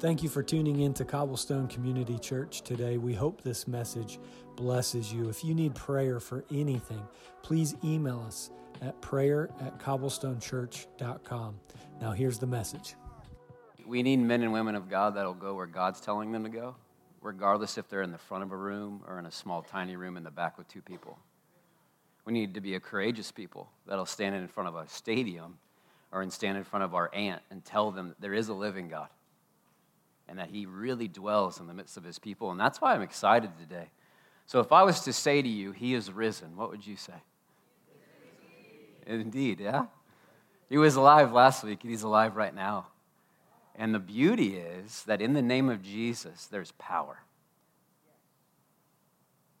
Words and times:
Thank 0.00 0.22
you 0.22 0.30
for 0.30 0.42
tuning 0.42 0.80
in 0.80 0.94
to 0.94 1.04
Cobblestone 1.04 1.68
Community 1.68 2.18
Church 2.18 2.62
today. 2.62 2.96
We 2.96 3.12
hope 3.12 3.42
this 3.42 3.68
message 3.68 4.18
blesses 4.56 5.12
you. 5.12 5.28
If 5.28 5.44
you 5.44 5.54
need 5.54 5.74
prayer 5.74 6.20
for 6.20 6.42
anything, 6.50 7.06
please 7.42 7.76
email 7.84 8.24
us 8.26 8.48
at 8.80 8.98
prayer 9.02 9.50
at 9.60 9.78
cobblestonechurch.com. 9.78 11.60
Now, 12.00 12.12
here's 12.12 12.38
the 12.38 12.46
message. 12.46 12.94
We 13.84 14.02
need 14.02 14.20
men 14.20 14.42
and 14.42 14.54
women 14.54 14.74
of 14.74 14.88
God 14.88 15.16
that'll 15.16 15.34
go 15.34 15.52
where 15.52 15.66
God's 15.66 16.00
telling 16.00 16.32
them 16.32 16.44
to 16.44 16.50
go, 16.50 16.76
regardless 17.20 17.76
if 17.76 17.86
they're 17.90 18.00
in 18.00 18.10
the 18.10 18.16
front 18.16 18.42
of 18.42 18.52
a 18.52 18.56
room 18.56 19.02
or 19.06 19.18
in 19.18 19.26
a 19.26 19.30
small, 19.30 19.60
tiny 19.60 19.96
room 19.96 20.16
in 20.16 20.24
the 20.24 20.30
back 20.30 20.56
with 20.56 20.66
two 20.66 20.80
people. 20.80 21.18
We 22.24 22.32
need 22.32 22.54
to 22.54 22.62
be 22.62 22.74
a 22.74 22.80
courageous 22.80 23.30
people 23.30 23.68
that'll 23.86 24.06
stand 24.06 24.34
in 24.34 24.48
front 24.48 24.70
of 24.70 24.76
a 24.76 24.88
stadium 24.88 25.58
or 26.10 26.26
stand 26.30 26.56
in 26.56 26.64
front 26.64 26.86
of 26.86 26.94
our 26.94 27.14
aunt 27.14 27.42
and 27.50 27.62
tell 27.62 27.90
them 27.90 28.08
that 28.08 28.20
there 28.22 28.32
is 28.32 28.48
a 28.48 28.54
living 28.54 28.88
God 28.88 29.08
and 30.30 30.38
that 30.38 30.48
He 30.48 30.64
really 30.64 31.08
dwells 31.08 31.58
in 31.58 31.66
the 31.66 31.74
midst 31.74 31.96
of 31.96 32.04
His 32.04 32.18
people. 32.18 32.52
And 32.52 32.60
that's 32.60 32.80
why 32.80 32.94
I'm 32.94 33.02
excited 33.02 33.50
today. 33.58 33.90
So 34.46 34.60
if 34.60 34.70
I 34.72 34.84
was 34.84 35.00
to 35.00 35.12
say 35.12 35.42
to 35.42 35.48
you, 35.48 35.72
He 35.72 35.92
is 35.92 36.10
risen, 36.10 36.56
what 36.56 36.70
would 36.70 36.86
you 36.86 36.96
say? 36.96 37.12
Indeed, 39.06 39.58
yeah? 39.58 39.86
He 40.68 40.78
was 40.78 40.94
alive 40.94 41.32
last 41.32 41.64
week, 41.64 41.82
and 41.82 41.90
He's 41.90 42.04
alive 42.04 42.36
right 42.36 42.54
now. 42.54 42.86
And 43.74 43.92
the 43.92 43.98
beauty 43.98 44.56
is 44.56 45.02
that 45.04 45.20
in 45.20 45.32
the 45.32 45.42
name 45.42 45.68
of 45.68 45.82
Jesus, 45.82 46.46
there's 46.46 46.72
power. 46.72 47.18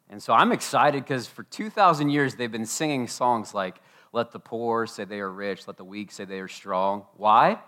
And 0.08 0.22
so 0.22 0.32
I'm 0.32 0.52
excited 0.52 1.02
because 1.02 1.26
for 1.26 1.42
2,000 1.42 2.10
years 2.10 2.34
they've 2.36 2.50
been 2.50 2.66
singing 2.66 3.08
songs 3.08 3.54
like, 3.54 3.80
Let 4.12 4.30
the 4.30 4.40
poor 4.40 4.86
say 4.86 5.04
they 5.04 5.20
are 5.20 5.30
rich, 5.30 5.66
let 5.66 5.76
the 5.76 5.84
weak 5.84 6.12
say 6.12 6.24
they 6.24 6.40
are 6.40 6.48
strong. 6.48 7.06
Why? 7.16 7.58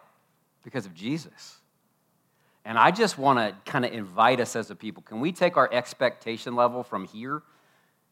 Because 0.62 0.86
of 0.86 0.94
Jesus. 0.94 1.61
And 2.64 2.78
I 2.78 2.90
just 2.90 3.18
want 3.18 3.38
to 3.38 3.70
kind 3.70 3.84
of 3.84 3.92
invite 3.92 4.40
us 4.40 4.54
as 4.54 4.70
a 4.70 4.74
people 4.74 5.02
can 5.02 5.20
we 5.20 5.32
take 5.32 5.56
our 5.56 5.72
expectation 5.72 6.54
level 6.54 6.82
from 6.82 7.04
here, 7.04 7.42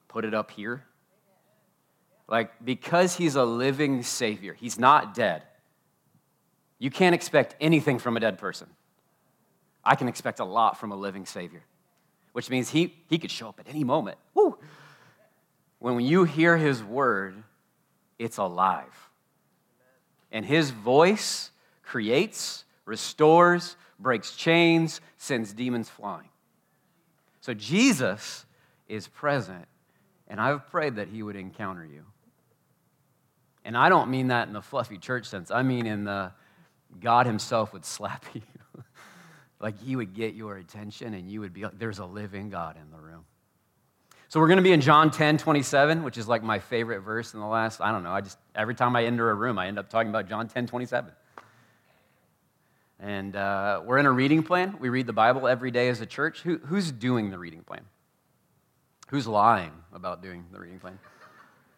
put 0.08 0.24
it 0.24 0.34
up 0.34 0.50
here? 0.50 0.84
Like, 2.28 2.64
because 2.64 3.16
he's 3.16 3.34
a 3.34 3.44
living 3.44 4.02
Savior, 4.02 4.55
he's 4.55 4.78
not 4.78 5.14
dead. 5.14 5.42
You 6.78 6.91
can't 6.91 7.14
expect 7.14 7.56
anything 7.61 7.98
from 7.98 8.16
a 8.16 8.20
dead 8.20 8.39
person. 8.39 8.69
I 9.84 9.97
can 9.97 10.08
expect 10.08 10.41
a 10.41 10.44
lot 10.44 10.78
from 10.78 10.92
a 10.92 10.96
living 10.96 11.27
Savior, 11.27 11.62
which 12.33 12.48
means 12.48 12.70
he, 12.70 12.94
he 13.08 13.19
could 13.19 13.30
show 13.30 13.48
up 13.48 13.61
at 13.61 13.69
any 13.69 13.84
moment. 13.84 14.19
Woo! 14.34 14.58
When 15.78 16.00
you 16.00 16.24
hear 16.24 16.56
his 16.56 16.83
word, 16.83 17.42
it's 18.19 18.36
alive. 18.36 19.11
And 20.30 20.44
his 20.44 20.70
voice 20.70 21.50
creates, 21.83 22.64
restores, 22.84 23.77
breaks 24.00 24.34
chains, 24.34 25.00
sends 25.16 25.52
demons 25.52 25.88
flying. 25.88 26.28
So 27.40 27.54
Jesus 27.54 28.44
is 28.88 29.08
present, 29.08 29.66
and 30.28 30.40
I've 30.40 30.68
prayed 30.68 30.96
that 30.96 31.08
he 31.08 31.22
would 31.22 31.36
encounter 31.36 31.84
you. 31.84 32.04
And 33.64 33.76
I 33.76 33.88
don't 33.88 34.10
mean 34.10 34.28
that 34.28 34.48
in 34.48 34.54
the 34.54 34.62
fluffy 34.62 34.98
church 34.98 35.26
sense, 35.26 35.50
I 35.50 35.62
mean 35.62 35.86
in 35.86 36.04
the 36.04 36.32
God 36.98 37.26
himself 37.26 37.72
would 37.72 37.84
slap 37.84 38.24
you. 38.34 38.42
like 39.60 39.80
he 39.80 39.96
would 39.96 40.14
get 40.14 40.34
your 40.34 40.56
attention, 40.56 41.14
and 41.14 41.30
you 41.30 41.40
would 41.40 41.52
be 41.52 41.64
like, 41.64 41.78
there's 41.78 41.98
a 41.98 42.06
living 42.06 42.50
God 42.50 42.76
in 42.76 42.90
the 42.90 42.98
room. 42.98 43.24
So 44.28 44.38
we're 44.38 44.46
going 44.46 44.58
to 44.58 44.62
be 44.62 44.72
in 44.72 44.80
John 44.80 45.10
10, 45.10 45.38
27, 45.38 46.04
which 46.04 46.16
is 46.16 46.28
like 46.28 46.42
my 46.44 46.60
favorite 46.60 47.00
verse 47.00 47.34
in 47.34 47.40
the 47.40 47.46
last, 47.46 47.80
I 47.80 47.90
don't 47.90 48.04
know, 48.04 48.12
I 48.12 48.20
just, 48.20 48.38
every 48.54 48.76
time 48.76 48.94
I 48.94 49.04
enter 49.04 49.28
a 49.28 49.34
room, 49.34 49.58
I 49.58 49.66
end 49.66 49.76
up 49.76 49.90
talking 49.90 50.08
about 50.08 50.28
John 50.28 50.46
10, 50.46 50.68
27. 50.68 51.10
And 53.00 53.34
uh, 53.34 53.80
we're 53.84 53.96
in 53.96 54.04
a 54.04 54.12
reading 54.12 54.42
plan. 54.42 54.76
We 54.78 54.90
read 54.90 55.06
the 55.06 55.14
Bible 55.14 55.48
every 55.48 55.70
day 55.70 55.88
as 55.88 56.02
a 56.02 56.06
church. 56.06 56.42
Who, 56.42 56.58
who's 56.58 56.92
doing 56.92 57.30
the 57.30 57.38
reading 57.38 57.62
plan? 57.62 57.80
Who's 59.08 59.26
lying 59.26 59.72
about 59.94 60.22
doing 60.22 60.44
the 60.52 60.60
reading 60.60 60.78
plan? 60.78 60.98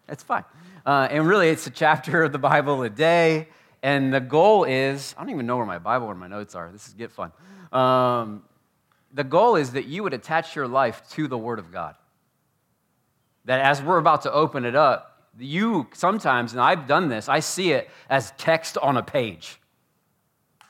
It's 0.08 0.24
fine. 0.24 0.44
Uh, 0.84 1.06
and 1.10 1.26
really, 1.26 1.48
it's 1.48 1.66
a 1.68 1.70
chapter 1.70 2.24
of 2.24 2.32
the 2.32 2.38
Bible 2.38 2.82
a 2.82 2.90
day. 2.90 3.48
And 3.84 4.12
the 4.12 4.20
goal 4.20 4.64
is 4.64 5.14
I 5.16 5.22
don't 5.22 5.30
even 5.30 5.46
know 5.46 5.56
where 5.56 5.66
my 5.66 5.78
Bible 5.78 6.08
or 6.08 6.14
my 6.16 6.26
notes 6.26 6.56
are. 6.56 6.70
This 6.72 6.88
is 6.88 6.94
get 6.94 7.12
fun. 7.12 7.32
Um, 7.72 8.42
the 9.14 9.24
goal 9.24 9.54
is 9.56 9.72
that 9.72 9.86
you 9.86 10.02
would 10.02 10.14
attach 10.14 10.56
your 10.56 10.66
life 10.66 11.08
to 11.10 11.28
the 11.28 11.38
Word 11.38 11.60
of 11.60 11.70
God. 11.70 11.94
That 13.44 13.60
as 13.60 13.80
we're 13.80 13.98
about 13.98 14.22
to 14.22 14.32
open 14.32 14.64
it 14.64 14.74
up, 14.74 15.30
you 15.38 15.86
sometimes, 15.94 16.52
and 16.52 16.60
I've 16.60 16.86
done 16.86 17.08
this, 17.08 17.28
I 17.28 17.40
see 17.40 17.72
it 17.72 17.88
as 18.10 18.32
text 18.38 18.76
on 18.78 18.96
a 18.96 19.02
page 19.02 19.60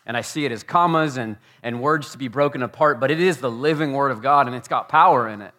and 0.06 0.16
I 0.16 0.20
see 0.20 0.44
it 0.44 0.52
as 0.52 0.62
commas 0.62 1.16
and, 1.16 1.36
and 1.62 1.80
words 1.80 2.12
to 2.12 2.18
be 2.18 2.28
broken 2.28 2.62
apart, 2.62 3.00
but 3.00 3.10
it 3.10 3.20
is 3.20 3.38
the 3.38 3.50
living 3.50 3.92
Word 3.92 4.10
of 4.10 4.22
God 4.22 4.46
and 4.46 4.56
it's 4.56 4.68
got 4.68 4.88
power 4.88 5.28
in 5.28 5.40
it. 5.40 5.54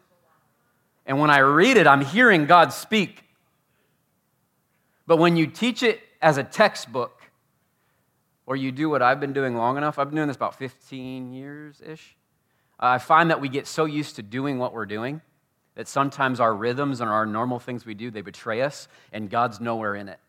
And 1.05 1.19
when 1.19 1.29
I 1.29 1.39
read 1.39 1.77
it, 1.77 1.87
I'm 1.87 2.03
hearing 2.03 2.45
God 2.45 2.73
speak. 2.73 3.23
But 5.05 5.17
when 5.17 5.35
you 5.35 5.47
teach 5.47 5.83
it 5.83 6.01
as 6.21 6.37
a 6.37 6.43
textbook, 6.43 7.19
or 8.45 8.55
you 8.55 8.71
do 8.71 8.89
what 8.89 9.01
I've 9.01 9.19
been 9.19 9.33
doing 9.33 9.55
long 9.55 9.77
enough, 9.77 9.97
I've 9.97 10.09
been 10.09 10.17
doing 10.17 10.27
this 10.27 10.35
about 10.35 10.55
15 10.55 11.33
years 11.33 11.81
ish. 11.85 12.15
I 12.79 12.97
find 12.97 13.29
that 13.29 13.39
we 13.39 13.49
get 13.49 13.67
so 13.67 13.85
used 13.85 14.17
to 14.17 14.23
doing 14.23 14.59
what 14.59 14.73
we're 14.73 14.85
doing 14.85 15.21
that 15.75 15.87
sometimes 15.87 16.39
our 16.39 16.53
rhythms 16.53 17.01
and 17.01 17.09
our 17.09 17.25
normal 17.25 17.59
things 17.59 17.85
we 17.85 17.93
do, 17.93 18.11
they 18.11 18.21
betray 18.21 18.61
us, 18.61 18.87
and 19.11 19.29
God's 19.29 19.59
nowhere 19.59 19.95
in 19.95 20.09
it. 20.09 20.19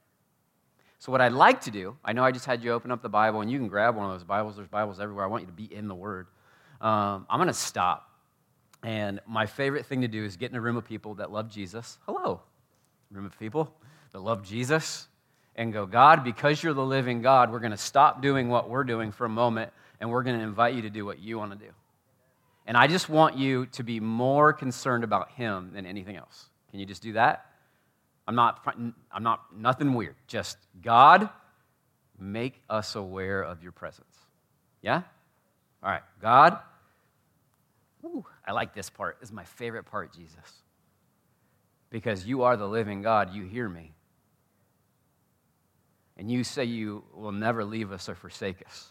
So, 1.04 1.12
what 1.12 1.20
I'd 1.20 1.32
like 1.32 1.60
to 1.60 1.70
do, 1.70 1.98
I 2.02 2.14
know 2.14 2.24
I 2.24 2.32
just 2.32 2.46
had 2.46 2.64
you 2.64 2.72
open 2.72 2.90
up 2.90 3.02
the 3.02 3.10
Bible, 3.10 3.42
and 3.42 3.50
you 3.50 3.58
can 3.58 3.68
grab 3.68 3.94
one 3.94 4.06
of 4.06 4.12
those 4.12 4.24
Bibles. 4.24 4.56
There's 4.56 4.68
Bibles 4.68 5.00
everywhere. 5.00 5.26
I 5.26 5.28
want 5.28 5.42
you 5.42 5.46
to 5.48 5.52
be 5.52 5.64
in 5.64 5.86
the 5.86 5.94
Word. 5.94 6.28
Um, 6.80 7.26
I'm 7.28 7.36
going 7.36 7.48
to 7.48 7.52
stop. 7.52 8.08
And 8.82 9.20
my 9.26 9.44
favorite 9.44 9.84
thing 9.84 10.00
to 10.00 10.08
do 10.08 10.24
is 10.24 10.38
get 10.38 10.50
in 10.50 10.56
a 10.56 10.62
room 10.62 10.78
of 10.78 10.86
people 10.86 11.16
that 11.16 11.30
love 11.30 11.50
Jesus. 11.50 11.98
Hello, 12.06 12.40
room 13.10 13.26
of 13.26 13.38
people 13.38 13.70
that 14.12 14.20
love 14.20 14.42
Jesus, 14.42 15.08
and 15.56 15.74
go, 15.74 15.84
God, 15.84 16.24
because 16.24 16.62
you're 16.62 16.72
the 16.72 16.82
living 16.82 17.20
God, 17.20 17.52
we're 17.52 17.60
going 17.60 17.70
to 17.72 17.76
stop 17.76 18.22
doing 18.22 18.48
what 18.48 18.70
we're 18.70 18.82
doing 18.82 19.12
for 19.12 19.26
a 19.26 19.28
moment, 19.28 19.74
and 20.00 20.08
we're 20.08 20.22
going 20.22 20.38
to 20.38 20.42
invite 20.42 20.72
you 20.72 20.80
to 20.80 20.90
do 20.90 21.04
what 21.04 21.18
you 21.18 21.36
want 21.36 21.52
to 21.52 21.58
do. 21.58 21.72
And 22.66 22.78
I 22.78 22.86
just 22.86 23.10
want 23.10 23.36
you 23.36 23.66
to 23.72 23.82
be 23.82 24.00
more 24.00 24.54
concerned 24.54 25.04
about 25.04 25.32
Him 25.32 25.72
than 25.74 25.84
anything 25.84 26.16
else. 26.16 26.46
Can 26.70 26.80
you 26.80 26.86
just 26.86 27.02
do 27.02 27.12
that? 27.12 27.44
I'm 28.26 28.34
not, 28.34 28.66
I'm 29.12 29.22
not, 29.22 29.56
nothing 29.56 29.94
weird. 29.94 30.16
Just 30.26 30.56
God, 30.82 31.28
make 32.18 32.60
us 32.70 32.94
aware 32.94 33.42
of 33.42 33.62
your 33.62 33.72
presence. 33.72 34.16
Yeah? 34.82 35.02
All 35.82 35.90
right, 35.90 36.02
God, 36.20 36.58
ooh, 38.04 38.24
I 38.46 38.52
like 38.52 38.74
this 38.74 38.88
part. 38.88 39.18
This 39.20 39.28
is 39.28 39.34
my 39.34 39.44
favorite 39.44 39.84
part, 39.84 40.14
Jesus. 40.14 40.62
Because 41.90 42.26
you 42.26 42.42
are 42.42 42.56
the 42.56 42.66
living 42.66 43.02
God, 43.02 43.34
you 43.34 43.44
hear 43.44 43.68
me. 43.68 43.92
And 46.16 46.30
you 46.30 46.44
say 46.44 46.64
you 46.64 47.04
will 47.12 47.32
never 47.32 47.64
leave 47.64 47.92
us 47.92 48.08
or 48.08 48.14
forsake 48.14 48.64
us. 48.66 48.88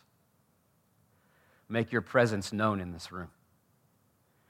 Make 1.69 1.91
your 1.91 2.01
presence 2.01 2.53
known 2.53 2.79
in 2.79 2.91
this 2.91 3.11
room. 3.11 3.29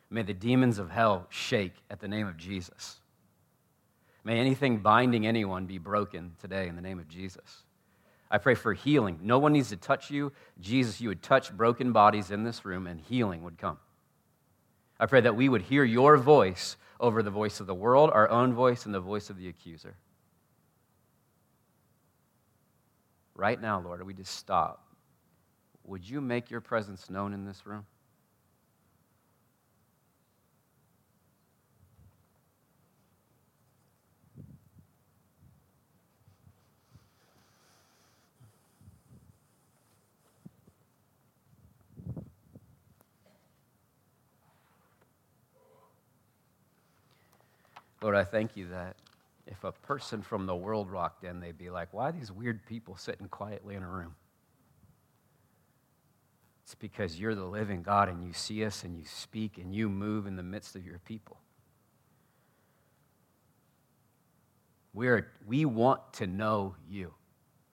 May 0.10 0.24
the 0.24 0.34
demons 0.34 0.78
of 0.80 0.92
hell 0.92 1.28
shake 1.30 1.74
at 1.90 2.00
the 2.00 2.08
name 2.08 2.28
of 2.28 2.38
Jesus. 2.38 3.00
May 4.24 4.40
anything 4.40 4.80
binding 4.80 5.28
anyone 5.28 5.66
be 5.66 5.78
broken 5.78 6.34
today 6.40 6.68
in 6.68 6.76
the 6.76 6.82
name 6.82 7.00
of 7.00 7.08
Jesus. 7.08 7.64
I 8.32 8.38
pray 8.38 8.56
for 8.56 8.74
healing. 8.74 9.20
No 9.22 9.38
one 9.38 9.54
needs 9.54 9.70
to 9.70 9.78
touch 9.78 10.10
you. 10.10 10.32
Jesus, 10.60 11.02
you 11.02 11.10
would 11.10 11.22
touch 11.22 11.56
broken 11.56 11.92
bodies 11.92 12.32
in 12.32 12.44
this 12.44 12.66
room 12.66 12.88
and 12.88 13.00
healing 13.00 13.44
would 13.44 13.58
come. 13.58 13.78
I 15.00 15.06
pray 15.06 15.22
that 15.22 15.36
we 15.36 15.50
would 15.50 15.64
hear 15.64 15.84
your 15.84 16.18
voice 16.18 16.78
over 17.00 17.22
the 17.22 17.30
voice 17.30 17.60
of 17.60 17.68
the 17.68 17.76
world, 17.76 18.10
our 18.14 18.30
own 18.30 18.54
voice, 18.54 18.86
and 18.86 18.96
the 18.96 19.00
voice 19.00 19.30
of 19.30 19.38
the 19.38 19.50
accuser. 19.50 19.98
Right 23.36 23.60
now, 23.60 23.82
Lord, 23.82 24.04
we 24.06 24.14
just 24.14 24.36
stop. 24.36 24.86
Would 25.84 26.08
you 26.08 26.22
make 26.22 26.50
your 26.50 26.62
presence 26.62 27.10
known 27.10 27.34
in 27.34 27.46
this 27.46 27.66
room? 27.66 27.86
Lord, 48.04 48.18
I 48.18 48.26
thank 48.26 48.58
you 48.58 48.68
that 48.68 48.98
if 49.48 49.64
a 49.64 49.72
person 49.72 50.22
from 50.22 50.46
the 50.46 50.56
world 50.56 50.92
walked 50.92 51.24
in, 51.24 51.40
they'd 51.40 51.58
be 51.58 51.70
like, 51.70 51.94
why 51.94 52.12
these 52.12 52.34
weird 52.34 52.66
people 52.66 52.98
sitting 52.98 53.30
quietly 53.30 53.76
in 53.76 53.82
a 53.82 53.88
room? 53.88 54.16
It's 56.64 56.76
because 56.76 57.18
you're 57.18 57.34
the 57.34 57.46
living 57.46 57.82
God 57.82 58.10
and 58.10 58.22
you 58.26 58.34
see 58.34 58.66
us 58.66 58.84
and 58.84 58.98
you 58.98 59.06
speak 59.06 59.58
and 59.58 59.74
you 59.74 59.88
move 59.88 60.28
in 60.28 60.36
the 60.36 60.44
midst 60.44 60.76
of 60.76 60.86
your 60.86 61.00
people. 61.00 61.38
We're, 64.94 65.32
we 65.48 65.64
want 65.64 66.02
to 66.14 66.28
know 66.28 66.76
you. 66.90 67.14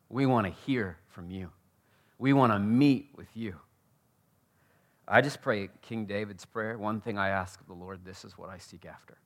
We 0.08 0.26
want 0.26 0.46
to 0.46 0.52
hear 0.64 0.96
from 1.08 1.30
you. 1.30 1.50
We 2.18 2.32
want 2.32 2.52
to 2.52 2.58
meet 2.60 3.10
with 3.16 3.36
you. 3.36 3.56
I 5.08 5.22
just 5.22 5.42
pray 5.42 5.70
King 5.82 6.06
David's 6.06 6.44
prayer. 6.44 6.78
One 6.78 7.00
thing 7.00 7.18
I 7.18 7.30
ask 7.30 7.60
of 7.60 7.66
the 7.66 7.74
Lord, 7.74 8.04
this 8.04 8.24
is 8.24 8.38
what 8.38 8.48
I 8.48 8.58
seek 8.58 8.86
after. 8.86 9.18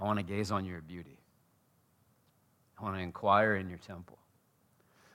I 0.00 0.04
want 0.04 0.18
to 0.18 0.22
gaze 0.22 0.50
on 0.50 0.64
your 0.64 0.80
beauty. 0.80 1.18
I 2.78 2.82
want 2.82 2.96
to 2.96 3.02
inquire 3.02 3.56
in 3.56 3.68
your 3.68 3.78
temple. 3.78 4.18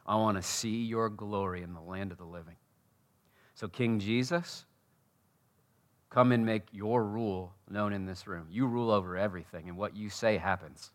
I 0.06 0.16
want 0.16 0.38
to 0.38 0.44
see 0.44 0.84
your 0.84 1.10
glory 1.10 1.64
in 1.64 1.74
the 1.74 1.82
land 1.82 2.12
of 2.12 2.20
the 2.20 2.26
living. 2.26 2.58
So, 3.56 3.68
King 3.68 4.00
Jesus, 4.00 4.66
come 6.12 6.32
and 6.32 6.46
make 6.46 6.68
your 6.72 7.04
rule 7.04 7.54
known 7.70 7.94
in 7.94 8.06
this 8.06 8.28
room. 8.28 8.46
You 8.52 8.68
rule 8.68 8.92
over 8.92 9.18
everything, 9.18 9.68
and 9.68 9.78
what 9.78 9.96
you 9.96 10.10
say 10.12 10.38
happens. 10.38 10.92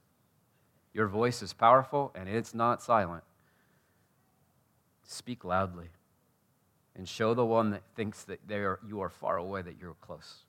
Your 0.95 1.09
voice 1.09 1.43
is 1.43 1.53
powerful, 1.53 2.13
and 2.15 2.29
it's 2.29 2.55
not 2.55 2.83
silent. 2.83 3.25
Speak 5.03 5.45
loudly 5.45 5.89
and 6.95 7.09
show 7.09 7.35
the 7.35 7.45
one 7.45 7.71
that 7.71 7.83
thinks 7.97 8.23
that 8.25 8.39
they 8.47 8.57
are, 8.57 8.79
you 8.87 9.01
are 9.01 9.11
far 9.11 9.39
away 9.39 9.63
that 9.63 9.75
you're 9.81 9.97
close. 10.01 10.45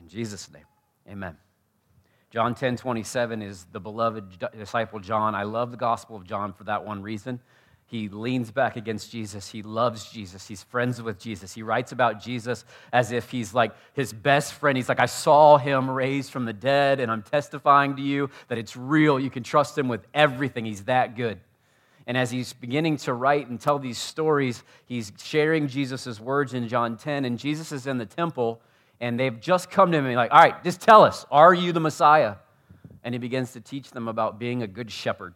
In 0.00 0.08
Jesus' 0.08 0.50
name, 0.50 0.64
amen. 1.08 1.36
John 2.32 2.54
10 2.54 2.78
27 2.78 3.42
is 3.42 3.66
the 3.72 3.80
beloved 3.80 4.42
disciple 4.56 5.00
John. 5.00 5.34
I 5.34 5.42
love 5.42 5.70
the 5.70 5.76
Gospel 5.76 6.16
of 6.16 6.24
John 6.24 6.54
for 6.54 6.64
that 6.64 6.82
one 6.82 7.02
reason. 7.02 7.40
He 7.84 8.08
leans 8.08 8.50
back 8.50 8.76
against 8.76 9.12
Jesus. 9.12 9.50
He 9.50 9.62
loves 9.62 10.10
Jesus. 10.10 10.48
He's 10.48 10.62
friends 10.62 11.02
with 11.02 11.18
Jesus. 11.18 11.52
He 11.52 11.62
writes 11.62 11.92
about 11.92 12.22
Jesus 12.22 12.64
as 12.90 13.12
if 13.12 13.28
he's 13.28 13.52
like 13.52 13.72
his 13.92 14.14
best 14.14 14.54
friend. 14.54 14.78
He's 14.78 14.88
like, 14.88 14.98
I 14.98 15.04
saw 15.04 15.58
him 15.58 15.90
raised 15.90 16.30
from 16.30 16.46
the 16.46 16.54
dead, 16.54 17.00
and 17.00 17.12
I'm 17.12 17.20
testifying 17.20 17.96
to 17.96 18.02
you 18.02 18.30
that 18.48 18.56
it's 18.56 18.78
real. 18.78 19.20
You 19.20 19.28
can 19.28 19.42
trust 19.42 19.76
him 19.76 19.88
with 19.88 20.06
everything. 20.14 20.64
He's 20.64 20.84
that 20.84 21.16
good. 21.16 21.38
And 22.06 22.16
as 22.16 22.30
he's 22.30 22.54
beginning 22.54 22.96
to 22.98 23.12
write 23.12 23.48
and 23.48 23.60
tell 23.60 23.78
these 23.78 23.98
stories, 23.98 24.62
he's 24.86 25.12
sharing 25.22 25.68
Jesus' 25.68 26.18
words 26.18 26.54
in 26.54 26.68
John 26.68 26.96
10. 26.96 27.26
And 27.26 27.38
Jesus 27.38 27.72
is 27.72 27.86
in 27.86 27.98
the 27.98 28.06
temple, 28.06 28.62
and 29.02 29.18
they've 29.18 29.40
just 29.40 29.68
come 29.68 29.90
to 29.90 29.98
him 29.98 30.06
and 30.06 30.14
like, 30.14 30.30
All 30.30 30.38
right, 30.38 30.62
just 30.64 30.80
tell 30.80 31.02
us, 31.02 31.26
are 31.30 31.52
you 31.52 31.72
the 31.72 31.80
Messiah? 31.80 32.36
And 33.02 33.12
he 33.14 33.18
begins 33.18 33.52
to 33.54 33.60
teach 33.60 33.90
them 33.90 34.06
about 34.06 34.38
being 34.38 34.62
a 34.62 34.66
good 34.68 34.90
shepherd, 34.90 35.34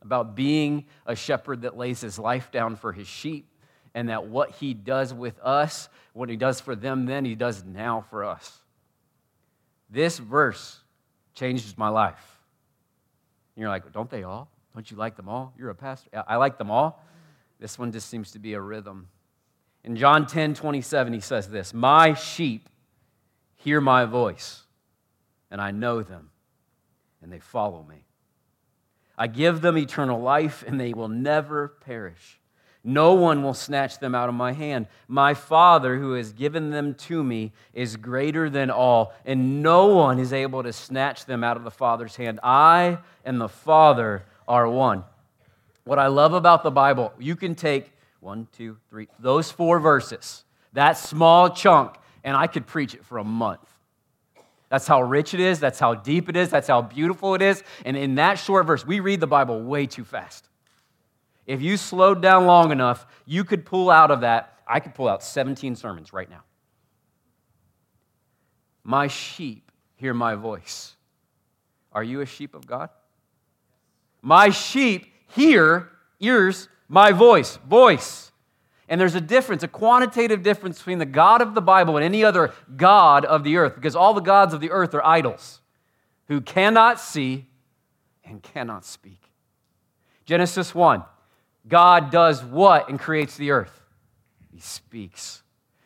about 0.00 0.34
being 0.34 0.86
a 1.06 1.14
shepherd 1.14 1.62
that 1.62 1.76
lays 1.76 2.00
his 2.00 2.18
life 2.18 2.50
down 2.50 2.76
for 2.76 2.92
his 2.92 3.06
sheep, 3.06 3.46
and 3.94 4.08
that 4.08 4.26
what 4.26 4.52
he 4.52 4.72
does 4.72 5.12
with 5.12 5.38
us, 5.40 5.90
what 6.14 6.30
he 6.30 6.36
does 6.36 6.62
for 6.62 6.74
them 6.74 7.04
then, 7.04 7.26
he 7.26 7.34
does 7.34 7.62
now 7.62 8.06
for 8.08 8.24
us. 8.24 8.58
This 9.90 10.18
verse 10.18 10.80
changes 11.34 11.76
my 11.76 11.90
life. 11.90 12.40
And 13.54 13.60
you're 13.60 13.70
like, 13.70 13.92
Don't 13.92 14.08
they 14.08 14.22
all? 14.22 14.48
Don't 14.72 14.90
you 14.90 14.96
like 14.96 15.14
them 15.14 15.28
all? 15.28 15.52
You're 15.58 15.70
a 15.70 15.74
pastor. 15.74 16.08
I 16.26 16.36
like 16.36 16.56
them 16.56 16.70
all. 16.70 17.04
This 17.60 17.78
one 17.78 17.92
just 17.92 18.08
seems 18.08 18.30
to 18.30 18.38
be 18.38 18.54
a 18.54 18.60
rhythm. 18.60 19.08
In 19.84 19.94
John 19.94 20.26
10 20.26 20.54
27, 20.54 21.12
he 21.12 21.20
says 21.20 21.50
this 21.50 21.74
My 21.74 22.14
sheep 22.14 22.66
hear 23.58 23.80
my 23.80 24.04
voice, 24.04 24.62
and 25.50 25.60
I 25.60 25.70
know 25.70 26.02
them, 26.02 26.30
and 27.22 27.32
they 27.32 27.40
follow 27.40 27.84
me. 27.88 28.04
I 29.16 29.26
give 29.26 29.60
them 29.60 29.76
eternal 29.76 30.20
life, 30.20 30.64
and 30.66 30.80
they 30.80 30.92
will 30.92 31.08
never 31.08 31.68
perish. 31.68 32.38
No 32.84 33.14
one 33.14 33.42
will 33.42 33.54
snatch 33.54 33.98
them 33.98 34.14
out 34.14 34.28
of 34.28 34.34
my 34.34 34.52
hand. 34.52 34.86
My 35.08 35.34
Father, 35.34 35.98
who 35.98 36.12
has 36.12 36.32
given 36.32 36.70
them 36.70 36.94
to 36.94 37.22
me, 37.22 37.52
is 37.74 37.96
greater 37.96 38.48
than 38.48 38.70
all, 38.70 39.12
and 39.26 39.62
no 39.62 39.86
one 39.86 40.18
is 40.18 40.32
able 40.32 40.62
to 40.62 40.72
snatch 40.72 41.26
them 41.26 41.42
out 41.42 41.56
of 41.56 41.64
the 41.64 41.70
Father's 41.70 42.16
hand. 42.16 42.38
I 42.42 42.98
and 43.24 43.40
the 43.40 43.48
Father 43.48 44.24
are 44.46 44.68
one. 44.68 45.04
What 45.84 45.98
I 45.98 46.06
love 46.06 46.32
about 46.32 46.62
the 46.62 46.70
Bible, 46.70 47.12
you 47.18 47.34
can 47.34 47.54
take 47.54 47.92
one, 48.20 48.46
two, 48.52 48.76
three, 48.88 49.08
those 49.18 49.50
four 49.50 49.80
verses, 49.80 50.44
that 50.72 50.96
small 50.96 51.50
chunk, 51.50 51.96
and 52.24 52.36
I 52.36 52.46
could 52.46 52.66
preach 52.66 52.94
it 52.94 53.04
for 53.04 53.18
a 53.18 53.24
month. 53.24 53.68
That's 54.68 54.86
how 54.86 55.02
rich 55.02 55.32
it 55.34 55.40
is. 55.40 55.60
That's 55.60 55.78
how 55.78 55.94
deep 55.94 56.28
it 56.28 56.36
is. 56.36 56.50
That's 56.50 56.68
how 56.68 56.82
beautiful 56.82 57.34
it 57.34 57.42
is. 57.42 57.62
And 57.84 57.96
in 57.96 58.16
that 58.16 58.34
short 58.34 58.66
verse, 58.66 58.86
we 58.86 59.00
read 59.00 59.20
the 59.20 59.26
Bible 59.26 59.62
way 59.62 59.86
too 59.86 60.04
fast. 60.04 60.48
If 61.46 61.62
you 61.62 61.78
slowed 61.78 62.20
down 62.20 62.46
long 62.46 62.70
enough, 62.70 63.06
you 63.24 63.44
could 63.44 63.64
pull 63.64 63.90
out 63.90 64.10
of 64.10 64.20
that. 64.20 64.58
I 64.66 64.80
could 64.80 64.94
pull 64.94 65.08
out 65.08 65.22
17 65.22 65.76
sermons 65.76 66.12
right 66.12 66.28
now. 66.28 66.42
My 68.84 69.06
sheep 69.06 69.72
hear 69.96 70.12
my 70.12 70.34
voice. 70.34 70.94
Are 71.92 72.04
you 72.04 72.20
a 72.20 72.26
sheep 72.26 72.54
of 72.54 72.66
God? 72.66 72.90
My 74.20 74.50
sheep 74.50 75.06
hear, 75.28 75.88
ears, 76.20 76.68
my 76.88 77.12
voice, 77.12 77.56
voice. 77.68 78.27
And 78.88 79.00
there's 79.00 79.14
a 79.14 79.20
difference, 79.20 79.62
a 79.62 79.68
quantitative 79.68 80.42
difference 80.42 80.78
between 80.78 80.98
the 80.98 81.06
God 81.06 81.42
of 81.42 81.54
the 81.54 81.60
Bible 81.60 81.96
and 81.96 82.04
any 82.04 82.24
other 82.24 82.52
God 82.76 83.24
of 83.24 83.44
the 83.44 83.58
earth, 83.58 83.74
because 83.74 83.94
all 83.94 84.14
the 84.14 84.20
gods 84.20 84.54
of 84.54 84.60
the 84.60 84.70
earth 84.70 84.94
are 84.94 85.04
idols 85.04 85.60
who 86.28 86.40
cannot 86.40 86.98
see 86.98 87.46
and 88.24 88.42
cannot 88.42 88.84
speak. 88.84 89.20
Genesis 90.24 90.74
1 90.74 91.02
God 91.66 92.10
does 92.10 92.42
what 92.42 92.88
and 92.88 92.98
creates 92.98 93.36
the 93.36 93.50
earth? 93.50 93.82
He 94.52 94.60
speaks. 94.60 95.42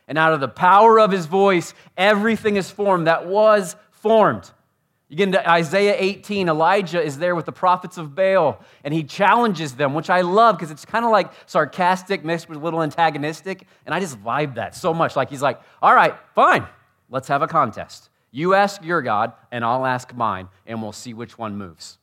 And 0.07 0.19
out 0.19 0.33
of 0.33 0.41
the 0.41 0.49
power 0.49 1.01
of 1.01 1.11
his 1.11 1.27
voice, 1.27 1.75
everything 1.97 2.57
is 2.57 2.71
formed 2.71 3.07
that 3.07 3.27
was 3.27 3.77
formed. 3.91 4.51
You 5.12 5.17
get 5.17 5.29
into 5.29 5.47
Isaiah 5.47 5.94
18, 5.99 6.49
Elijah 6.49 7.03
is 7.03 7.19
there 7.19 7.35
with 7.35 7.44
the 7.44 7.53
prophets 7.53 7.99
of 7.99 8.14
Baal, 8.14 8.59
and 8.82 8.94
he 8.94 9.05
challenges 9.05 9.75
them, 9.75 9.93
which 9.93 10.09
I 10.09 10.23
love 10.23 10.56
because 10.56 10.70
it's 10.70 10.87
kind 10.87 11.05
of 11.05 11.11
like 11.11 11.31
sarcastic 11.44 12.25
mixed 12.25 12.49
with 12.49 12.56
a 12.56 12.61
little 12.62 12.82
antagonistic. 12.82 13.67
And 13.85 13.94
I 13.94 14.00
just 14.00 14.19
vibe 14.25 14.55
that 14.55 14.75
so 14.75 14.94
much. 14.94 15.14
Like 15.14 15.29
he's 15.29 15.43
like, 15.43 15.61
all 15.82 15.94
right, 15.94 16.14
fine, 16.35 16.67
let's 17.11 17.29
have 17.29 17.43
a 17.43 17.47
contest. 17.47 18.09
You 18.31 18.55
ask 18.55 18.82
your 18.82 19.03
God, 19.03 19.35
and 19.50 19.67
I'll 19.67 19.85
ask 19.85 20.14
mine, 20.14 20.49
and 20.67 20.81
we'll 20.81 20.93
see 20.93 21.12
which 21.12 21.37
one 21.37 21.58
moves. 21.58 21.99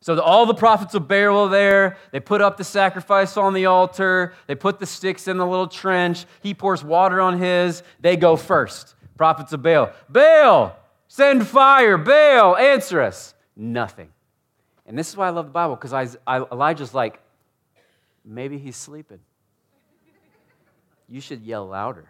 So 0.00 0.14
the, 0.14 0.22
all 0.22 0.44
the 0.44 0.52
prophets 0.52 0.92
of 0.92 1.08
Baal 1.08 1.46
are 1.46 1.48
there. 1.48 1.96
They 2.12 2.20
put 2.20 2.42
up 2.42 2.58
the 2.58 2.64
sacrifice 2.64 3.38
on 3.38 3.54
the 3.54 3.64
altar. 3.64 4.34
They 4.46 4.56
put 4.56 4.78
the 4.78 4.84
sticks 4.84 5.26
in 5.26 5.38
the 5.38 5.46
little 5.46 5.68
trench. 5.68 6.26
He 6.42 6.52
pours 6.52 6.84
water 6.84 7.18
on 7.22 7.38
his. 7.38 7.82
They 7.98 8.18
go 8.18 8.36
first. 8.36 8.94
Prophets 9.16 9.54
of 9.54 9.62
Baal. 9.62 9.90
Baal, 10.10 10.76
Send 11.08 11.46
fire, 11.46 11.96
Baal, 11.96 12.56
answer 12.56 13.00
us. 13.00 13.34
Nothing. 13.56 14.10
And 14.86 14.96
this 14.96 15.08
is 15.08 15.16
why 15.16 15.26
I 15.26 15.30
love 15.30 15.46
the 15.46 15.52
Bible, 15.52 15.74
because 15.74 16.16
Elijah's 16.26 16.94
like, 16.94 17.20
maybe 18.24 18.58
he's 18.58 18.76
sleeping. 18.76 19.20
You 21.08 21.20
should 21.20 21.42
yell 21.42 21.66
louder. 21.66 22.06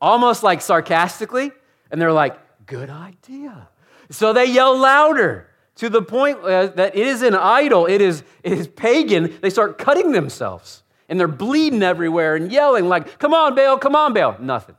Almost 0.00 0.42
like 0.42 0.60
sarcastically, 0.60 1.50
and 1.90 2.00
they're 2.00 2.12
like, 2.12 2.38
good 2.66 2.90
idea. 2.90 3.68
So 4.10 4.32
they 4.34 4.46
yell 4.46 4.78
louder 4.78 5.48
to 5.76 5.88
the 5.88 6.02
point 6.02 6.38
uh, 6.40 6.66
that 6.66 6.94
it 6.94 7.06
is 7.06 7.22
an 7.22 7.34
idol, 7.34 7.86
it 7.86 8.00
is, 8.00 8.22
it 8.42 8.52
is 8.52 8.68
pagan. 8.68 9.38
They 9.40 9.50
start 9.50 9.78
cutting 9.78 10.12
themselves, 10.12 10.82
and 11.08 11.18
they're 11.18 11.26
bleeding 11.26 11.82
everywhere 11.82 12.36
and 12.36 12.52
yelling, 12.52 12.86
like, 12.86 13.18
come 13.18 13.32
on, 13.32 13.54
Baal, 13.54 13.78
come 13.78 13.96
on, 13.96 14.12
Baal. 14.12 14.36
Nothing. 14.38 14.76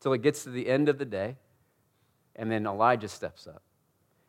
Till 0.00 0.12
it 0.12 0.22
gets 0.22 0.44
to 0.44 0.50
the 0.50 0.68
end 0.68 0.88
of 0.88 0.98
the 0.98 1.04
day, 1.04 1.36
and 2.40 2.50
then 2.50 2.66
Elijah 2.66 3.06
steps 3.06 3.46
up 3.46 3.62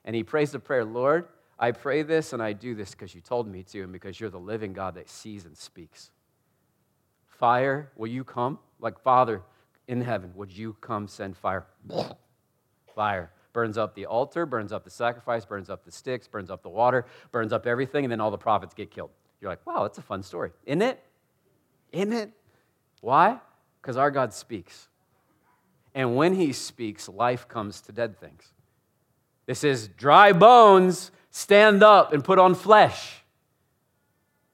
and 0.04 0.16
he 0.16 0.24
prays 0.24 0.52
the 0.52 0.60
prayer 0.60 0.84
Lord, 0.84 1.28
I 1.58 1.72
pray 1.72 2.04
this 2.04 2.34
and 2.34 2.44
I 2.44 2.54
do 2.54 2.76
this 2.76 2.92
because 2.92 3.16
you 3.16 3.22
told 3.22 3.48
me 3.48 3.64
to 3.64 3.84
and 3.84 3.92
because 3.92 4.20
you're 4.20 4.30
the 4.30 4.40
living 4.40 4.74
God 4.74 4.96
that 4.96 5.10
sees 5.10 5.46
and 5.46 5.58
speaks. 5.58 6.12
Fire, 7.28 7.90
will 7.96 8.08
you 8.08 8.24
come? 8.24 8.60
Like, 8.80 9.00
Father 9.00 9.42
in 9.88 10.02
heaven, 10.02 10.32
would 10.36 10.52
you 10.52 10.76
come 10.82 11.08
send 11.08 11.38
fire? 11.38 11.66
fire 12.96 13.32
burns 13.54 13.78
up 13.78 13.96
the 13.96 14.06
altar, 14.06 14.46
burns 14.46 14.72
up 14.72 14.84
the 14.84 14.90
sacrifice, 14.90 15.46
burns 15.46 15.70
up 15.70 15.86
the 15.86 15.92
sticks, 15.92 16.28
burns 16.28 16.50
up 16.50 16.64
the 16.64 16.70
water, 16.70 17.06
burns 17.32 17.54
up 17.54 17.66
everything, 17.66 18.06
and 18.06 18.12
then 18.12 18.22
all 18.22 18.32
the 18.32 18.38
prophets 18.38 18.74
get 18.74 18.92
killed. 18.92 19.10
You're 19.40 19.50
like, 19.50 19.66
wow, 19.66 19.84
that's 19.84 19.98
a 19.98 20.04
fun 20.04 20.22
story. 20.24 20.52
Isn't 20.66 20.82
it? 20.82 21.04
Isn't 21.92 22.14
it? 22.14 22.32
Why? 23.02 23.40
Because 23.82 23.98
our 23.98 24.12
God 24.12 24.34
speaks. 24.34 24.88
And 25.94 26.16
when 26.16 26.36
he 26.36 26.54
speaks, 26.54 27.10
life 27.10 27.48
comes 27.48 27.82
to 27.82 27.92
dead 27.92 28.18
things. 28.20 28.44
This 29.46 29.64
is 29.64 29.88
dry 29.90 30.32
bones, 30.32 31.12
stand 31.32 31.84
up 31.84 32.14
and 32.14 32.24
put 32.24 32.40
on 32.40 32.56
flesh. 32.56 33.24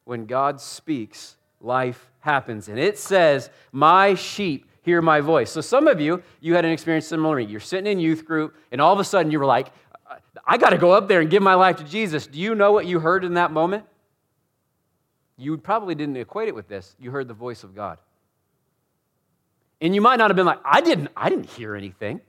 When 0.06 0.26
God 0.26 0.60
speaks, 0.62 1.38
life 1.60 2.10
happens. 2.20 2.70
And 2.70 2.80
it 2.80 2.98
says, 2.98 3.50
My 3.72 4.16
sheep 4.16 4.70
hear 4.82 5.02
my 5.02 5.20
voice. 5.20 5.52
So 5.52 5.62
some 5.62 5.88
of 5.88 6.00
you, 6.00 6.24
you 6.40 6.56
had 6.56 6.66
an 6.66 6.72
experience 6.72 7.06
similar. 7.08 7.40
You're 7.40 7.60
sitting 7.60 7.92
in 7.92 8.00
youth 8.00 8.26
group, 8.26 8.56
and 8.72 8.80
all 8.80 8.94
of 8.94 9.00
a 9.00 9.04
sudden 9.04 9.32
you 9.32 9.40
were 9.40 9.46
like, 9.46 9.68
I 10.46 10.58
got 10.58 10.70
to 10.70 10.78
go 10.78 10.94
up 10.94 11.10
there 11.10 11.20
and 11.20 11.30
give 11.30 11.44
my 11.44 11.56
life 11.56 11.78
to 11.78 11.84
Jesus. 11.84 12.26
Do 12.26 12.40
you 12.40 12.56
know 12.56 12.72
what 12.72 12.86
you 12.86 13.00
heard 13.00 13.26
in 13.26 13.34
that 13.34 13.52
moment? 13.52 13.84
You 15.38 15.58
probably 15.58 15.94
didn't 15.94 16.16
equate 16.16 16.48
it 16.48 16.56
with 16.56 16.68
this. 16.68 16.96
You 17.00 17.12
heard 17.12 17.28
the 17.28 17.34
voice 17.34 17.64
of 17.64 17.76
God. 17.76 17.98
And 19.82 19.94
you 19.94 20.02
might 20.02 20.18
not 20.18 20.30
have 20.30 20.36
been 20.36 20.46
like, 20.46 20.62
I 20.66 20.82
didn't, 20.82 21.10
I 21.16 21.30
didn't 21.30 21.50
hear 21.50 21.76
anything. 21.76 22.22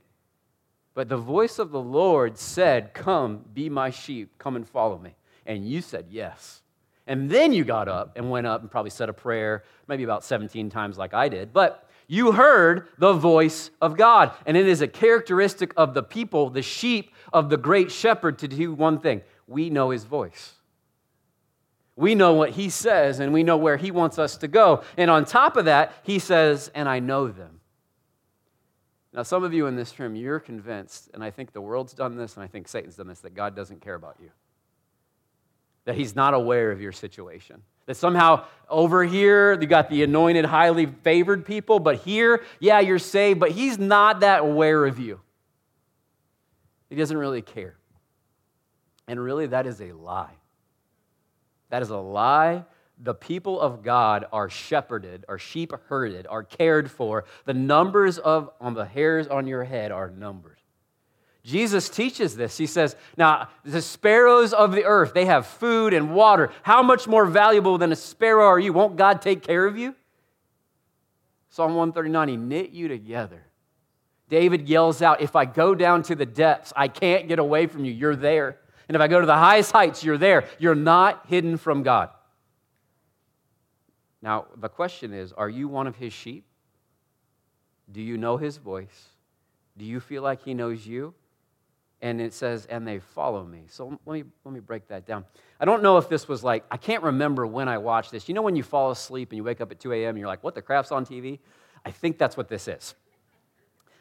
But 0.95 1.09
the 1.09 1.17
voice 1.17 1.59
of 1.59 1.71
the 1.71 1.81
Lord 1.81 2.37
said, 2.37 2.93
Come, 2.93 3.45
be 3.55 3.69
my 3.69 3.91
sheep, 3.91 4.33
come 4.39 4.57
and 4.57 4.69
follow 4.69 4.99
me. 4.99 5.15
And 5.47 5.67
you 5.67 5.81
said 5.81 6.07
yes. 6.11 6.63
And 7.07 7.31
then 7.31 7.53
you 7.53 7.65
got 7.65 7.89
up 7.89 8.13
and 8.17 8.31
went 8.31 8.47
up 8.47 8.61
and 8.61 8.71
probably 8.71 8.91
said 8.91 9.09
a 9.09 9.15
prayer, 9.15 9.65
maybe 9.87 10.03
about 10.03 10.25
17 10.25 10.69
times 10.69 10.99
like 10.99 11.15
I 11.15 11.29
did. 11.29 11.55
But 11.55 11.89
you 12.07 12.33
heard 12.33 12.89
the 12.99 13.15
voice 13.15 13.71
of 13.81 13.97
God. 13.97 14.33
And 14.45 14.57
it 14.57 14.67
is 14.67 14.83
a 14.83 14.89
characteristic 14.89 15.73
of 15.77 15.95
the 15.95 16.03
people, 16.03 16.51
the 16.51 16.63
sheep 16.63 17.15
of 17.33 17.49
the 17.49 17.57
great 17.57 17.91
shepherd, 17.91 18.39
to 18.41 18.49
do 18.49 18.75
one 18.75 18.99
thing 18.99 19.23
we 19.47 19.71
know 19.71 19.91
his 19.91 20.05
voice. 20.05 20.55
We 21.99 22.15
know 22.15 22.33
what 22.35 22.51
he 22.51 22.71
says 22.71 23.19
and 23.19 23.33
we 23.33 23.43
know 23.43 23.57
where 23.57 23.77
he 23.77 23.91
wants 23.91 24.21
us 24.21 24.37
to 24.37 24.47
go. 24.49 24.85
And 24.97 25.11
on 25.11 25.25
top 25.25 25.57
of 25.57 25.65
that, 25.65 25.93
he 26.05 26.21
says, 26.21 26.71
and 26.73 26.89
I 26.89 27.01
know 27.01 27.27
them. 27.27 27.59
Now, 29.13 29.25
some 29.25 29.43
of 29.43 29.53
you 29.53 29.67
in 29.67 29.75
this 29.75 29.99
room, 29.99 30.15
you're 30.15 30.39
convinced, 30.39 31.11
and 31.13 31.25
I 31.25 31.33
think 31.33 31.53
the 31.53 31.61
world's 31.61 31.95
done 31.95 32.17
this, 32.17 32.37
and 32.37 32.45
I 32.45 32.47
think 32.47 32.69
Satan's 32.69 32.95
done 32.95 33.09
this, 33.09 33.19
that 33.21 33.35
God 33.35 33.57
doesn't 33.57 33.81
care 33.81 33.97
about 33.97 34.15
you, 34.23 34.31
that 35.87 35.97
he's 35.97 36.15
not 36.15 36.35
aware 36.35 36.71
of 36.71 36.81
your 36.81 36.93
situation. 36.93 37.63
That 37.87 37.97
somehow 37.97 38.45
over 38.69 39.03
here, 39.03 39.61
you 39.61 39.67
got 39.67 39.91
the 39.91 40.05
anointed, 40.05 40.45
highly 40.45 40.87
favored 40.87 41.45
people, 41.45 41.81
but 41.81 41.97
here, 41.97 42.45
yeah, 42.61 42.79
you're 42.79 43.01
saved, 43.01 43.41
but 43.41 43.51
he's 43.51 43.77
not 43.77 44.21
that 44.21 44.43
aware 44.43 44.87
of 44.87 45.01
you. 45.01 45.21
He 46.91 46.95
doesn't 46.95 47.19
really 47.19 47.43
care. 47.43 47.77
And 49.09 49.19
really, 49.19 49.47
that 49.47 49.67
is 49.67 49.81
a 49.81 49.91
lie. 49.91 50.35
That 51.71 51.83
is 51.83 51.91
a 51.91 51.97
lie. 51.97 52.65
The 53.01 53.15
people 53.15 53.61
of 53.61 53.83
God 53.83 54.27
are 54.33 54.51
shepherded, 54.51 55.25
are 55.29 55.39
sheep 55.39 55.73
herded, 55.89 56.27
are 56.27 56.43
cared 56.43 56.91
for. 56.91 57.25
The 57.45 57.55
numbers 57.55 58.19
of 58.19 58.51
on 58.61 58.75
the 58.75 58.85
hairs 58.85 59.29
on 59.29 59.47
your 59.47 59.65
head 59.65 59.93
are 59.93 60.11
numbered. 60.11 60.59
Jesus 61.45 61.89
teaches 61.89 62.37
this. 62.37 62.59
He 62.59 62.67
says, 62.67 62.97
Now, 63.17 63.49
the 63.65 63.81
sparrows 63.81 64.53
of 64.53 64.73
the 64.73 64.85
earth, 64.85 65.15
they 65.15 65.27
have 65.27 65.47
food 65.47 65.95
and 65.95 66.15
water. 66.15 66.51
How 66.63 66.83
much 66.83 67.07
more 67.07 67.25
valuable 67.25 67.79
than 67.79 67.93
a 67.93 67.97
sparrow 67.97 68.47
are 68.47 68.59
you? 68.59 68.73
Won't 68.73 68.97
God 68.97 69.23
take 69.23 69.43
care 69.43 69.65
of 69.65 69.79
you? 69.79 69.95
Psalm 71.49 71.75
139, 71.75 72.29
He 72.29 72.37
knit 72.37 72.71
you 72.71 72.89
together. 72.89 73.45
David 74.29 74.69
yells 74.69 75.01
out, 75.01 75.23
If 75.23 75.37
I 75.37 75.45
go 75.45 75.75
down 75.75 76.03
to 76.05 76.15
the 76.15 76.27
depths, 76.27 76.73
I 76.77 76.89
can't 76.89 77.29
get 77.29 77.39
away 77.39 77.67
from 77.67 77.85
you. 77.85 77.93
You're 77.93 78.17
there. 78.17 78.59
And 78.89 78.95
if 78.95 79.01
I 79.01 79.09
go 79.09 79.21
to 79.21 79.27
the 79.27 79.37
highest 79.37 79.71
heights, 79.71 80.03
you're 80.03 80.19
there. 80.19 80.45
You're 80.59 80.75
not 80.75 81.27
hidden 81.29 81.59
from 81.59 81.83
God. 81.83 82.11
Now, 84.23 84.47
the 84.57 84.69
question 84.69 85.13
is 85.13 85.33
are 85.33 85.49
you 85.49 85.69
one 85.69 85.87
of 85.87 85.97
his 85.97 86.13
sheep? 86.13 86.45
Do 87.91 88.03
you 88.03 88.17
know 88.17 88.37
his 88.37 88.57
voice? 88.57 89.09
Do 89.77 89.85
you 89.85 90.01
feel 90.01 90.23
like 90.23 90.43
he 90.43 90.55
knows 90.55 90.87
you? 90.87 91.15
And 92.01 92.21
it 92.21 92.33
says, 92.33 92.67
and 92.67 92.87
they 92.87 93.01
follow 93.01 93.45
me. 93.45 93.65
So 93.69 93.99
let 94.07 94.15
me, 94.15 94.25
let 94.45 94.55
me 94.55 94.61
break 94.61 94.87
that 94.89 95.05
down. 95.05 95.25
I 95.59 95.65
don't 95.65 95.83
know 95.83 95.99
if 95.99 96.09
this 96.09 96.29
was 96.29 96.45
like, 96.45 96.65
I 96.71 96.77
can't 96.77 97.03
remember 97.03 97.45
when 97.45 97.69
I 97.69 97.79
watched 97.79 98.13
this. 98.13 98.29
You 98.29 98.35
know 98.35 98.43
when 98.43 98.55
you 98.55 98.63
fall 98.63 98.93
asleep 98.93 99.31
and 99.31 99.37
you 99.37 99.43
wake 99.43 99.61
up 99.61 99.73
at 99.73 99.81
2 99.81 99.93
a.m. 99.93 100.11
and 100.11 100.19
you're 100.19 100.29
like, 100.29 100.45
what, 100.45 100.55
the 100.55 100.63
crap's 100.63 100.93
on 100.93 101.05
TV? 101.05 101.41
I 101.85 101.91
think 101.91 102.19
that's 102.19 102.37
what 102.37 102.49
this 102.49 102.69
is. 102.69 102.95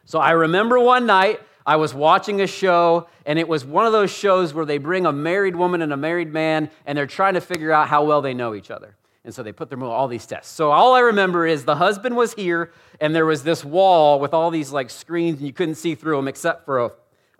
So 0.07 0.19
I 0.19 0.31
remember 0.31 0.79
one 0.79 1.05
night 1.05 1.41
I 1.65 1.75
was 1.75 1.93
watching 1.93 2.39
a 2.39 2.47
show, 2.47 3.09
and 3.25 3.37
it 3.37 3.45
was 3.45 3.65
one 3.65 3.85
of 3.85 3.91
those 3.91 4.09
shows 4.09 4.53
where 4.53 4.63
they 4.63 4.77
bring 4.77 5.05
a 5.05 5.11
married 5.11 5.53
woman 5.53 5.81
and 5.81 5.91
a 5.91 5.97
married 5.97 6.31
man, 6.31 6.71
and 6.85 6.97
they're 6.97 7.05
trying 7.05 7.33
to 7.33 7.41
figure 7.41 7.73
out 7.73 7.89
how 7.89 8.05
well 8.05 8.21
they 8.21 8.33
know 8.33 8.55
each 8.55 8.71
other. 8.71 8.95
And 9.25 9.35
so 9.35 9.43
they 9.43 9.51
put 9.51 9.69
them 9.69 9.83
all 9.83 10.07
these 10.07 10.25
tests. 10.25 10.49
So 10.53 10.71
all 10.71 10.93
I 10.93 11.01
remember 11.01 11.45
is 11.45 11.65
the 11.65 11.75
husband 11.75 12.15
was 12.15 12.33
here, 12.33 12.71
and 13.01 13.13
there 13.13 13.25
was 13.25 13.43
this 13.43 13.65
wall 13.65 14.21
with 14.21 14.33
all 14.33 14.49
these 14.49 14.71
like 14.71 14.89
screens, 14.89 15.39
and 15.39 15.45
you 15.45 15.51
couldn't 15.51 15.75
see 15.75 15.93
through 15.93 16.15
them 16.15 16.29
except 16.29 16.63
for 16.63 16.85
a, 16.85 16.91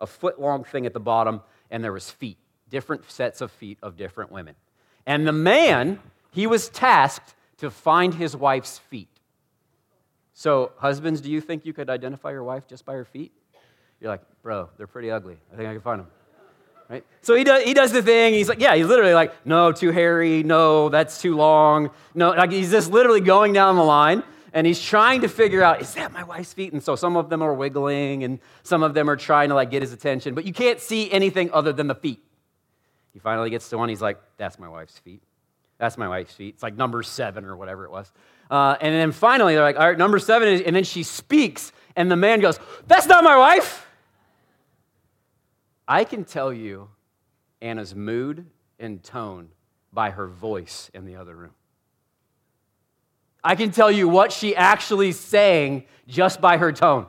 a 0.01 0.05
foot 0.05 0.37
long 0.37 0.65
thing 0.65 0.85
at 0.85 0.91
the 0.91 0.99
bottom, 0.99 1.39
and 1.71 1.81
there 1.81 1.93
was 1.93 2.11
feet, 2.11 2.37
different 2.69 3.09
sets 3.09 3.39
of 3.39 3.49
feet 3.49 3.77
of 3.81 3.95
different 3.95 4.29
women. 4.29 4.55
And 5.05 5.25
the 5.25 5.31
man, 5.31 6.01
he 6.31 6.47
was 6.47 6.67
tasked 6.67 7.33
to 7.59 7.71
find 7.71 8.15
his 8.15 8.35
wife's 8.35 8.77
feet. 8.77 9.07
So, 10.39 10.71
husbands, 10.77 11.19
do 11.19 11.31
you 11.31 11.41
think 11.41 11.65
you 11.65 11.73
could 11.73 11.89
identify 11.89 12.29
your 12.29 12.43
wife 12.43 12.67
just 12.67 12.85
by 12.85 12.93
her 12.93 13.05
feet? 13.05 13.31
You're 13.99 14.11
like, 14.11 14.21
bro, 14.43 14.69
they're 14.77 14.85
pretty 14.85 15.09
ugly. 15.09 15.35
I 15.51 15.55
think 15.55 15.67
I 15.67 15.71
can 15.71 15.81
find 15.81 16.01
them. 16.01 16.07
Right? 16.87 17.03
So 17.23 17.33
he 17.33 17.43
does, 17.43 17.63
he 17.63 17.73
does 17.73 17.91
the 17.91 18.03
thing. 18.03 18.35
He's 18.35 18.47
like, 18.47 18.59
yeah, 18.59 18.75
he's 18.75 18.85
literally 18.85 19.15
like, 19.15 19.33
no, 19.47 19.71
too 19.71 19.89
hairy. 19.89 20.43
No, 20.43 20.89
that's 20.89 21.19
too 21.19 21.35
long. 21.35 21.89
No, 22.13 22.29
like 22.29 22.51
he's 22.51 22.69
just 22.69 22.91
literally 22.91 23.19
going 23.19 23.51
down 23.51 23.77
the 23.77 23.83
line 23.83 24.21
and 24.53 24.67
he's 24.67 24.79
trying 24.79 25.21
to 25.21 25.27
figure 25.27 25.63
out, 25.63 25.81
is 25.81 25.95
that 25.95 26.11
my 26.11 26.23
wife's 26.23 26.53
feet? 26.53 26.71
And 26.71 26.83
so 26.83 26.95
some 26.95 27.17
of 27.17 27.31
them 27.31 27.41
are 27.41 27.55
wiggling 27.55 28.23
and 28.23 28.37
some 28.61 28.83
of 28.83 28.93
them 28.93 29.09
are 29.09 29.17
trying 29.17 29.49
to 29.49 29.55
like 29.55 29.71
get 29.71 29.81
his 29.81 29.91
attention, 29.91 30.35
but 30.35 30.45
you 30.45 30.53
can't 30.53 30.79
see 30.79 31.11
anything 31.11 31.49
other 31.51 31.73
than 31.73 31.87
the 31.87 31.95
feet. 31.95 32.23
He 33.11 33.17
finally 33.17 33.49
gets 33.49 33.67
to 33.69 33.77
one. 33.79 33.89
He's 33.89 34.03
like, 34.03 34.19
that's 34.37 34.59
my 34.59 34.69
wife's 34.69 34.99
feet. 34.99 35.23
That's 35.79 35.97
my 35.97 36.07
wife's 36.07 36.35
feet. 36.35 36.53
It's 36.53 36.63
like 36.63 36.77
number 36.77 37.01
seven 37.01 37.43
or 37.43 37.57
whatever 37.57 37.85
it 37.85 37.91
was. 37.91 38.11
Uh, 38.49 38.77
and 38.79 38.93
then 38.93 39.11
finally, 39.11 39.55
they're 39.55 39.63
like, 39.63 39.77
all 39.77 39.87
right, 39.87 39.97
number 39.97 40.19
seven. 40.19 40.47
Is, 40.47 40.61
and 40.61 40.75
then 40.75 40.83
she 40.83 41.03
speaks, 41.03 41.71
and 41.95 42.09
the 42.09 42.15
man 42.15 42.39
goes, 42.39 42.59
that's 42.87 43.07
not 43.07 43.23
my 43.23 43.37
wife. 43.37 43.85
I 45.87 46.03
can 46.03 46.25
tell 46.25 46.51
you 46.51 46.89
Anna's 47.61 47.95
mood 47.95 48.45
and 48.79 49.01
tone 49.03 49.49
by 49.93 50.11
her 50.11 50.27
voice 50.27 50.91
in 50.93 51.05
the 51.05 51.15
other 51.15 51.35
room. 51.35 51.53
I 53.43 53.55
can 53.55 53.71
tell 53.71 53.89
you 53.89 54.09
what 54.09 54.31
she 54.31 54.55
actually 54.55 55.13
saying 55.13 55.85
just 56.07 56.41
by 56.41 56.57
her 56.57 56.71
tone. 56.71 57.07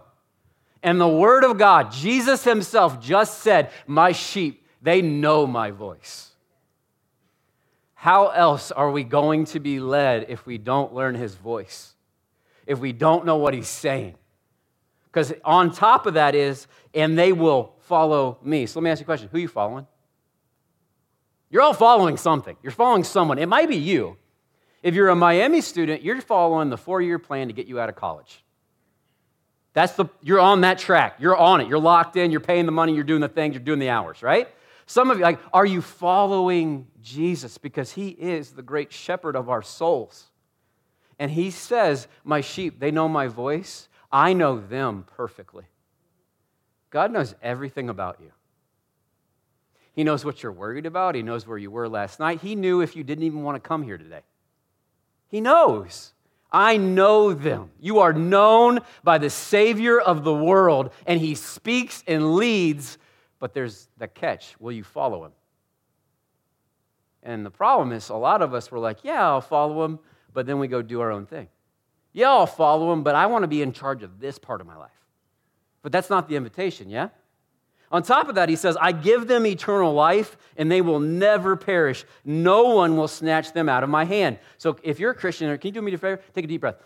And 0.82 1.00
the 1.00 1.08
Word 1.08 1.44
of 1.44 1.58
God, 1.58 1.90
Jesus 1.90 2.44
Himself 2.44 3.00
just 3.00 3.40
said, 3.40 3.70
My 3.86 4.12
sheep, 4.12 4.64
they 4.80 5.02
know 5.02 5.46
my 5.46 5.72
voice. 5.72 6.30
How 8.00 8.28
else 8.28 8.70
are 8.70 8.92
we 8.92 9.02
going 9.02 9.46
to 9.46 9.58
be 9.58 9.80
led 9.80 10.26
if 10.28 10.46
we 10.46 10.56
don't 10.56 10.94
learn 10.94 11.16
His 11.16 11.34
voice? 11.34 11.94
If 12.64 12.78
we 12.78 12.92
don't 12.92 13.26
know 13.26 13.38
what 13.38 13.54
He's 13.54 13.66
saying? 13.66 14.14
Because 15.06 15.32
on 15.44 15.72
top 15.72 16.06
of 16.06 16.14
that 16.14 16.36
is, 16.36 16.68
and 16.94 17.18
they 17.18 17.32
will 17.32 17.74
follow 17.80 18.38
me. 18.40 18.66
So 18.66 18.78
let 18.78 18.84
me 18.84 18.90
ask 18.90 19.00
you 19.00 19.04
a 19.04 19.06
question 19.06 19.28
Who 19.32 19.38
are 19.38 19.40
you 19.40 19.48
following? 19.48 19.88
You're 21.50 21.62
all 21.62 21.74
following 21.74 22.16
something. 22.16 22.56
You're 22.62 22.70
following 22.70 23.02
someone. 23.02 23.36
It 23.36 23.48
might 23.48 23.68
be 23.68 23.76
you. 23.76 24.16
If 24.80 24.94
you're 24.94 25.08
a 25.08 25.16
Miami 25.16 25.60
student, 25.60 26.04
you're 26.04 26.20
following 26.20 26.70
the 26.70 26.78
four 26.78 27.02
year 27.02 27.18
plan 27.18 27.48
to 27.48 27.52
get 27.52 27.66
you 27.66 27.80
out 27.80 27.88
of 27.88 27.96
college. 27.96 28.44
That's 29.72 29.94
the, 29.94 30.06
you're 30.22 30.38
on 30.38 30.60
that 30.60 30.78
track. 30.78 31.16
You're 31.18 31.36
on 31.36 31.60
it. 31.62 31.66
You're 31.66 31.80
locked 31.80 32.14
in. 32.14 32.30
You're 32.30 32.38
paying 32.38 32.64
the 32.64 32.70
money. 32.70 32.94
You're 32.94 33.02
doing 33.02 33.22
the 33.22 33.28
things. 33.28 33.54
You're 33.54 33.64
doing 33.64 33.80
the 33.80 33.90
hours, 33.90 34.22
right? 34.22 34.48
Some 34.88 35.10
of 35.10 35.18
you, 35.18 35.22
like, 35.22 35.38
are 35.52 35.66
you 35.66 35.82
following 35.82 36.86
Jesus? 37.02 37.58
Because 37.58 37.92
he 37.92 38.08
is 38.08 38.52
the 38.52 38.62
great 38.62 38.90
shepherd 38.90 39.36
of 39.36 39.50
our 39.50 39.60
souls. 39.60 40.28
And 41.18 41.30
he 41.30 41.50
says, 41.50 42.08
My 42.24 42.40
sheep, 42.40 42.80
they 42.80 42.90
know 42.90 43.06
my 43.06 43.28
voice. 43.28 43.90
I 44.10 44.32
know 44.32 44.58
them 44.58 45.04
perfectly. 45.14 45.64
God 46.88 47.12
knows 47.12 47.34
everything 47.42 47.90
about 47.90 48.18
you. 48.22 48.32
He 49.92 50.04
knows 50.04 50.24
what 50.24 50.42
you're 50.42 50.52
worried 50.52 50.86
about. 50.86 51.14
He 51.14 51.22
knows 51.22 51.46
where 51.46 51.58
you 51.58 51.70
were 51.70 51.86
last 51.86 52.18
night. 52.18 52.40
He 52.40 52.54
knew 52.54 52.80
if 52.80 52.96
you 52.96 53.04
didn't 53.04 53.24
even 53.24 53.42
want 53.42 53.62
to 53.62 53.68
come 53.68 53.82
here 53.82 53.98
today. 53.98 54.22
He 55.28 55.42
knows. 55.42 56.14
I 56.50 56.78
know 56.78 57.34
them. 57.34 57.72
You 57.78 57.98
are 57.98 58.14
known 58.14 58.80
by 59.04 59.18
the 59.18 59.28
Savior 59.28 60.00
of 60.00 60.24
the 60.24 60.32
world, 60.32 60.92
and 61.06 61.20
He 61.20 61.34
speaks 61.34 62.02
and 62.06 62.36
leads, 62.36 62.96
but 63.38 63.54
there's 63.54 63.88
the 63.98 64.08
catch 64.08 64.54
will 64.58 64.72
you 64.72 64.84
follow 64.84 65.24
Him? 65.24 65.32
And 67.22 67.44
the 67.44 67.50
problem 67.50 67.92
is, 67.92 68.08
a 68.08 68.14
lot 68.14 68.42
of 68.42 68.54
us 68.54 68.70
were 68.70 68.78
like, 68.78 68.98
yeah, 69.02 69.26
I'll 69.26 69.40
follow 69.40 69.84
Him, 69.84 69.98
but 70.32 70.46
then 70.46 70.58
we 70.58 70.68
go 70.68 70.82
do 70.82 71.00
our 71.00 71.10
own 71.10 71.26
thing. 71.26 71.48
Yeah, 72.12 72.30
I'll 72.30 72.46
follow 72.46 72.92
Him, 72.92 73.02
but 73.02 73.14
I 73.14 73.26
want 73.26 73.42
to 73.42 73.48
be 73.48 73.62
in 73.62 73.72
charge 73.72 74.02
of 74.02 74.20
this 74.20 74.38
part 74.38 74.60
of 74.60 74.66
my 74.66 74.76
life. 74.76 74.90
But 75.82 75.92
that's 75.92 76.10
not 76.10 76.28
the 76.28 76.36
invitation, 76.36 76.90
yeah? 76.90 77.08
On 77.90 78.02
top 78.02 78.28
of 78.28 78.34
that, 78.34 78.48
he 78.48 78.56
says, 78.56 78.76
I 78.78 78.92
give 78.92 79.26
them 79.26 79.46
eternal 79.46 79.94
life 79.94 80.36
and 80.56 80.70
they 80.70 80.82
will 80.82 81.00
never 81.00 81.56
perish. 81.56 82.04
No 82.24 82.74
one 82.74 82.96
will 82.96 83.08
snatch 83.08 83.52
them 83.52 83.68
out 83.68 83.82
of 83.82 83.88
my 83.88 84.04
hand. 84.04 84.38
So 84.58 84.76
if 84.82 85.00
you're 85.00 85.12
a 85.12 85.14
Christian, 85.14 85.56
can 85.56 85.68
you 85.68 85.72
do 85.72 85.82
me 85.82 85.94
a 85.94 85.98
favor? 85.98 86.20
Take 86.34 86.44
a 86.44 86.48
deep 86.48 86.60
breath. 86.60 86.76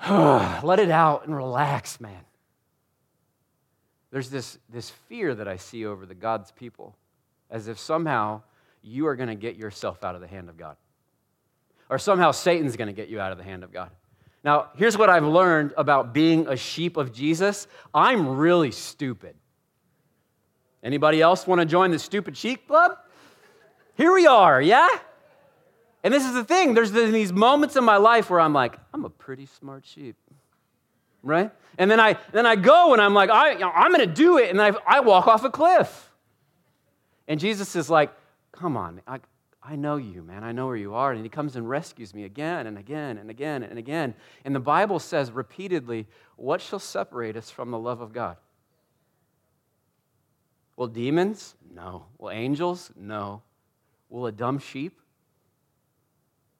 Let 0.08 0.78
it 0.78 0.90
out 0.90 1.26
and 1.26 1.34
relax, 1.34 2.00
man. 2.00 2.20
There's 4.12 4.28
this, 4.28 4.58
this 4.68 4.90
fear 4.90 5.34
that 5.34 5.48
I 5.48 5.56
see 5.56 5.86
over 5.86 6.06
the 6.06 6.14
God's 6.14 6.52
people, 6.52 6.94
as 7.50 7.66
if 7.66 7.78
somehow 7.78 8.42
you 8.82 9.06
are 9.06 9.16
going 9.16 9.30
to 9.30 9.34
get 9.34 9.56
yourself 9.56 10.04
out 10.04 10.14
of 10.14 10.20
the 10.20 10.28
hand 10.28 10.48
of 10.50 10.56
God. 10.56 10.76
Or 11.88 11.98
somehow 11.98 12.30
Satan's 12.30 12.76
going 12.76 12.88
to 12.88 12.92
get 12.92 13.08
you 13.08 13.20
out 13.20 13.32
of 13.32 13.38
the 13.38 13.44
hand 13.44 13.64
of 13.64 13.72
God. 13.72 13.90
Now, 14.44 14.68
here's 14.76 14.98
what 14.98 15.08
I've 15.08 15.24
learned 15.24 15.72
about 15.76 16.12
being 16.12 16.46
a 16.46 16.56
sheep 16.56 16.96
of 16.96 17.12
Jesus 17.12 17.66
I'm 17.94 18.36
really 18.36 18.70
stupid. 18.70 19.34
Anybody 20.82 21.22
else 21.22 21.46
want 21.46 21.60
to 21.60 21.64
join 21.64 21.90
the 21.90 21.98
stupid 21.98 22.36
sheep 22.36 22.66
club? 22.66 22.98
Here 23.96 24.12
we 24.12 24.26
are, 24.26 24.60
yeah? 24.60 24.88
And 26.02 26.12
this 26.12 26.26
is 26.26 26.34
the 26.34 26.44
thing 26.44 26.74
there's 26.74 26.90
these 26.90 27.32
moments 27.32 27.76
in 27.76 27.84
my 27.84 27.96
life 27.96 28.28
where 28.30 28.40
I'm 28.40 28.52
like, 28.52 28.76
I'm 28.92 29.04
a 29.04 29.10
pretty 29.10 29.46
smart 29.46 29.86
sheep, 29.86 30.16
right? 31.22 31.50
And 31.78 31.90
then 31.90 32.00
I, 32.00 32.18
then 32.32 32.46
I 32.46 32.56
go 32.56 32.92
and 32.92 33.00
I'm 33.00 33.14
like, 33.14 33.30
I, 33.30 33.54
I'm 33.54 33.92
going 33.92 34.06
to 34.06 34.14
do 34.14 34.38
it. 34.38 34.50
And 34.50 34.60
I, 34.60 34.72
I 34.86 35.00
walk 35.00 35.26
off 35.26 35.44
a 35.44 35.50
cliff. 35.50 36.10
And 37.28 37.40
Jesus 37.40 37.76
is 37.76 37.88
like, 37.88 38.12
come 38.52 38.76
on, 38.76 39.00
I, 39.06 39.20
I 39.62 39.76
know 39.76 39.96
you, 39.96 40.22
man. 40.22 40.42
I 40.42 40.52
know 40.52 40.66
where 40.66 40.76
you 40.76 40.94
are. 40.94 41.12
And 41.12 41.22
he 41.22 41.28
comes 41.28 41.54
and 41.56 41.68
rescues 41.68 42.14
me 42.14 42.24
again 42.24 42.66
and 42.66 42.76
again 42.76 43.16
and 43.16 43.30
again 43.30 43.62
and 43.62 43.78
again. 43.78 44.14
And 44.44 44.54
the 44.54 44.60
Bible 44.60 44.98
says 44.98 45.30
repeatedly, 45.30 46.06
What 46.36 46.60
shall 46.60 46.80
separate 46.80 47.36
us 47.36 47.48
from 47.48 47.70
the 47.70 47.78
love 47.78 48.00
of 48.00 48.12
God? 48.12 48.36
Will 50.76 50.88
demons? 50.88 51.54
No. 51.72 52.06
Will 52.18 52.30
angels? 52.30 52.90
No. 52.96 53.42
Will 54.08 54.26
a 54.26 54.32
dumb 54.32 54.58
sheep? 54.58 54.98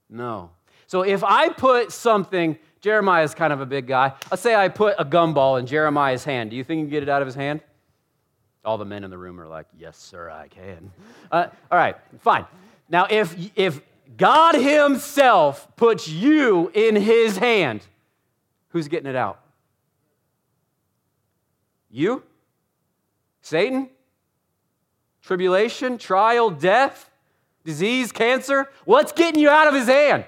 No. 0.08 0.50
So 0.92 1.00
if 1.00 1.24
I 1.24 1.48
put 1.48 1.90
something, 1.90 2.58
Jeremiah 2.82 3.24
is 3.24 3.34
kind 3.34 3.50
of 3.50 3.62
a 3.62 3.64
big 3.64 3.86
guy. 3.86 4.12
Let's 4.30 4.42
say 4.42 4.54
I 4.54 4.68
put 4.68 4.94
a 4.98 5.06
gumball 5.06 5.58
in 5.58 5.64
Jeremiah's 5.64 6.22
hand. 6.22 6.50
Do 6.50 6.56
you 6.56 6.62
think 6.62 6.80
you 6.80 6.84
can 6.84 6.90
get 6.90 7.02
it 7.02 7.08
out 7.08 7.22
of 7.22 7.26
his 7.26 7.34
hand? 7.34 7.62
All 8.62 8.76
the 8.76 8.84
men 8.84 9.02
in 9.02 9.08
the 9.08 9.16
room 9.16 9.40
are 9.40 9.48
like, 9.48 9.64
Yes, 9.78 9.96
sir, 9.96 10.28
I 10.28 10.48
can. 10.48 10.92
Uh, 11.30 11.46
all 11.70 11.78
right, 11.78 11.96
fine. 12.20 12.44
Now, 12.90 13.06
if, 13.08 13.34
if 13.56 13.80
God 14.18 14.54
Himself 14.54 15.66
puts 15.76 16.08
you 16.08 16.70
in 16.74 16.96
His 16.96 17.38
hand, 17.38 17.80
who's 18.68 18.88
getting 18.88 19.08
it 19.08 19.16
out? 19.16 19.40
You? 21.90 22.22
Satan? 23.40 23.88
Tribulation, 25.22 25.96
trial, 25.96 26.50
death, 26.50 27.08
disease, 27.64 28.12
cancer? 28.12 28.68
What's 28.84 29.12
getting 29.12 29.40
you 29.40 29.48
out 29.48 29.68
of 29.68 29.74
His 29.74 29.86
hand? 29.86 30.26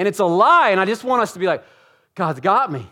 And 0.00 0.08
it's 0.08 0.18
a 0.18 0.24
lie, 0.24 0.70
and 0.70 0.80
I 0.80 0.86
just 0.86 1.04
want 1.04 1.20
us 1.20 1.34
to 1.34 1.38
be 1.38 1.44
like, 1.44 1.62
God's 2.14 2.40
got 2.40 2.72
me. 2.72 2.86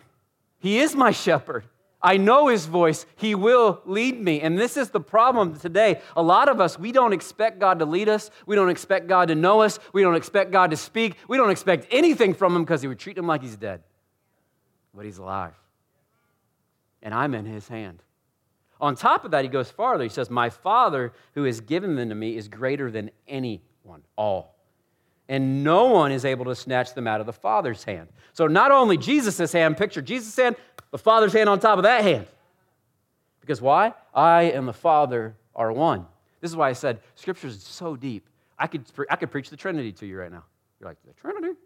He 0.59 0.81
is 0.81 0.95
my 0.95 1.11
shepherd. 1.11 1.65
I 2.03 2.19
know 2.19 2.49
his 2.49 2.67
voice. 2.67 3.07
He 3.17 3.35
will 3.35 3.81
lead 3.87 4.21
me. 4.21 4.43
And 4.43 4.59
this 4.59 4.77
is 4.77 4.91
the 4.91 5.01
problem 5.01 5.59
today. 5.59 6.03
A 6.19 6.23
lot 6.23 6.51
of 6.51 6.61
us, 6.61 6.79
we 6.79 6.93
don't 6.93 7.15
expect 7.15 7.61
God 7.61 7.79
to 7.79 7.87
lead 7.87 8.11
us. 8.11 8.31
We 8.45 8.57
don't 8.57 8.69
expect 8.69 9.07
God 9.07 9.29
to 9.29 9.35
know 9.35 9.63
us. 9.63 9.79
We 9.95 10.03
don't 10.03 10.17
expect 10.17 10.51
God 10.51 10.71
to 10.71 10.77
speak. 10.77 11.15
We 11.29 11.39
don't 11.39 11.49
expect 11.49 11.87
anything 11.91 12.35
from 12.35 12.55
him 12.55 12.63
because 12.63 12.83
he 12.83 12.89
would 12.89 12.99
treat 12.99 13.17
him 13.17 13.27
like 13.27 13.41
he's 13.41 13.57
dead. 13.57 13.83
But 14.93 15.07
he's 15.07 15.17
alive. 15.17 15.55
And 17.03 17.15
I'm 17.15 17.33
in 17.33 17.47
his 17.47 17.69
hand. 17.69 18.03
On 18.83 18.95
top 18.95 19.25
of 19.25 19.31
that, 19.31 19.45
he 19.45 19.49
goes 19.49 19.71
farther. 19.71 20.03
He 20.03 20.11
says, 20.11 20.29
My 20.29 20.51
Father 20.51 21.15
who 21.35 21.45
has 21.45 21.63
given 21.63 21.97
them 21.97 22.11
to 22.11 22.15
me 22.15 22.37
is 22.37 22.49
greater 22.49 22.91
than 22.91 23.11
anyone, 23.27 24.03
all. 24.15 24.58
And 25.29 25.63
no 25.63 25.87
one 25.87 26.11
is 26.11 26.25
able 26.25 26.47
to 26.47 26.55
snatch 26.55 26.95
them 26.95 27.07
out 27.07 27.21
of 27.21 27.27
the 27.27 27.33
Father's 27.33 27.85
hand. 27.85 28.09
So 28.33 28.47
not 28.47 28.71
only 28.71 28.97
Jesus' 28.97 29.53
hand, 29.53 29.77
picture 29.77 30.01
Jesus' 30.01 30.35
hand, 30.35 30.57
the 30.91 30.99
Father's 30.99 31.33
hand 31.35 31.49
on 31.49 31.61
top 31.61 31.79
of 31.79 31.83
that 31.85 32.03
hand. 32.03 32.27
Because 33.41 33.61
why? 33.61 33.95
I 34.15 34.45
and 34.45 34.67
the 34.67 34.73
Father 34.73 35.37
are 35.55 35.73
one. 35.73 36.07
This 36.41 36.51
is 36.51 36.57
why 36.57 36.69
I 36.69 36.73
said 36.73 37.01
Scripture 37.15 37.49
is 37.49 37.63
so 37.63 37.97
deep. 37.97 38.29
I 38.59 38.67
could, 38.67 38.85
I 39.11 39.17
could 39.17 39.31
preach 39.31 39.51
the 39.51 39.57
Trinity 39.57 39.93
to 39.93 40.07
you 40.07 40.19
right 40.19 40.33
now. 40.33 40.45
You're 40.81 40.89
like, 40.89 40.99
the 41.07 41.13
Trinity? 41.13 41.59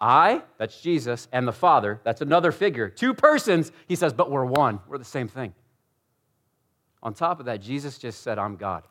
I, 0.00 0.42
that's 0.56 0.80
Jesus, 0.80 1.28
and 1.30 1.46
the 1.46 1.52
Father, 1.52 2.00
that's 2.04 2.22
another 2.22 2.52
figure. 2.52 2.88
Two 2.88 3.12
persons, 3.12 3.70
he 3.86 3.96
says, 3.96 4.12
but 4.12 4.30
we're 4.30 4.44
one. 4.44 4.80
We're 4.88 4.98
the 4.98 5.04
same 5.04 5.28
thing. 5.28 5.52
On 7.02 7.12
top 7.12 7.38
of 7.38 7.46
that, 7.46 7.60
Jesus 7.60 7.98
just 7.98 8.22
said, 8.22 8.38
I'm 8.38 8.56
God. 8.56 8.84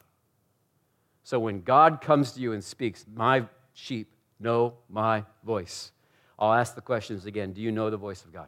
So 1.23 1.39
when 1.39 1.61
God 1.61 2.01
comes 2.01 2.31
to 2.33 2.39
you 2.39 2.53
and 2.53 2.63
speaks, 2.63 3.05
my 3.13 3.45
sheep 3.73 4.11
know 4.39 4.73
my 4.89 5.23
voice. 5.43 5.91
I'll 6.37 6.53
ask 6.53 6.75
the 6.75 6.81
questions 6.81 7.25
again 7.25 7.53
Do 7.53 7.61
you 7.61 7.71
know 7.71 7.89
the 7.89 7.97
voice 7.97 8.23
of 8.23 8.33
God? 8.33 8.47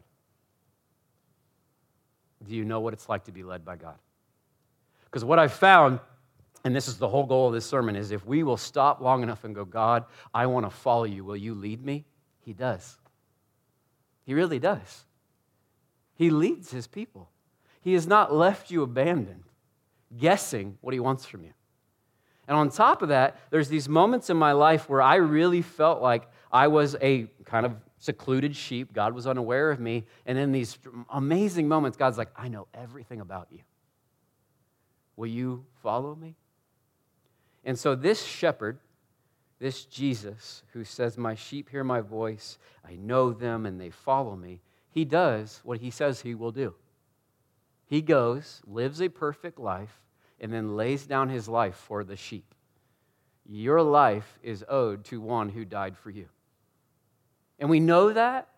Do 2.46 2.56
you 2.56 2.64
know 2.64 2.80
what 2.80 2.92
it's 2.92 3.08
like 3.08 3.24
to 3.24 3.32
be 3.32 3.42
led 3.42 3.64
by 3.64 3.76
God? 3.76 3.96
Because 5.04 5.24
what 5.24 5.38
I've 5.38 5.52
found, 5.52 6.00
and 6.64 6.74
this 6.74 6.88
is 6.88 6.96
the 6.96 7.08
whole 7.08 7.26
goal 7.26 7.48
of 7.48 7.54
this 7.54 7.66
sermon, 7.66 7.94
is 7.94 8.10
if 8.10 8.26
we 8.26 8.42
will 8.42 8.56
stop 8.56 9.00
long 9.00 9.22
enough 9.22 9.44
and 9.44 9.54
go, 9.54 9.64
God, 9.64 10.04
I 10.34 10.46
want 10.46 10.66
to 10.66 10.70
follow 10.70 11.04
you. 11.04 11.24
Will 11.24 11.36
you 11.36 11.54
lead 11.54 11.84
me? 11.84 12.04
He 12.40 12.52
does. 12.52 12.96
He 14.24 14.34
really 14.34 14.58
does. 14.58 15.04
He 16.14 16.30
leads 16.30 16.70
his 16.70 16.86
people. 16.86 17.30
He 17.80 17.94
has 17.94 18.06
not 18.06 18.32
left 18.32 18.70
you 18.70 18.82
abandoned, 18.82 19.44
guessing 20.16 20.78
what 20.80 20.94
he 20.94 21.00
wants 21.00 21.26
from 21.26 21.44
you. 21.44 21.52
And 22.48 22.56
on 22.56 22.70
top 22.70 23.02
of 23.02 23.08
that, 23.08 23.38
there's 23.50 23.68
these 23.68 23.88
moments 23.88 24.30
in 24.30 24.36
my 24.36 24.52
life 24.52 24.88
where 24.88 25.00
I 25.02 25.16
really 25.16 25.62
felt 25.62 26.02
like 26.02 26.28
I 26.50 26.68
was 26.68 26.96
a 27.00 27.28
kind 27.44 27.64
of 27.64 27.74
secluded 27.98 28.56
sheep. 28.56 28.92
God 28.92 29.14
was 29.14 29.26
unaware 29.26 29.70
of 29.70 29.78
me. 29.78 30.04
And 30.26 30.36
in 30.36 30.52
these 30.52 30.78
amazing 31.10 31.68
moments, 31.68 31.96
God's 31.96 32.18
like, 32.18 32.30
I 32.36 32.48
know 32.48 32.66
everything 32.74 33.20
about 33.20 33.48
you. 33.50 33.60
Will 35.16 35.28
you 35.28 35.64
follow 35.82 36.14
me? 36.14 36.34
And 37.64 37.78
so, 37.78 37.94
this 37.94 38.24
shepherd, 38.24 38.80
this 39.60 39.84
Jesus, 39.84 40.64
who 40.72 40.82
says, 40.82 41.16
My 41.16 41.36
sheep 41.36 41.68
hear 41.68 41.84
my 41.84 42.00
voice, 42.00 42.58
I 42.84 42.96
know 42.96 43.32
them, 43.32 43.66
and 43.66 43.80
they 43.80 43.90
follow 43.90 44.34
me, 44.34 44.60
he 44.90 45.04
does 45.04 45.60
what 45.64 45.78
he 45.78 45.90
says 45.90 46.20
he 46.20 46.34
will 46.34 46.52
do. 46.52 46.74
He 47.86 48.02
goes, 48.02 48.62
lives 48.66 49.00
a 49.00 49.08
perfect 49.08 49.58
life, 49.58 50.00
and 50.42 50.52
then 50.52 50.76
lays 50.76 51.06
down 51.06 51.28
his 51.30 51.48
life 51.48 51.76
for 51.76 52.04
the 52.04 52.16
sheep. 52.16 52.54
Your 53.48 53.80
life 53.80 54.38
is 54.42 54.64
owed 54.68 55.04
to 55.06 55.20
one 55.20 55.48
who 55.48 55.64
died 55.64 55.96
for 55.96 56.10
you. 56.10 56.26
And 57.58 57.70
we 57.70 57.80
know 57.80 58.12
that. 58.12 58.48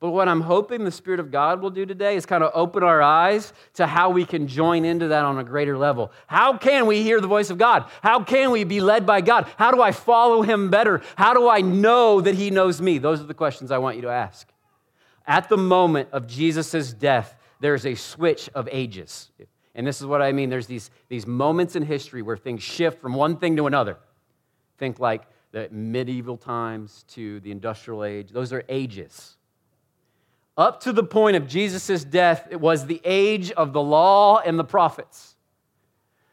But 0.00 0.10
what 0.10 0.28
I'm 0.28 0.40
hoping 0.40 0.84
the 0.84 0.90
Spirit 0.90 1.20
of 1.20 1.30
God 1.30 1.60
will 1.60 1.70
do 1.70 1.84
today 1.84 2.16
is 2.16 2.24
kind 2.24 2.42
of 2.42 2.50
open 2.54 2.82
our 2.82 3.02
eyes 3.02 3.52
to 3.74 3.86
how 3.86 4.08
we 4.10 4.24
can 4.24 4.48
join 4.48 4.86
into 4.86 5.08
that 5.08 5.24
on 5.26 5.38
a 5.38 5.44
greater 5.44 5.76
level. 5.76 6.10
How 6.26 6.56
can 6.56 6.86
we 6.86 7.02
hear 7.02 7.20
the 7.20 7.28
voice 7.28 7.50
of 7.50 7.58
God? 7.58 7.84
How 8.02 8.24
can 8.24 8.50
we 8.50 8.64
be 8.64 8.80
led 8.80 9.04
by 9.04 9.20
God? 9.20 9.46
How 9.56 9.70
do 9.70 9.82
I 9.82 9.92
follow 9.92 10.40
Him 10.40 10.70
better? 10.70 11.02
How 11.16 11.34
do 11.34 11.50
I 11.50 11.60
know 11.60 12.22
that 12.22 12.34
He 12.34 12.50
knows 12.50 12.80
me? 12.80 12.96
Those 12.96 13.20
are 13.20 13.24
the 13.24 13.34
questions 13.34 13.70
I 13.70 13.78
want 13.78 13.96
you 13.96 14.02
to 14.02 14.08
ask. 14.08 14.48
At 15.26 15.50
the 15.50 15.58
moment 15.58 16.08
of 16.12 16.26
Jesus' 16.26 16.94
death, 16.94 17.36
there's 17.60 17.84
a 17.84 17.94
switch 17.94 18.48
of 18.54 18.70
ages. 18.72 19.30
And 19.74 19.86
this 19.86 20.00
is 20.00 20.06
what 20.06 20.20
I 20.20 20.32
mean. 20.32 20.50
There's 20.50 20.66
these, 20.66 20.90
these 21.08 21.26
moments 21.26 21.76
in 21.76 21.82
history 21.82 22.22
where 22.22 22.36
things 22.36 22.62
shift 22.62 23.00
from 23.00 23.14
one 23.14 23.36
thing 23.36 23.56
to 23.56 23.66
another. 23.66 23.96
Think 24.78 24.98
like 24.98 25.22
the 25.52 25.68
medieval 25.70 26.36
times 26.36 27.04
to 27.08 27.40
the 27.40 27.50
industrial 27.50 28.04
age. 28.04 28.30
Those 28.30 28.52
are 28.52 28.64
ages. 28.68 29.36
Up 30.56 30.80
to 30.80 30.92
the 30.92 31.04
point 31.04 31.36
of 31.36 31.46
Jesus' 31.46 32.04
death, 32.04 32.48
it 32.50 32.60
was 32.60 32.86
the 32.86 33.00
age 33.04 33.50
of 33.52 33.72
the 33.72 33.80
law 33.80 34.38
and 34.38 34.58
the 34.58 34.64
prophets. 34.64 35.36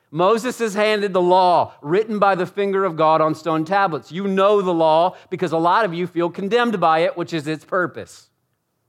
Moses 0.10 0.60
has 0.60 0.73
handed 0.73 1.13
the 1.13 1.21
law 1.21 1.73
written 1.82 2.17
by 2.17 2.36
the 2.36 2.45
finger 2.45 2.86
of 2.86 2.95
God 2.95 3.19
on 3.21 3.36
stone 3.36 3.65
tablets. 3.65 4.12
You 4.12 4.28
know 4.28 4.62
the 4.62 4.73
law 4.73 5.15
because 5.30 5.52
a 5.52 5.58
lot 5.58 5.86
of 5.86 5.93
you 5.93 6.08
feel 6.08 6.30
condemned 6.30 6.80
by 6.80 7.00
it, 7.00 7.17
which 7.17 7.34
is 7.34 7.45
its 7.45 7.65
purpose. 7.65 8.30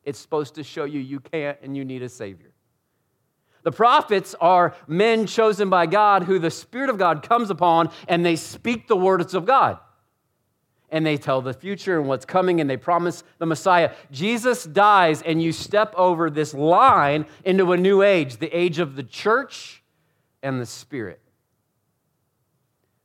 It's 0.04 0.18
supposed 0.18 0.54
to 0.54 0.62
show 0.62 0.84
you 0.84 1.00
you 1.00 1.20
can't 1.20 1.58
and 1.62 1.76
you 1.76 1.84
need 1.84 2.02
a 2.02 2.08
Savior. 2.08 2.47
The 3.68 3.72
prophets 3.72 4.34
are 4.40 4.74
men 4.86 5.26
chosen 5.26 5.68
by 5.68 5.84
God 5.84 6.22
who 6.22 6.38
the 6.38 6.50
Spirit 6.50 6.88
of 6.88 6.96
God 6.96 7.22
comes 7.22 7.50
upon 7.50 7.90
and 8.08 8.24
they 8.24 8.34
speak 8.34 8.88
the 8.88 8.96
words 8.96 9.34
of 9.34 9.44
God 9.44 9.78
and 10.88 11.04
they 11.04 11.18
tell 11.18 11.42
the 11.42 11.52
future 11.52 11.98
and 12.00 12.08
what's 12.08 12.24
coming 12.24 12.62
and 12.62 12.70
they 12.70 12.78
promise 12.78 13.24
the 13.36 13.44
Messiah. 13.44 13.92
Jesus 14.10 14.64
dies, 14.64 15.20
and 15.20 15.42
you 15.42 15.52
step 15.52 15.92
over 15.98 16.30
this 16.30 16.54
line 16.54 17.26
into 17.44 17.72
a 17.72 17.76
new 17.76 18.00
age 18.00 18.38
the 18.38 18.48
age 18.58 18.78
of 18.78 18.96
the 18.96 19.02
church 19.02 19.82
and 20.42 20.58
the 20.58 20.64
Spirit. 20.64 21.20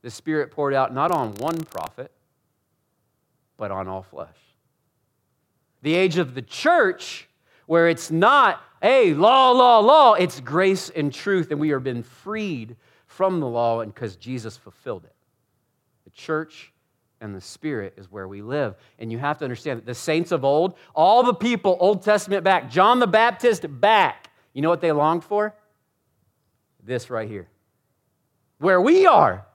The 0.00 0.10
Spirit 0.10 0.50
poured 0.50 0.72
out 0.72 0.94
not 0.94 1.10
on 1.10 1.34
one 1.34 1.60
prophet, 1.60 2.10
but 3.58 3.70
on 3.70 3.86
all 3.86 4.02
flesh. 4.02 4.38
The 5.82 5.94
age 5.94 6.16
of 6.16 6.34
the 6.34 6.40
church, 6.40 7.28
where 7.66 7.88
it's 7.88 8.10
not, 8.10 8.62
hey, 8.82 9.14
law, 9.14 9.50
law, 9.50 9.78
law, 9.78 10.14
it's 10.14 10.40
grace 10.40 10.90
and 10.90 11.12
truth, 11.12 11.50
and 11.50 11.60
we 11.60 11.72
are 11.72 11.80
been 11.80 12.02
freed 12.02 12.76
from 13.06 13.40
the 13.40 13.46
law 13.46 13.84
because 13.84 14.16
Jesus 14.16 14.56
fulfilled 14.56 15.04
it. 15.04 15.14
The 16.04 16.10
church 16.10 16.72
and 17.20 17.34
the 17.34 17.40
Spirit 17.40 17.94
is 17.96 18.10
where 18.10 18.28
we 18.28 18.42
live. 18.42 18.74
And 18.98 19.10
you 19.10 19.18
have 19.18 19.38
to 19.38 19.44
understand 19.44 19.78
that 19.78 19.86
the 19.86 19.94
saints 19.94 20.32
of 20.32 20.44
old, 20.44 20.74
all 20.94 21.22
the 21.22 21.34
people, 21.34 21.76
Old 21.80 22.02
Testament 22.02 22.44
back, 22.44 22.70
John 22.70 22.98
the 22.98 23.06
Baptist 23.06 23.64
back, 23.80 24.30
you 24.52 24.62
know 24.62 24.68
what 24.68 24.80
they 24.80 24.92
longed 24.92 25.24
for? 25.24 25.54
This 26.82 27.08
right 27.08 27.28
here. 27.28 27.48
Where 28.58 28.80
we 28.80 29.06
are. 29.06 29.46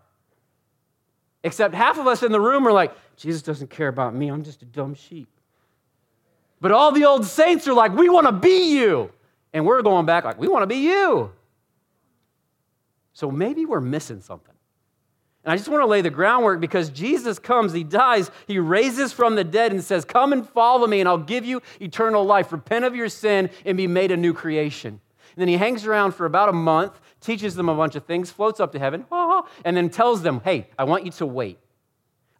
Except 1.43 1.73
half 1.73 1.97
of 1.97 2.07
us 2.07 2.23
in 2.23 2.31
the 2.31 2.41
room 2.41 2.67
are 2.67 2.71
like, 2.71 2.93
Jesus 3.15 3.41
doesn't 3.41 3.69
care 3.69 3.87
about 3.87 4.15
me. 4.15 4.29
I'm 4.29 4.43
just 4.43 4.61
a 4.61 4.65
dumb 4.65 4.93
sheep. 4.93 5.29
But 6.61 6.71
all 6.71 6.91
the 6.91 7.05
old 7.05 7.25
saints 7.25 7.67
are 7.67 7.73
like, 7.73 7.93
we 7.93 8.09
want 8.09 8.27
to 8.27 8.33
be 8.33 8.73
you. 8.73 9.11
And 9.53 9.65
we're 9.65 9.81
going 9.81 10.05
back 10.05 10.25
like, 10.25 10.39
we 10.39 10.47
want 10.47 10.63
to 10.63 10.67
be 10.67 10.77
you. 10.77 11.31
So 13.13 13.31
maybe 13.31 13.65
we're 13.65 13.81
missing 13.81 14.21
something. 14.21 14.53
And 15.43 15.53
I 15.53 15.57
just 15.57 15.69
want 15.69 15.81
to 15.81 15.87
lay 15.87 16.01
the 16.01 16.09
groundwork 16.09 16.59
because 16.59 16.89
Jesus 16.89 17.39
comes, 17.39 17.71
he 17.71 17.83
dies, 17.83 18.29
he 18.45 18.59
raises 18.59 19.13
from 19.13 19.35
the 19.35 19.43
dead 19.43 19.71
and 19.71 19.83
says, 19.83 20.03
Come 20.03 20.33
and 20.33 20.47
follow 20.47 20.85
me, 20.85 20.99
and 20.99 21.07
I'll 21.07 21.17
give 21.17 21.45
you 21.45 21.61
eternal 21.79 22.25
life. 22.25 22.51
Repent 22.51 22.85
of 22.85 22.95
your 22.95 23.09
sin 23.09 23.49
and 23.65 23.77
be 23.77 23.87
made 23.87 24.11
a 24.11 24.17
new 24.17 24.33
creation. 24.33 24.99
And 25.35 25.41
then 25.41 25.47
he 25.47 25.55
hangs 25.55 25.85
around 25.85 26.11
for 26.13 26.25
about 26.25 26.49
a 26.49 26.53
month, 26.53 26.99
teaches 27.21 27.55
them 27.55 27.69
a 27.69 27.75
bunch 27.75 27.95
of 27.95 28.03
things, 28.03 28.29
floats 28.29 28.59
up 28.59 28.73
to 28.73 28.79
heaven, 28.79 29.05
and 29.63 29.77
then 29.77 29.89
tells 29.89 30.21
them, 30.21 30.41
Hey, 30.43 30.67
I 30.77 30.83
want 30.83 31.05
you 31.05 31.11
to 31.11 31.25
wait. 31.25 31.57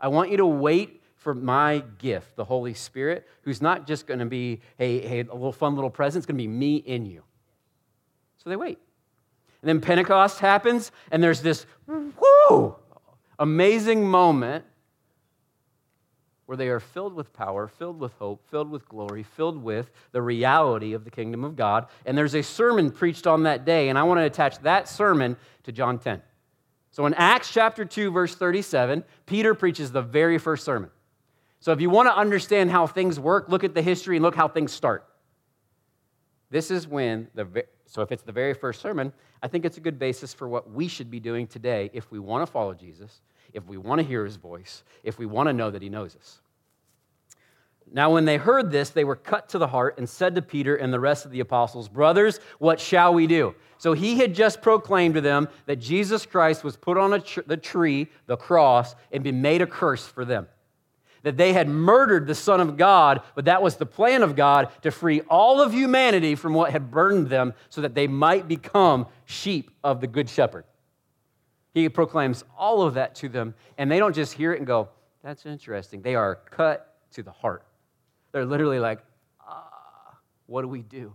I 0.01 0.09
want 0.09 0.29
you 0.29 0.37
to 0.37 0.45
wait 0.45 0.98
for 1.19 1.33
my 1.33 1.83
gift, 1.97 2.35
the 2.35 2.45
Holy 2.45 2.73
Spirit, 2.73 3.27
who's 3.41 3.61
not 3.61 3.85
just 3.85 4.07
going 4.07 4.19
to 4.19 4.25
be, 4.25 4.61
hey, 4.77 5.05
hey, 5.05 5.19
a 5.19 5.33
little 5.33 5.51
fun 5.51 5.75
little 5.75 5.89
present, 5.89 6.21
it's 6.21 6.25
going 6.25 6.37
to 6.37 6.43
be 6.43 6.47
me 6.47 6.77
in 6.77 7.05
you. 7.05 7.23
So 8.37 8.49
they 8.49 8.55
wait. 8.55 8.79
And 9.61 9.67
then 9.67 9.81
Pentecost 9.81 10.39
happens, 10.39 10.91
and 11.11 11.21
there's 11.21 11.41
this 11.41 11.65
whoo, 11.87 12.75
amazing 13.37 14.07
moment 14.07 14.63
where 16.45 16.55
they 16.55 16.69
are 16.69 16.79
filled 16.79 17.13
with 17.13 17.33
power, 17.33 17.67
filled 17.67 17.99
with 17.99 18.13
hope, 18.13 18.41
filled 18.49 18.71
with 18.71 18.87
glory, 18.87 19.21
filled 19.21 19.61
with 19.61 19.91
the 20.13 20.21
reality 20.21 20.93
of 20.93 21.03
the 21.03 21.11
kingdom 21.11 21.43
of 21.43 21.57
God. 21.57 21.87
And 22.05 22.17
there's 22.17 22.33
a 22.33 22.41
sermon 22.41 22.91
preached 22.91 23.27
on 23.27 23.43
that 23.43 23.65
day, 23.65 23.89
and 23.89 23.99
I 23.99 24.03
want 24.03 24.19
to 24.19 24.23
attach 24.23 24.57
that 24.59 24.87
sermon 24.87 25.35
to 25.63 25.73
John 25.73 25.99
10. 25.99 26.21
So 26.91 27.05
in 27.05 27.13
Acts 27.13 27.51
chapter 27.51 27.83
2, 27.83 28.09
verse 28.09 28.33
37, 28.33 29.03
Peter 29.25 29.53
preaches 29.53 29.91
the 29.91 30.01
very 30.01 30.37
first 30.37 30.63
sermon. 30.63 30.89
So 31.59 31.71
if 31.71 31.81
you 31.81 31.89
want 31.89 32.07
to 32.07 32.15
understand 32.15 32.71
how 32.71 32.87
things 32.87 33.19
work, 33.19 33.49
look 33.49 33.63
at 33.63 33.73
the 33.73 33.81
history 33.81 34.15
and 34.15 34.23
look 34.23 34.35
how 34.35 34.47
things 34.47 34.71
start. 34.71 35.05
This 36.49 36.71
is 36.71 36.87
when 36.87 37.27
the 37.35 37.65
so 37.85 38.03
if 38.03 38.11
it's 38.11 38.21
the 38.21 38.31
very 38.31 38.53
first 38.53 38.81
sermon, 38.81 39.11
I 39.41 39.47
think 39.47 39.65
it's 39.65 39.77
a 39.77 39.81
good 39.81 39.97
basis 39.97 40.31
for 40.31 40.47
what 40.47 40.71
we 40.71 40.87
should 40.87 41.09
be 41.09 41.19
doing 41.19 41.47
today 41.47 41.89
if 41.91 42.11
we 42.11 42.19
want 42.19 42.45
to 42.45 42.51
follow 42.51 42.75
Jesus, 42.75 43.21
if 43.51 43.65
we 43.65 43.77
want 43.77 43.99
to 43.99 44.05
hear 44.05 44.23
his 44.23 44.35
voice, 44.35 44.83
if 45.03 45.17
we 45.17 45.25
want 45.25 45.47
to 45.47 45.53
know 45.53 45.71
that 45.71 45.81
he 45.81 45.89
knows 45.89 46.15
us. 46.15 46.39
Now, 47.91 48.11
when 48.11 48.25
they 48.25 48.37
heard 48.37 48.69
this, 48.69 48.91
they 48.91 49.03
were 49.03 49.15
cut 49.15 49.49
to 49.49 49.57
the 49.57 49.67
heart 49.67 49.97
and 49.97 50.07
said 50.07 50.35
to 50.35 50.43
Peter 50.43 50.75
and 50.75 50.93
the 50.93 50.99
rest 50.99 51.25
of 51.25 51.31
the 51.31 51.39
apostles, 51.39 51.89
Brothers, 51.89 52.39
what 52.59 52.79
shall 52.79 53.11
we 53.15 53.25
do? 53.25 53.55
So 53.79 53.93
he 53.93 54.19
had 54.19 54.35
just 54.35 54.61
proclaimed 54.61 55.15
to 55.15 55.21
them 55.21 55.49
that 55.65 55.77
Jesus 55.77 56.27
Christ 56.27 56.63
was 56.63 56.77
put 56.77 56.97
on 56.97 57.19
tr- 57.23 57.41
the 57.47 57.57
tree, 57.57 58.07
the 58.27 58.37
cross, 58.37 58.93
and 59.11 59.23
been 59.23 59.41
made 59.41 59.63
a 59.63 59.67
curse 59.67 60.05
for 60.05 60.25
them. 60.25 60.47
That 61.23 61.37
they 61.37 61.53
had 61.53 61.67
murdered 61.67 62.27
the 62.27 62.35
Son 62.35 62.61
of 62.61 62.77
God, 62.77 63.21
but 63.35 63.45
that 63.45 63.61
was 63.61 63.75
the 63.75 63.85
plan 63.85 64.23
of 64.23 64.35
God 64.35 64.69
to 64.83 64.91
free 64.91 65.21
all 65.21 65.61
of 65.61 65.73
humanity 65.73 66.35
from 66.35 66.53
what 66.53 66.71
had 66.71 66.91
burdened 66.91 67.27
them 67.27 67.53
so 67.69 67.81
that 67.81 67.95
they 67.95 68.07
might 68.07 68.47
become 68.47 69.07
sheep 69.25 69.71
of 69.83 70.01
the 70.01 70.07
Good 70.07 70.29
Shepherd. 70.29 70.65
He 71.73 71.87
proclaims 71.89 72.43
all 72.57 72.81
of 72.81 72.95
that 72.95 73.15
to 73.15 73.29
them, 73.29 73.53
and 73.77 73.91
they 73.91 73.99
don't 73.99 74.15
just 74.15 74.33
hear 74.33 74.53
it 74.53 74.57
and 74.57 74.67
go, 74.67 74.89
That's 75.23 75.45
interesting. 75.45 76.01
They 76.01 76.15
are 76.15 76.35
cut 76.35 76.95
to 77.11 77.23
the 77.23 77.31
heart. 77.31 77.63
They're 78.31 78.45
literally 78.45 78.79
like, 78.79 78.99
ah, 79.41 80.17
what 80.45 80.61
do 80.61 80.67
we 80.67 80.81
do? 80.81 81.13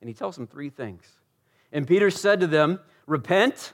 And 0.00 0.08
he 0.08 0.14
tells 0.14 0.36
them 0.36 0.46
three 0.46 0.70
things. 0.70 1.04
And 1.72 1.86
Peter 1.86 2.10
said 2.10 2.40
to 2.40 2.46
them, 2.46 2.80
Repent 3.06 3.72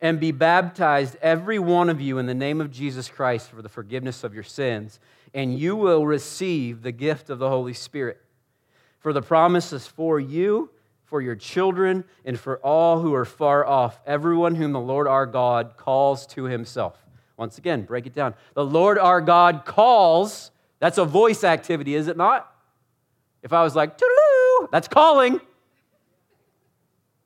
and 0.00 0.20
be 0.20 0.32
baptized, 0.32 1.16
every 1.22 1.58
one 1.58 1.88
of 1.88 2.00
you, 2.00 2.18
in 2.18 2.26
the 2.26 2.34
name 2.34 2.60
of 2.60 2.70
Jesus 2.70 3.08
Christ 3.08 3.50
for 3.50 3.62
the 3.62 3.68
forgiveness 3.68 4.24
of 4.24 4.34
your 4.34 4.42
sins, 4.42 5.00
and 5.32 5.58
you 5.58 5.76
will 5.76 6.06
receive 6.06 6.82
the 6.82 6.92
gift 6.92 7.30
of 7.30 7.38
the 7.38 7.48
Holy 7.48 7.72
Spirit. 7.72 8.20
For 8.98 9.12
the 9.12 9.22
promise 9.22 9.72
is 9.72 9.86
for 9.86 10.20
you, 10.20 10.70
for 11.04 11.20
your 11.20 11.36
children, 11.36 12.04
and 12.24 12.38
for 12.38 12.58
all 12.58 13.00
who 13.00 13.14
are 13.14 13.24
far 13.24 13.64
off, 13.64 14.00
everyone 14.06 14.54
whom 14.54 14.72
the 14.72 14.80
Lord 14.80 15.06
our 15.06 15.26
God 15.26 15.76
calls 15.76 16.26
to 16.28 16.44
himself. 16.44 16.98
Once 17.36 17.58
again, 17.58 17.82
break 17.82 18.06
it 18.06 18.14
down. 18.14 18.34
The 18.54 18.64
Lord 18.64 18.98
our 18.98 19.20
God 19.20 19.64
calls 19.64 20.50
that's 20.78 20.98
a 20.98 21.04
voice 21.04 21.44
activity, 21.44 21.94
is 21.94 22.08
it 22.08 22.16
not? 22.16 22.52
If 23.42 23.52
I 23.52 23.62
was 23.62 23.74
like, 23.74 23.98
that's 24.70 24.88
calling. 24.88 25.40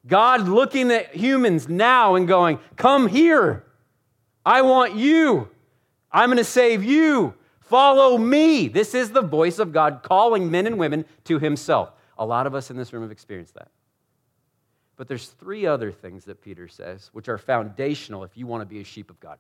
God 0.07 0.49
looking 0.49 0.91
at 0.91 1.15
humans 1.15 1.69
now 1.69 2.15
and 2.15 2.27
going, 2.27 2.59
Come 2.77 3.09
here. 3.09 3.65
I 4.45 4.63
want 4.63 4.95
you. 4.95 5.49
I'm 6.11 6.29
going 6.29 6.39
to 6.39 6.45
save 6.45 6.83
you. 6.83 7.35
Follow 7.61 8.19
me. 8.19 8.69
This 8.69 8.95
is 8.95 9.11
the 9.11 9.21
voice 9.21 9.59
of 9.59 9.73
God 9.73 10.01
calling 10.03 10.51
men 10.51 10.67
and 10.67 10.79
women 10.79 11.05
to 11.25 11.39
himself. 11.39 11.93
A 12.19 12.27
lot 12.27 12.47
of 12.47 12.55
us 12.55 12.71
in 12.71 12.77
this 12.77 12.93
room 12.93 13.03
have 13.03 13.13
experienced 13.13 13.55
that. 13.55 13.69
But 14.97 15.09
there's 15.09 15.29
three 15.29 15.67
other 15.67 15.93
things 15.93 16.25
that 16.25 16.43
Peter 16.43 16.69
says, 16.69 17.11
which 17.13 17.29
are 17.29 17.39
foundational 17.39 18.25
if 18.25 18.37
you 18.37 18.47
want 18.47 18.63
to 18.63 18.67
be 18.67 18.81
a 18.81 18.85
sheep 18.85 19.09
of 19.09 19.21
God. 19.21 19.39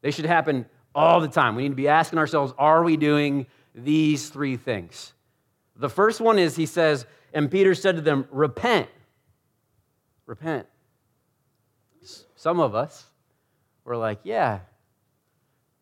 They 0.00 0.10
should 0.10 0.24
happen 0.24 0.66
all 0.94 1.20
the 1.20 1.28
time. 1.28 1.54
We 1.54 1.62
need 1.62 1.70
to 1.70 1.74
be 1.74 1.88
asking 1.88 2.18
ourselves 2.18 2.52
are 2.58 2.82
we 2.82 2.96
doing 2.96 3.46
these 3.74 4.30
three 4.30 4.56
things? 4.56 5.12
The 5.76 5.88
first 5.88 6.20
one 6.20 6.38
is 6.38 6.56
he 6.56 6.66
says, 6.66 7.06
and 7.32 7.50
Peter 7.50 7.74
said 7.74 7.96
to 7.96 8.02
them, 8.02 8.26
Repent. 8.30 8.88
Repent. 10.26 10.66
Some 12.34 12.60
of 12.60 12.74
us 12.74 13.06
were 13.84 13.96
like, 13.96 14.20
Yeah, 14.24 14.60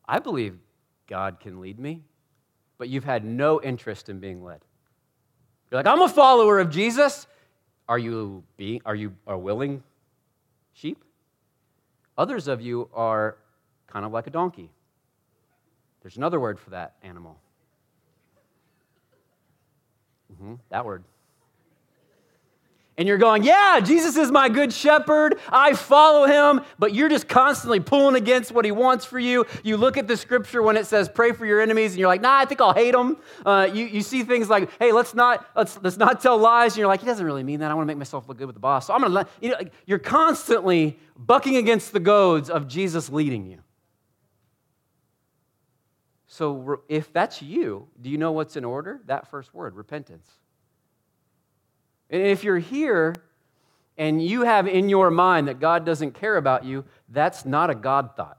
I 0.07 0.19
believe 0.19 0.59
God 1.07 1.41
can 1.41 1.61
lead 1.61 1.79
me, 1.79 2.03
but 2.79 2.89
you've 2.89 3.05
had 3.05 3.25
no 3.25 3.61
interest 3.61 4.09
in 4.09 4.19
being 4.19 4.43
led. 4.43 4.61
You're 5.71 5.79
like, 5.79 5.87
I'm 5.87 6.03
a 6.03 6.09
follower 6.09 6.59
of 6.59 6.71
Jesus. 6.71 7.27
Are 7.89 7.99
you 7.99 8.45
being, 8.57 8.81
are 8.85 8.95
you 8.95 9.15
a 9.27 9.39
willing 9.39 9.83
sheep? 10.73 11.05
Others 12.19 12.49
of 12.49 12.61
you 12.61 12.89
are 12.93 13.37
kind 13.87 14.05
of 14.05 14.13
like 14.13 14.27
a 14.27 14.31
donkey. 14.31 14.71
There's 16.03 16.17
another 16.17 16.41
word 16.41 16.59
for 16.59 16.71
that 16.71 16.95
animal. 17.03 17.39
Mm-hmm, 20.33 20.55
that 20.71 20.85
word. 20.85 21.05
And 23.01 23.09
you're 23.09 23.17
going, 23.17 23.45
yeah, 23.45 23.81
Jesus 23.81 24.19
is 24.19 24.31
my 24.31 24.51
good 24.51 24.75
shepherd. 24.75 25.39
I 25.49 25.73
follow 25.73 26.27
him, 26.27 26.63
but 26.79 26.93
you're 26.93 27.09
just 27.09 27.29
constantly 27.29 27.81
pulling 27.81 28.15
against 28.15 28.53
what 28.53 28.67
he 28.67 28.73
wants 28.73 29.07
for 29.07 29.19
you. 29.19 29.47
You 29.65 29.79
look 29.79 29.97
at 29.97 30.07
the 30.07 30.19
scripture 30.19 30.63
when 30.63 30.77
it 30.77 30.85
says 30.85 31.09
pray 31.09 31.33
for 31.33 31.47
your 31.47 31.63
enemies, 31.63 31.93
and 31.93 31.99
you're 31.99 32.09
like, 32.09 32.21
nah, 32.21 32.37
I 32.37 32.45
think 32.45 32.61
I'll 32.61 32.75
hate 32.75 32.93
them. 32.93 33.17
Uh, 33.47 33.71
you, 33.73 33.87
you 33.87 34.03
see 34.03 34.23
things 34.23 34.51
like, 34.51 34.69
hey, 34.79 34.93
let's 34.93 35.15
not, 35.15 35.47
let's, 35.57 35.79
let's 35.83 35.97
not 35.97 36.21
tell 36.21 36.37
lies. 36.37 36.73
And 36.73 36.81
you're 36.81 36.89
like, 36.89 37.01
he 37.01 37.07
doesn't 37.07 37.25
really 37.25 37.43
mean 37.43 37.61
that. 37.61 37.71
I 37.71 37.75
want 37.75 37.85
to 37.85 37.91
make 37.91 37.97
myself 37.97 38.29
look 38.29 38.37
good 38.37 38.49
with 38.49 38.57
the 38.57 38.61
boss. 38.61 38.89
So 38.89 38.93
I'm 38.93 39.01
going 39.01 39.15
to, 39.15 39.27
you 39.41 39.53
know, 39.53 39.57
you're 39.87 39.99
constantly 39.99 40.99
bucking 41.17 41.57
against 41.57 41.95
the 41.95 42.01
goads 42.01 42.51
of 42.51 42.69
Jesus 42.69 43.09
leading 43.09 43.47
you. 43.47 43.61
So 46.27 46.83
if 46.87 47.11
that's 47.15 47.41
you, 47.41 47.89
do 47.99 48.11
you 48.11 48.19
know 48.19 48.33
what's 48.33 48.57
in 48.57 48.65
order? 48.67 49.01
That 49.07 49.31
first 49.31 49.55
word, 49.55 49.75
repentance. 49.75 50.29
And 52.11 52.23
if 52.23 52.45
you're 52.45 52.59
here 52.59 53.15
and 53.97 54.23
you 54.23 54.43
have 54.43 54.67
in 54.67 54.89
your 54.89 55.11
mind 55.11 55.49
that 55.49 55.61
God 55.61 55.87
doesn't 55.87 56.13
care 56.13 56.37
about 56.37 56.65
you, 56.65 56.85
that's 57.09 57.45
not 57.45 57.71
a 57.71 57.75
God 57.75 58.17
thought. 58.17 58.39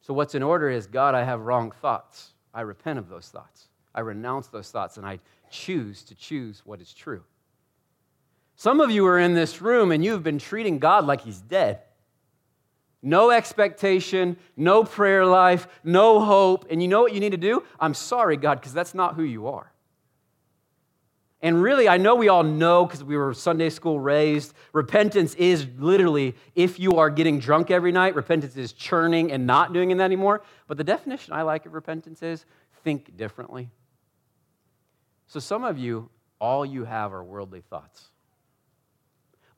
So 0.00 0.14
what's 0.14 0.34
in 0.34 0.42
order 0.42 0.70
is 0.70 0.86
God, 0.86 1.14
I 1.14 1.24
have 1.24 1.40
wrong 1.40 1.70
thoughts. 1.70 2.32
I 2.54 2.62
repent 2.62 2.98
of 2.98 3.08
those 3.08 3.28
thoughts. 3.28 3.68
I 3.94 4.00
renounce 4.00 4.46
those 4.48 4.70
thoughts 4.70 4.96
and 4.96 5.06
I 5.06 5.20
choose 5.50 6.02
to 6.04 6.14
choose 6.14 6.62
what 6.64 6.80
is 6.80 6.92
true. 6.92 7.22
Some 8.56 8.80
of 8.80 8.90
you 8.90 9.06
are 9.06 9.18
in 9.18 9.34
this 9.34 9.60
room 9.60 9.92
and 9.92 10.04
you've 10.04 10.22
been 10.22 10.38
treating 10.38 10.78
God 10.78 11.04
like 11.06 11.22
he's 11.22 11.40
dead 11.40 11.80
no 13.02 13.30
expectation, 13.30 14.36
no 14.56 14.84
prayer 14.84 15.26
life, 15.26 15.66
no 15.82 16.20
hope. 16.20 16.66
And 16.70 16.80
you 16.80 16.86
know 16.86 17.02
what 17.02 17.12
you 17.12 17.20
need 17.20 17.30
to 17.30 17.36
do? 17.36 17.64
I'm 17.80 17.94
sorry, 17.94 18.36
God, 18.36 18.60
because 18.60 18.72
that's 18.72 18.94
not 18.94 19.16
who 19.16 19.24
you 19.24 19.48
are. 19.48 19.72
And 21.44 21.60
really, 21.60 21.88
I 21.88 21.96
know 21.96 22.14
we 22.14 22.28
all 22.28 22.44
know 22.44 22.86
because 22.86 23.02
we 23.02 23.16
were 23.16 23.34
Sunday 23.34 23.68
school 23.68 23.98
raised. 23.98 24.54
Repentance 24.72 25.34
is 25.34 25.66
literally 25.76 26.36
if 26.54 26.78
you 26.78 26.92
are 26.92 27.10
getting 27.10 27.40
drunk 27.40 27.72
every 27.72 27.90
night, 27.90 28.14
repentance 28.14 28.56
is 28.56 28.72
churning 28.72 29.32
and 29.32 29.44
not 29.44 29.72
doing 29.72 29.90
it 29.90 29.98
anymore. 29.98 30.42
But 30.68 30.76
the 30.76 30.84
definition 30.84 31.32
I 31.32 31.42
like 31.42 31.66
of 31.66 31.74
repentance 31.74 32.22
is 32.22 32.46
think 32.84 33.16
differently. 33.16 33.70
So 35.26 35.40
some 35.40 35.64
of 35.64 35.78
you, 35.78 36.10
all 36.38 36.64
you 36.64 36.84
have 36.84 37.12
are 37.12 37.24
worldly 37.24 37.62
thoughts, 37.62 38.10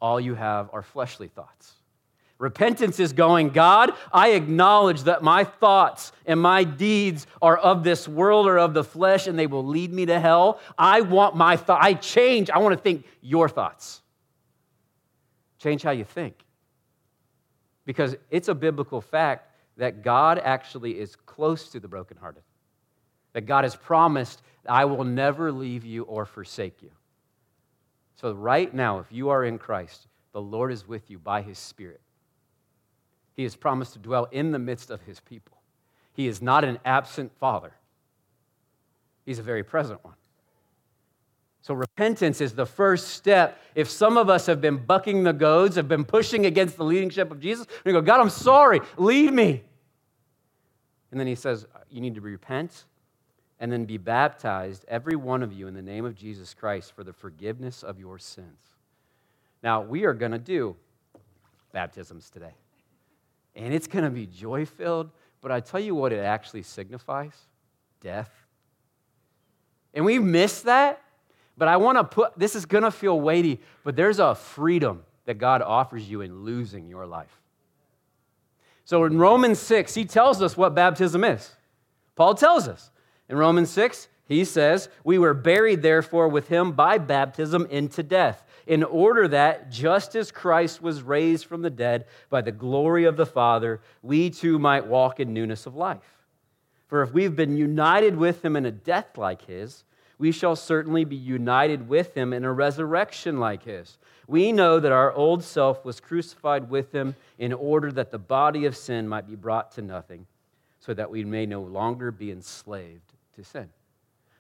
all 0.01 0.19
you 0.19 0.35
have 0.35 0.71
are 0.73 0.83
fleshly 0.83 1.29
thoughts. 1.29 1.75
Repentance 2.39 2.99
is 2.99 3.13
going, 3.13 3.51
God, 3.51 3.93
I 4.13 4.31
acknowledge 4.31 5.05
that 5.05 5.23
my 5.23 5.45
thoughts 5.45 6.13
and 6.27 6.41
my 6.41 6.65
deeds 6.65 7.27
are 7.41 7.57
of 7.57 7.85
this 7.85 8.09
world 8.09 8.47
or 8.47 8.59
of 8.59 8.75
the 8.75 8.83
flesh 8.83 9.27
and 9.27 9.39
they 9.39 9.47
will 9.47 9.65
lead 9.65 9.93
me 9.93 10.07
to 10.07 10.19
hell. 10.19 10.61
I 10.77 11.03
want 11.03 11.37
my 11.37 11.57
thought, 11.57 11.83
I 11.83 11.95
change, 11.95 12.51
I 12.51 12.59
want 12.59 12.77
to 12.77 12.83
think 12.83 13.07
your 13.21 13.49
thoughts. 13.49 14.03
Change 15.59 15.83
how 15.83 15.93
you 15.93 16.05
think. 16.05 16.45
Because 17.87 18.17
it's 18.31 18.49
a 18.49 18.55
biblical 18.55 19.01
fact 19.01 19.51
that 19.77 20.03
God 20.03 20.41
actually 20.43 20.99
is 20.99 21.17
close 21.17 21.69
to 21.71 21.81
the 21.81 21.89
brokenhearted. 21.89 22.43
That 23.33 23.43
God 23.43 23.65
has 23.65 23.77
promised, 23.77 24.43
I 24.69 24.85
will 24.85 25.05
never 25.05 25.53
leave 25.53 25.85
you 25.85 26.05
or 26.05 26.25
forsake 26.25 26.83
you. 26.83 26.91
So, 28.17 28.33
right 28.33 28.73
now, 28.73 29.01
if 29.01 29.07
you 29.11 29.31
are 29.31 29.45
in 29.45 29.59
Christ, 29.59 30.07
the 30.33 30.41
Lord 30.41 30.73
is 30.73 30.87
with 30.87 31.11
you 31.11 31.19
by 31.19 31.43
his 31.43 31.59
Spirit. 31.59 32.01
He 33.35 33.43
has 33.43 33.57
promised 33.57 33.95
to 33.95 33.99
dwell 33.99 34.29
in 34.31 34.53
the 34.53 34.59
midst 34.59 34.91
of 34.91 35.03
his 35.03 35.21
people. 35.21 35.57
He 36.13 36.29
is 36.29 36.41
not 36.41 36.65
an 36.65 36.79
absent 36.85 37.33
father, 37.39 37.73
he's 39.27 39.39
a 39.39 39.43
very 39.43 39.63
present 39.63 40.05
one. 40.05 40.15
So, 41.63 41.73
repentance 41.73 42.43
is 42.43 42.53
the 42.53 42.67
first 42.67 43.09
step. 43.09 43.59
If 43.75 43.89
some 43.89 44.19
of 44.19 44.29
us 44.29 44.45
have 44.47 44.61
been 44.61 44.77
bucking 44.77 45.23
the 45.23 45.33
goads, 45.33 45.77
have 45.77 45.89
been 45.89 46.05
pushing 46.05 46.45
against 46.45 46.77
the 46.77 46.85
leadership 46.85 47.31
of 47.31 47.41
Jesus, 47.41 47.67
we 47.87 47.93
go, 47.93 48.03
God, 48.03 48.21
I'm 48.21 48.29
sorry, 48.29 48.81
lead 48.99 49.33
me. 49.33 49.63
And 51.11 51.19
then 51.19 51.27
he 51.27 51.35
says, 51.35 51.67
You 51.91 52.03
need 52.03 52.17
to 52.17 52.21
repent 52.21 52.85
and 53.61 53.73
then 53.73 53.87
be 53.87 53.97
baptized, 53.97 54.85
every 54.89 55.17
one 55.17 55.43
of 55.43 55.55
you, 55.55 55.67
in 55.67 55.73
the 55.73 55.81
name 55.81 56.05
of 56.05 56.15
Jesus 56.15 56.53
Christ 56.53 56.93
for 56.93 57.03
the 57.03 57.15
forgiveness 57.15 57.83
of 57.83 57.99
your 57.99 58.19
sins. 58.19 58.77
Now, 59.63 59.81
we 59.81 60.05
are 60.05 60.13
going 60.13 60.33
to 60.33 60.39
do 60.39 60.77
baptisms 61.73 62.29
today. 62.29 62.53
And 63.57 63.73
it's 63.73 63.87
going 63.87 64.05
to 64.05 64.11
be 64.11 64.27
joy 64.27 64.67
filled, 64.67 65.11
but 65.41 65.53
I 65.53 65.61
tell 65.61 65.81
you 65.81 65.95
what 65.95 66.13
it 66.13 66.21
actually 66.21 66.63
signifies 66.63 67.35
death. 68.01 68.31
And 69.93 70.05
we 70.05 70.19
miss 70.19 70.63
that 70.63 71.05
but 71.57 71.69
I 71.69 71.77
want 71.77 71.99
to 71.99 72.05
put 72.05 72.39
this 72.39 72.55
is 72.55 72.67
going 72.67 72.85
to 72.85 72.91
feel 72.91 73.21
weighty, 73.21 73.61
but 73.85 73.97
there's 73.97 74.19
a 74.19 74.35
freedom 74.35 75.05
that 75.27 75.35
God 75.35 75.63
offers 75.63 76.09
you 76.09 76.21
in 76.21 76.45
losing 76.45 76.89
your 76.89 77.07
life. 77.07 77.41
So 78.85 79.05
in 79.05 79.19
Romans 79.19 79.59
6, 79.61 79.95
he 79.95 80.05
tells 80.05 80.43
us 80.43 80.57
what 80.57 80.75
baptism 80.75 81.25
is. 81.25 81.53
Paul 82.17 82.35
tells 82.35 82.69
us. 82.69 82.91
In 83.29 83.37
Romans 83.39 83.71
6, 83.71 84.09
he 84.27 84.45
says, 84.45 84.91
We 85.03 85.17
were 85.17 85.33
buried, 85.33 85.81
therefore, 85.81 86.29
with 86.29 86.49
him 86.49 86.73
by 86.73 86.99
baptism 86.99 87.67
into 87.71 88.03
death, 88.03 88.44
in 88.67 88.83
order 88.83 89.29
that, 89.29 89.71
just 89.71 90.15
as 90.15 90.31
Christ 90.31 90.81
was 90.81 91.03
raised 91.03 91.47
from 91.47 91.63
the 91.63 91.71
dead 91.71 92.07
by 92.31 92.41
the 92.41 92.53
glory 92.53 93.05
of 93.05 93.17
the 93.17 93.27
Father, 93.27 93.81
we 94.03 94.31
too 94.31 94.59
might 94.59 94.87
walk 94.87 95.21
in 95.21 95.35
newness 95.35 95.67
of 95.67 95.77
life. 95.77 96.25
For 96.87 97.03
if 97.03 97.13
we've 97.13 97.37
been 97.37 97.57
united 97.57 98.17
with 98.17 98.45
him 98.45 98.57
in 98.57 98.67
a 98.67 98.71
death 98.71 99.19
like 99.19 99.43
his, 99.43 99.85
we 100.19 100.33
shall 100.33 100.57
certainly 100.57 101.05
be 101.05 101.17
united 101.17 101.89
with 101.89 102.15
him 102.15 102.33
in 102.33 102.45
a 102.45 102.53
resurrection 102.53 103.41
like 103.41 103.65
his. 103.65 103.99
We 104.27 104.53
know 104.53 104.81
that 104.81 104.93
our 104.93 105.13
old 105.13 105.43
self 105.43 105.85
was 105.85 106.01
crucified 106.01 106.71
with 106.71 106.93
him 106.93 107.17
in 107.39 107.53
order 107.53 107.91
that 107.93 108.11
the 108.11 108.19
body 108.19 108.65
of 108.65 108.77
sin 108.77 109.09
might 109.09 109.29
be 109.29 109.35
brought 109.35 109.73
to 109.73 109.83
nothing, 109.83 110.27
so 110.79 110.95
that 110.95 111.11
we 111.11 111.25
may 111.25 111.47
no 111.47 111.63
longer 111.63 112.11
be 112.11 112.31
enslaved 112.31 113.13
to 113.35 113.45
sin. 113.45 113.69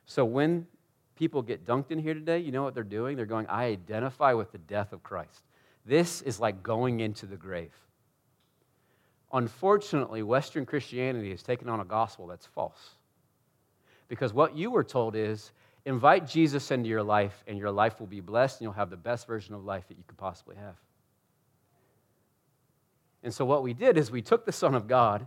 So 0.07 0.25
when 0.25 0.67
people 1.17 1.43
get 1.43 1.67
dunked 1.67 1.91
in 1.91 1.99
here 1.99 2.15
today, 2.15 2.39
you 2.39 2.53
know 2.53 2.63
what 2.63 2.75
they're 2.75 2.83
doing? 2.83 3.17
They're 3.17 3.27
going, 3.27 3.47
I 3.47 3.65
identify 3.67 4.33
with 4.33 4.53
the 4.53 4.59
death 4.59 4.93
of 4.93 5.03
Christ. 5.03 5.43
This 5.87 6.23
is 6.23 6.41
like 6.41 6.63
going 6.63 7.01
into 7.01 7.27
the 7.27 7.37
grave. 7.37 7.73
Unfortunately, 9.33 10.23
Western 10.23 10.65
Christianity 10.65 11.31
has 11.31 11.43
taken 11.43 11.69
on 11.69 11.81
a 11.81 11.85
gospel 11.85 12.27
that's 12.27 12.47
false. 12.47 12.91
Because 14.09 14.33
what 14.33 14.57
you 14.57 14.71
were 14.71 14.85
told 14.85 15.17
is 15.17 15.51
Invite 15.87 16.27
Jesus 16.27 16.71
into 16.71 16.89
your 16.89 17.03
life, 17.03 17.45
and 17.47 17.59
your 17.59 17.71
life 17.71 18.01
will 18.01 18.07
be 18.07 18.21
blessed, 18.21 18.61
and 18.61 18.63
you'll 18.65 18.73
have 18.73 18.89
the 18.89 18.97
best 18.97 19.27
version 19.27 19.55
of 19.55 19.65
life 19.65 19.87
that 19.89 19.99
you 19.99 20.05
could 20.07 20.17
possibly 20.17 20.57
have. 20.57 20.77
And 23.23 23.35
so, 23.35 23.45
what 23.45 23.63
we 23.63 23.75
did 23.75 23.99
is 23.99 24.11
we 24.11 24.23
took 24.23 24.47
the 24.47 24.53
Son 24.53 24.75
of 24.75 24.89
God 24.89 25.27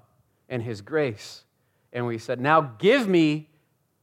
and 0.50 0.64
His 0.64 0.82
grace, 0.82 1.44
and 1.94 2.08
we 2.08 2.18
said, 2.18 2.40
Now 2.40 2.62
give 2.62 3.08
me 3.08 3.50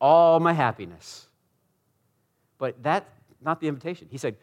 all 0.00 0.38
my 0.38 0.52
happiness. 0.52 1.26
But 2.58 2.82
that's 2.82 3.08
not 3.42 3.60
the 3.60 3.68
invitation. 3.68 4.08
He 4.10 4.18
said, 4.18 4.36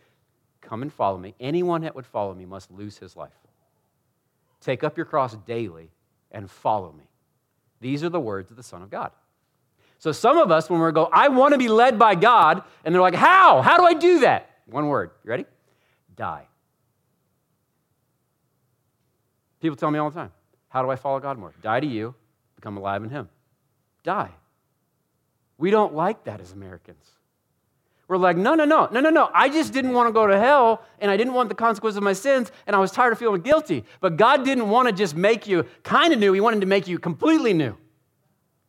Come 0.62 0.84
and 0.84 0.94
follow 0.94 1.18
me. 1.18 1.34
Anyone 1.40 1.82
that 1.82 1.96
would 1.96 2.06
follow 2.06 2.34
me 2.34 2.46
must 2.46 2.72
lose 2.72 2.98
his 2.98 3.16
life. 3.16 3.32
Take 4.62 4.84
up 4.84 4.96
your 4.96 5.08
cross 5.08 5.36
daily 5.48 5.90
and 6.32 6.50
follow 6.50 6.92
me. 6.92 7.06
These 7.80 8.04
are 8.04 8.10
the 8.10 8.20
words 8.20 8.52
of 8.52 8.58
the 8.58 8.64
Son 8.64 8.84
of 8.84 8.92
God. 8.92 9.12
So 9.98 10.12
some 10.12 10.38
of 10.38 10.52
us, 10.52 10.70
when 10.70 10.80
we 10.80 10.92
go, 10.92 11.10
I 11.12 11.30
want 11.30 11.54
to 11.54 11.58
be 11.58 11.68
led 11.68 12.00
by 12.00 12.16
God, 12.16 12.64
and 12.84 12.94
they're 12.94 13.02
like, 13.02 13.16
How? 13.16 13.62
How 13.62 13.78
do 13.78 13.84
I 13.84 13.94
do 13.94 14.20
that? 14.20 14.50
One 14.68 14.88
word. 14.88 15.12
You 15.24 15.30
ready? 15.30 15.46
Die. 16.16 16.48
People 19.62 19.76
tell 19.76 19.92
me 19.92 20.00
all 20.00 20.10
the 20.10 20.20
time, 20.20 20.32
How 20.70 20.82
do 20.84 20.90
I 20.90 20.96
follow 20.96 21.20
God 21.20 21.38
more? 21.38 21.54
Die 21.62 21.80
to 21.80 21.88
you, 21.88 22.16
become 22.56 22.78
alive 22.78 23.04
in 23.04 23.10
Him. 23.10 23.30
Die. 24.04 24.32
We 25.58 25.70
don't 25.70 25.94
like 25.94 26.24
that 26.24 26.42
as 26.42 26.52
Americans. 26.52 27.06
We're 28.12 28.18
like, 28.18 28.36
no, 28.36 28.56
no, 28.56 28.66
no, 28.66 28.90
no, 28.92 29.00
no, 29.00 29.10
no. 29.10 29.30
I 29.34 29.48
just 29.48 29.72
didn't 29.72 29.94
want 29.94 30.10
to 30.10 30.12
go 30.12 30.28
to 30.28 30.38
hell 30.38 30.84
and 31.00 31.10
I 31.10 31.16
didn't 31.16 31.34
want 31.34 31.48
the 31.48 31.56
consequences 31.56 31.96
of 31.96 32.04
my 32.04 32.12
sins 32.12 32.52
and 32.68 32.76
I 32.76 32.80
was 32.80 32.92
tired 32.92 33.14
of 33.14 33.20
feeling 33.20 33.40
guilty. 33.40 33.86
But 34.02 34.18
God 34.18 34.44
didn't 34.44 34.68
want 34.68 34.90
to 34.90 34.94
just 34.94 35.16
make 35.16 35.48
you 35.48 35.66
kind 35.84 36.12
of 36.12 36.20
new, 36.20 36.34
He 36.34 36.42
wanted 36.42 36.60
to 36.60 36.68
make 36.68 36.90
you 36.90 37.00
completely 37.00 37.54
new 37.54 37.78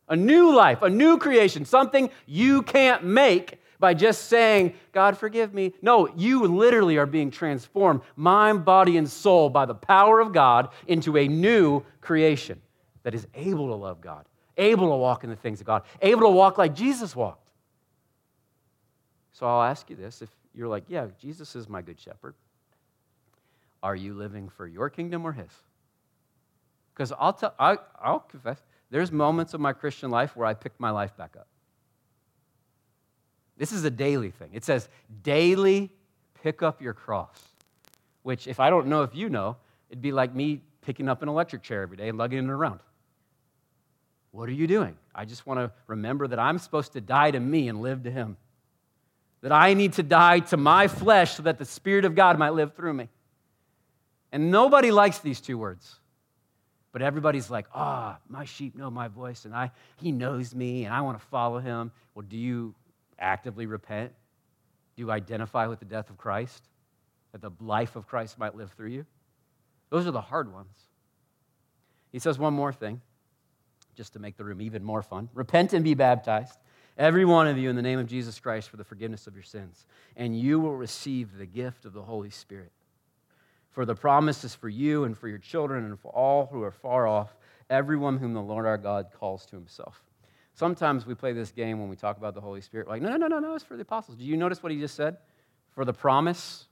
a 0.07 0.15
new 0.15 0.55
life, 0.55 0.81
a 0.81 0.89
new 0.89 1.17
creation, 1.17 1.65
something 1.65 2.09
you 2.25 2.61
can't 2.61 3.03
make 3.03 3.59
by 3.79 3.93
just 3.93 4.29
saying, 4.29 4.75
God, 4.93 5.17
forgive 5.17 5.53
me. 5.53 5.73
No, 5.81 6.07
you 6.15 6.47
literally 6.47 6.95
are 6.95 7.05
being 7.05 7.29
transformed, 7.29 7.99
mind, 8.15 8.63
body, 8.63 8.95
and 8.95 9.09
soul, 9.09 9.49
by 9.49 9.65
the 9.65 9.75
power 9.75 10.21
of 10.21 10.31
God 10.31 10.69
into 10.87 11.17
a 11.17 11.27
new 11.27 11.83
creation 11.99 12.61
that 13.03 13.13
is 13.13 13.27
able 13.35 13.67
to 13.67 13.75
love 13.75 13.99
God, 13.99 14.25
able 14.55 14.87
to 14.87 14.95
walk 14.95 15.25
in 15.25 15.29
the 15.29 15.35
things 15.35 15.59
of 15.59 15.67
God, 15.67 15.81
able 16.01 16.21
to 16.21 16.29
walk 16.29 16.57
like 16.57 16.73
Jesus 16.73 17.13
walked. 17.13 17.42
So 19.33 19.47
I'll 19.47 19.63
ask 19.63 19.89
you 19.89 19.95
this 19.95 20.21
if 20.21 20.29
you're 20.53 20.67
like, 20.67 20.85
yeah, 20.87 21.07
Jesus 21.19 21.55
is 21.55 21.67
my 21.67 21.81
good 21.81 21.99
shepherd, 21.99 22.35
are 23.81 23.95
you 23.95 24.13
living 24.13 24.47
for 24.47 24.65
your 24.67 24.89
kingdom 24.89 25.25
or 25.25 25.33
his? 25.33 25.51
Because 26.93 27.11
I'll, 27.19 27.33
tell, 27.33 27.53
I, 27.59 27.77
I'll 28.01 28.19
confess, 28.19 28.61
there's 28.91 29.11
moments 29.11 29.53
of 29.53 29.59
my 29.59 29.73
Christian 29.73 30.11
life 30.11 30.35
where 30.35 30.45
I 30.45 30.53
picked 30.53 30.79
my 30.79 30.91
life 30.91 31.17
back 31.17 31.35
up. 31.37 31.47
This 33.57 33.71
is 33.71 33.83
a 33.83 33.91
daily 33.91 34.31
thing. 34.31 34.49
It 34.53 34.63
says, 34.63 34.87
daily 35.23 35.91
pick 36.43 36.61
up 36.61 36.81
your 36.81 36.93
cross, 36.93 37.39
which, 38.21 38.47
if 38.47 38.59
I 38.59 38.69
don't 38.69 38.87
know 38.87 39.01
if 39.01 39.15
you 39.15 39.29
know, 39.29 39.57
it'd 39.89 40.01
be 40.01 40.11
like 40.11 40.33
me 40.33 40.61
picking 40.81 41.09
up 41.09 41.23
an 41.23 41.29
electric 41.29 41.63
chair 41.63 41.81
every 41.81 41.97
day 41.97 42.09
and 42.09 42.17
lugging 42.17 42.39
it 42.39 42.49
around. 42.49 42.79
What 44.31 44.49
are 44.49 44.53
you 44.53 44.67
doing? 44.67 44.95
I 45.13 45.25
just 45.25 45.45
want 45.45 45.59
to 45.59 45.71
remember 45.87 46.27
that 46.27 46.39
I'm 46.39 46.57
supposed 46.57 46.93
to 46.93 47.01
die 47.01 47.31
to 47.31 47.39
me 47.39 47.67
and 47.67 47.81
live 47.81 48.03
to 48.03 48.11
Him. 48.11 48.37
That 49.43 49.51
I 49.51 49.73
need 49.75 49.93
to 49.93 50.03
die 50.03 50.39
to 50.39 50.57
my 50.57 50.87
flesh 50.87 51.35
so 51.35 51.43
that 51.43 51.59
the 51.59 51.65
Spirit 51.65 52.05
of 52.05 52.15
God 52.15 52.39
might 52.39 52.53
live 52.53 52.73
through 52.73 52.93
me. 52.93 53.09
And 54.31 54.49
nobody 54.49 54.89
likes 54.89 55.19
these 55.19 55.41
two 55.41 55.57
words. 55.57 55.99
But 56.93 57.01
everybody's 57.01 57.49
like, 57.49 57.67
ah, 57.73 58.17
oh, 58.17 58.23
my 58.29 58.45
sheep 58.45 58.75
know 58.75 58.89
my 58.89 59.09
voice, 59.09 59.45
and 59.45 59.53
I, 59.53 59.71
he 59.97 60.11
knows 60.11 60.55
me, 60.55 60.85
and 60.85 60.93
I 60.93 61.01
want 61.01 61.19
to 61.19 61.25
follow 61.27 61.59
him. 61.59 61.91
Well, 62.15 62.25
do 62.27 62.37
you 62.37 62.73
actively 63.19 63.65
repent? 63.65 64.13
Do 64.95 65.01
you 65.01 65.11
identify 65.11 65.67
with 65.67 65.79
the 65.79 65.85
death 65.85 66.09
of 66.09 66.17
Christ? 66.17 66.63
That 67.31 67.41
the 67.41 67.51
life 67.59 67.95
of 67.95 68.07
Christ 68.07 68.39
might 68.39 68.55
live 68.55 68.71
through 68.71 68.89
you? 68.89 69.05
Those 69.89 70.07
are 70.07 70.11
the 70.11 70.21
hard 70.21 70.53
ones. 70.53 70.73
He 72.11 72.19
says 72.19 72.39
one 72.39 72.53
more 72.53 72.71
thing, 72.71 73.01
just 73.95 74.13
to 74.13 74.19
make 74.19 74.37
the 74.37 74.45
room 74.45 74.61
even 74.61 74.83
more 74.83 75.01
fun 75.01 75.29
repent 75.33 75.73
and 75.73 75.83
be 75.83 75.95
baptized, 75.95 76.57
every 76.97 77.25
one 77.25 77.47
of 77.47 77.57
you, 77.57 77.69
in 77.69 77.75
the 77.75 77.81
name 77.81 77.99
of 77.99 78.07
Jesus 78.07 78.39
Christ, 78.39 78.69
for 78.69 78.77
the 78.77 78.83
forgiveness 78.83 79.27
of 79.27 79.35
your 79.35 79.43
sins, 79.43 79.85
and 80.15 80.37
you 80.37 80.59
will 80.59 80.75
receive 80.75 81.37
the 81.37 81.45
gift 81.45 81.85
of 81.85 81.93
the 81.93 82.01
Holy 82.01 82.29
Spirit. 82.29 82.71
For 83.69 83.85
the 83.85 83.95
promise 83.95 84.43
is 84.43 84.53
for 84.53 84.69
you 84.69 85.03
and 85.03 85.17
for 85.17 85.27
your 85.27 85.39
children 85.39 85.85
and 85.85 85.99
for 85.99 86.09
all 86.09 86.45
who 86.45 86.61
are 86.61 86.71
far 86.71 87.07
off, 87.07 87.35
everyone 87.69 88.17
whom 88.17 88.33
the 88.33 88.41
Lord 88.41 88.67
our 88.67 88.77
God 88.77 89.07
calls 89.19 89.45
to 89.47 89.55
himself. 89.55 90.03
Sometimes 90.53 91.07
we 91.07 91.15
play 91.15 91.33
this 91.33 91.51
game 91.51 91.79
when 91.79 91.89
we 91.89 91.95
talk 91.95 92.17
about 92.17 92.35
the 92.35 92.41
Holy 92.41 92.61
Spirit, 92.61 92.87
like, 92.87 93.01
no, 93.01 93.09
no, 93.09 93.17
no, 93.17 93.27
no, 93.27 93.39
no, 93.39 93.55
it's 93.55 93.63
for 93.63 93.75
the 93.75 93.81
apostles. 93.81 94.17
Do 94.17 94.23
you 94.23 94.37
notice 94.37 94.61
what 94.61 94.71
he 94.71 94.79
just 94.79 94.95
said? 94.95 95.17
For 95.71 95.85
the 95.85 95.93
promise 95.93 96.65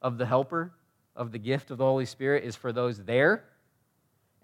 of 0.00 0.18
the 0.18 0.26
helper, 0.26 0.72
of 1.14 1.30
the 1.30 1.38
gift 1.38 1.70
of 1.70 1.78
the 1.78 1.84
Holy 1.84 2.06
Spirit, 2.06 2.42
is 2.42 2.56
for 2.56 2.72
those 2.72 2.98
there, 3.04 3.44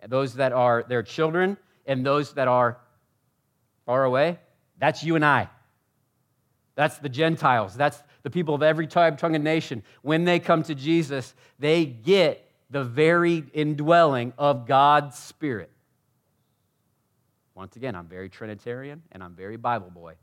those 0.06 0.34
that 0.34 0.52
are 0.52 0.84
their 0.86 1.02
children, 1.02 1.56
and 1.86 2.06
those 2.06 2.34
that 2.34 2.46
are 2.46 2.78
far 3.84 4.04
away. 4.04 4.38
That's 4.78 5.02
you 5.02 5.16
and 5.16 5.24
I. 5.24 5.48
That's 6.74 6.98
the 6.98 7.08
Gentiles. 7.08 7.74
That's 7.74 8.00
the 8.22 8.30
people 8.30 8.54
of 8.54 8.62
every 8.62 8.86
tribe, 8.86 9.18
tongue, 9.18 9.34
and 9.34 9.42
nation. 9.42 9.82
When 10.02 10.24
they 10.24 10.38
come 10.38 10.62
to 10.64 10.74
Jesus, 10.74 11.34
they 11.58 11.84
get 11.84 12.48
the 12.70 12.84
very 12.84 13.44
indwelling 13.52 14.32
of 14.38 14.66
God's 14.66 15.18
Spirit. 15.18 15.70
Once 17.54 17.74
again, 17.74 17.96
I'm 17.96 18.06
very 18.06 18.28
Trinitarian 18.28 19.02
and 19.10 19.22
I'm 19.22 19.34
very 19.34 19.56
Bible 19.56 19.90
boy. 19.90 20.14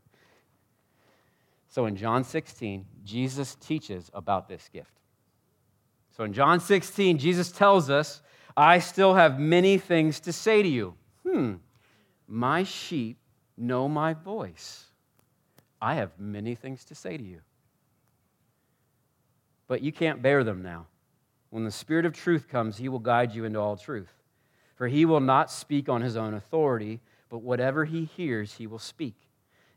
So 1.68 1.88
in 1.88 1.98
John 1.98 2.24
16, 2.24 2.86
Jesus 3.04 3.56
teaches 3.56 4.10
about 4.14 4.48
this 4.48 4.70
gift. 4.72 4.94
So 6.16 6.24
in 6.24 6.32
John 6.32 6.62
16, 6.62 7.18
Jesus 7.18 7.52
tells 7.52 7.90
us, 7.90 8.22
I 8.56 8.80
still 8.80 9.16
have 9.16 9.38
many 9.38 9.78
things 9.78 10.22
to 10.22 10.32
say 10.32 10.64
to 10.64 10.70
you. 10.70 10.94
Hmm, 11.30 11.56
my 12.30 12.64
sheep 12.64 13.18
know 13.58 13.88
my 13.88 14.14
voice. 14.14 14.86
I 15.82 15.96
have 15.96 16.12
many 16.20 16.56
things 16.56 16.86
to 16.86 16.96
say 16.96 17.18
to 17.18 17.24
you. 17.24 17.42
But 19.68 19.82
you 19.82 19.92
can't 19.92 20.22
bear 20.22 20.44
them 20.44 20.62
now. 20.62 20.88
When 21.50 21.64
the 21.64 21.72
Spirit 21.72 22.06
of 22.06 22.14
truth 22.14 22.48
comes, 22.48 22.78
he 22.78 22.90
will 22.90 23.00
guide 23.00 23.34
you 23.34 23.46
into 23.46 23.60
all 23.60 23.78
truth. 23.78 24.12
For 24.76 24.88
he 24.88 25.06
will 25.06 25.20
not 25.22 25.50
speak 25.50 25.88
on 25.90 26.02
his 26.02 26.18
own 26.18 26.34
authority, 26.34 27.00
but 27.30 27.44
whatever 27.44 27.86
he 27.86 28.06
hears, 28.06 28.54
he 28.54 28.68
will 28.68 28.80
speak. 28.80 29.16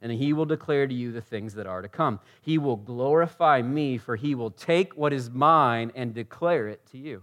and 0.01 0.13
he 0.13 0.33
will 0.33 0.45
declare 0.47 0.87
to 0.87 0.95
you 0.95 1.13
the 1.13 1.21
things 1.21 1.55
that 1.55 1.67
are 1.67 1.83
to 1.83 1.89
come. 1.89 2.21
He 2.41 2.59
will 2.59 2.77
glorify 2.77 3.63
me, 3.63 3.99
for 3.99 4.17
he 4.17 4.35
will 4.35 4.51
take 4.51 4.97
what 4.97 5.13
is 5.13 5.31
mine 5.31 5.91
and 5.95 6.15
declare 6.15 6.69
it 6.69 6.87
to 6.93 6.99
you. 6.99 7.23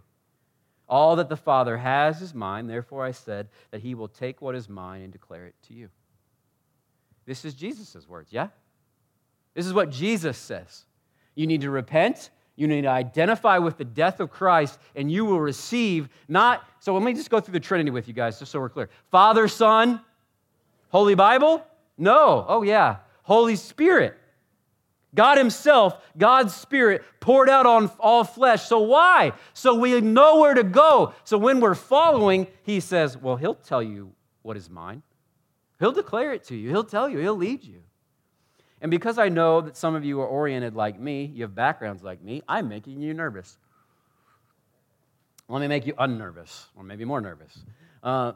All 0.87 1.15
that 1.15 1.29
the 1.29 1.37
Father 1.37 1.77
has 1.77 2.21
is 2.21 2.33
mine, 2.33 2.67
therefore 2.67 3.03
I 3.05 3.11
said 3.11 3.47
that 3.71 3.81
he 3.81 3.95
will 3.95 4.07
take 4.07 4.41
what 4.41 4.55
is 4.55 4.69
mine 4.69 5.01
and 5.01 5.11
declare 5.11 5.47
it 5.47 5.55
to 5.67 5.73
you. 5.73 5.89
This 7.25 7.45
is 7.45 7.53
Jesus' 7.53 8.07
words, 8.07 8.31
yeah? 8.31 8.49
This 9.53 9.65
is 9.65 9.73
what 9.73 9.89
Jesus 9.89 10.37
says. 10.37 10.85
You 11.33 11.47
need 11.47 11.61
to 11.61 11.69
repent, 11.69 12.29
you 12.55 12.67
need 12.67 12.83
to 12.83 12.89
identify 12.89 13.57
with 13.57 13.77
the 13.77 13.85
death 13.85 14.19
of 14.19 14.31
Christ, 14.31 14.79
and 14.95 15.11
you 15.11 15.25
will 15.25 15.39
receive 15.39 16.07
not. 16.27 16.63
So 16.79 16.93
let 16.93 17.03
me 17.03 17.13
just 17.13 17.29
go 17.29 17.39
through 17.39 17.53
the 17.53 17.59
Trinity 17.59 17.89
with 17.89 18.07
you 18.07 18.13
guys, 18.13 18.39
just 18.39 18.51
so 18.51 18.59
we're 18.59 18.69
clear 18.69 18.89
Father, 19.11 19.47
Son, 19.47 19.99
Holy 20.89 21.15
Bible? 21.15 21.65
No. 21.97 22.45
Oh, 22.47 22.61
yeah. 22.61 22.97
Holy 23.23 23.55
Spirit. 23.55 24.17
God 25.13 25.37
Himself, 25.37 25.97
God's 26.17 26.53
Spirit, 26.53 27.03
poured 27.19 27.49
out 27.49 27.65
on 27.65 27.89
all 27.99 28.23
flesh. 28.23 28.63
So 28.63 28.79
why? 28.79 29.31
So 29.53 29.75
we 29.75 29.99
know 30.01 30.39
where 30.39 30.53
to 30.53 30.63
go. 30.63 31.13
So 31.23 31.37
when 31.37 31.61
we're 31.61 31.75
following, 31.75 32.47
He 32.63 32.81
says, 32.81 33.17
Well, 33.17 33.37
He'll 33.37 33.55
tell 33.55 33.81
you 33.81 34.11
what 34.41 34.57
is 34.57 34.69
mine. 34.69 35.03
He'll 35.79 35.91
declare 35.91 36.33
it 36.33 36.43
to 36.45 36.55
you, 36.55 36.69
He'll 36.69 36.83
tell 36.83 37.09
you, 37.09 37.19
He'll 37.19 37.35
lead 37.35 37.63
you. 37.63 37.81
And 38.81 38.91
because 38.91 39.17
I 39.17 39.29
know 39.29 39.61
that 39.61 39.77
some 39.77 39.95
of 39.95 40.03
you 40.03 40.19
are 40.21 40.27
oriented 40.27 40.75
like 40.75 40.99
me, 40.99 41.25
you 41.33 41.43
have 41.43 41.55
backgrounds 41.55 42.03
like 42.03 42.21
me, 42.21 42.43
I'm 42.47 42.67
making 42.69 43.01
you 43.01 43.13
nervous. 43.13 43.57
Let 45.47 45.61
me 45.61 45.67
make 45.67 45.85
you 45.85 45.93
unnervous, 45.97 46.67
or 46.75 46.83
maybe 46.83 47.05
more 47.05 47.21
nervous. 47.21 47.63
Uh, 48.03 48.33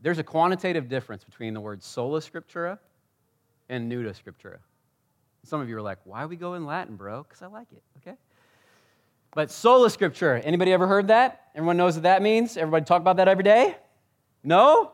there's 0.00 0.18
a 0.18 0.24
quantitative 0.24 0.88
difference 0.88 1.24
between 1.24 1.54
the 1.54 1.60
word 1.60 1.82
sola 1.82 2.20
scriptura 2.20 2.78
and 3.68 3.90
nuda 3.90 4.14
scriptura. 4.14 4.58
Some 5.44 5.60
of 5.60 5.68
you 5.68 5.76
are 5.76 5.82
like, 5.82 5.98
why 6.04 6.26
we 6.26 6.36
go 6.36 6.54
in 6.54 6.66
Latin, 6.66 6.96
bro? 6.96 7.22
Because 7.22 7.42
I 7.42 7.46
like 7.46 7.68
it, 7.72 7.82
okay? 7.98 8.16
But 9.34 9.50
sola 9.50 9.88
scriptura, 9.88 10.40
anybody 10.44 10.72
ever 10.72 10.86
heard 10.86 11.08
that? 11.08 11.42
Everyone 11.54 11.76
knows 11.76 11.94
what 11.94 12.04
that 12.04 12.22
means? 12.22 12.56
Everybody 12.56 12.84
talk 12.84 13.00
about 13.00 13.16
that 13.16 13.28
every 13.28 13.44
day? 13.44 13.76
No? 14.42 14.92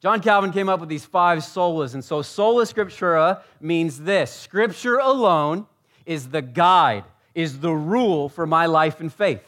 John 0.00 0.20
Calvin 0.20 0.52
came 0.52 0.68
up 0.68 0.80
with 0.80 0.88
these 0.88 1.04
five 1.04 1.38
solas. 1.40 1.94
And 1.94 2.04
so 2.04 2.22
sola 2.22 2.64
scriptura 2.64 3.42
means 3.60 4.00
this 4.00 4.32
Scripture 4.32 4.98
alone 4.98 5.66
is 6.06 6.28
the 6.28 6.42
guide, 6.42 7.04
is 7.34 7.60
the 7.60 7.72
rule 7.72 8.28
for 8.28 8.46
my 8.46 8.66
life 8.66 9.00
and 9.00 9.12
faith. 9.12 9.42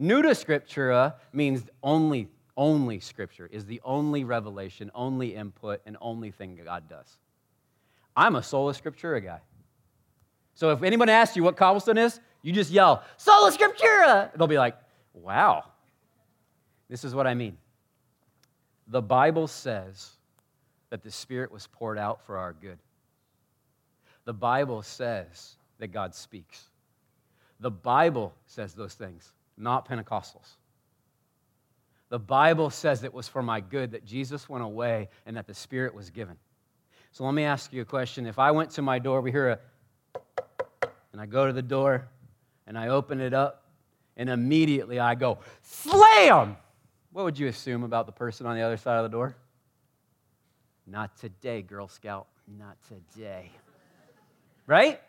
Nuda 0.00 0.30
scriptura 0.30 1.14
means 1.32 1.62
only 1.82 2.28
only 2.56 3.00
scripture, 3.00 3.48
is 3.50 3.64
the 3.64 3.80
only 3.84 4.22
revelation, 4.22 4.90
only 4.94 5.34
input, 5.34 5.80
and 5.86 5.96
only 6.00 6.30
thing 6.30 6.60
God 6.62 6.88
does. 6.90 7.18
I'm 8.14 8.36
a 8.36 8.42
sola 8.42 8.74
scriptura 8.74 9.24
guy. 9.24 9.40
So 10.54 10.70
if 10.70 10.82
anyone 10.82 11.08
asks 11.08 11.36
you 11.36 11.42
what 11.42 11.56
cobblestone 11.56 11.96
is, 11.96 12.20
you 12.42 12.52
just 12.52 12.70
yell, 12.70 13.02
sola 13.16 13.50
scriptura. 13.50 14.30
They'll 14.36 14.46
be 14.46 14.58
like, 14.58 14.76
wow. 15.14 15.64
This 16.90 17.02
is 17.02 17.14
what 17.14 17.26
I 17.26 17.32
mean. 17.32 17.56
The 18.90 19.00
Bible 19.00 19.46
says 19.46 20.10
that 20.90 21.02
the 21.02 21.12
Spirit 21.12 21.52
was 21.52 21.68
poured 21.68 21.96
out 21.96 22.26
for 22.26 22.36
our 22.36 22.52
good. 22.52 22.78
The 24.24 24.32
Bible 24.32 24.82
says 24.82 25.54
that 25.78 25.88
God 25.88 26.14
speaks. 26.14 26.64
The 27.60 27.70
Bible 27.70 28.34
says 28.46 28.74
those 28.74 28.94
things, 28.94 29.32
not 29.56 29.88
Pentecostals. 29.88 30.56
The 32.08 32.18
Bible 32.18 32.70
says 32.70 33.04
it 33.04 33.14
was 33.14 33.28
for 33.28 33.42
my 33.42 33.60
good 33.60 33.92
that 33.92 34.04
Jesus 34.04 34.48
went 34.48 34.64
away 34.64 35.08
and 35.24 35.36
that 35.36 35.46
the 35.46 35.54
Spirit 35.54 35.94
was 35.94 36.10
given. 36.10 36.36
So 37.12 37.24
let 37.24 37.34
me 37.34 37.44
ask 37.44 37.72
you 37.72 37.82
a 37.82 37.84
question. 37.84 38.26
If 38.26 38.40
I 38.40 38.50
went 38.50 38.70
to 38.72 38.82
my 38.82 38.98
door, 38.98 39.20
we 39.20 39.30
hear 39.30 39.50
a, 39.50 39.58
and 41.12 41.20
I 41.20 41.26
go 41.26 41.46
to 41.46 41.52
the 41.52 41.62
door 41.62 42.08
and 42.66 42.76
I 42.76 42.88
open 42.88 43.20
it 43.20 43.34
up, 43.34 43.64
and 44.16 44.28
immediately 44.28 44.98
I 44.98 45.14
go, 45.14 45.38
slam! 45.62 46.56
What 47.12 47.24
would 47.24 47.38
you 47.38 47.48
assume 47.48 47.82
about 47.82 48.06
the 48.06 48.12
person 48.12 48.46
on 48.46 48.56
the 48.56 48.62
other 48.62 48.76
side 48.76 48.96
of 48.96 49.02
the 49.02 49.08
door? 49.08 49.34
Not 50.86 51.16
today, 51.18 51.62
Girl 51.62 51.88
Scout. 51.88 52.26
Not 52.58 52.76
today. 52.88 53.50
Right? 54.66 55.00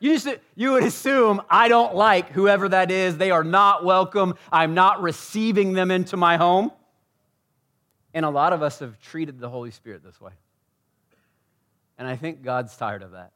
You, 0.00 0.18
just, 0.18 0.28
you 0.56 0.72
would 0.72 0.84
assume 0.84 1.42
I 1.50 1.68
don't 1.68 1.94
like 1.94 2.30
whoever 2.30 2.68
that 2.70 2.90
is. 2.90 3.18
They 3.18 3.30
are 3.30 3.44
not 3.44 3.84
welcome. 3.84 4.34
I'm 4.50 4.74
not 4.74 5.02
receiving 5.02 5.74
them 5.74 5.90
into 5.90 6.16
my 6.16 6.38
home. 6.38 6.72
And 8.14 8.24
a 8.24 8.30
lot 8.30 8.52
of 8.52 8.62
us 8.62 8.78
have 8.80 8.98
treated 9.00 9.38
the 9.38 9.48
Holy 9.48 9.70
Spirit 9.70 10.02
this 10.02 10.20
way. 10.20 10.32
And 11.98 12.08
I 12.08 12.16
think 12.16 12.42
God's 12.42 12.76
tired 12.76 13.02
of 13.02 13.12
that. 13.12 13.32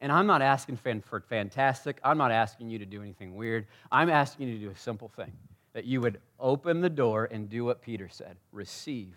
And 0.00 0.10
I'm 0.10 0.26
not 0.26 0.42
asking 0.42 0.78
for 0.78 1.20
fantastic. 1.20 2.00
I'm 2.02 2.18
not 2.18 2.30
asking 2.30 2.70
you 2.70 2.78
to 2.78 2.86
do 2.86 3.02
anything 3.02 3.36
weird. 3.36 3.66
I'm 3.92 4.08
asking 4.08 4.48
you 4.48 4.54
to 4.58 4.64
do 4.64 4.70
a 4.70 4.76
simple 4.76 5.08
thing 5.08 5.32
that 5.78 5.84
you 5.84 6.00
would 6.00 6.18
open 6.40 6.80
the 6.80 6.90
door 6.90 7.28
and 7.30 7.48
do 7.48 7.64
what 7.64 7.80
Peter 7.80 8.08
said 8.08 8.36
receive 8.50 9.14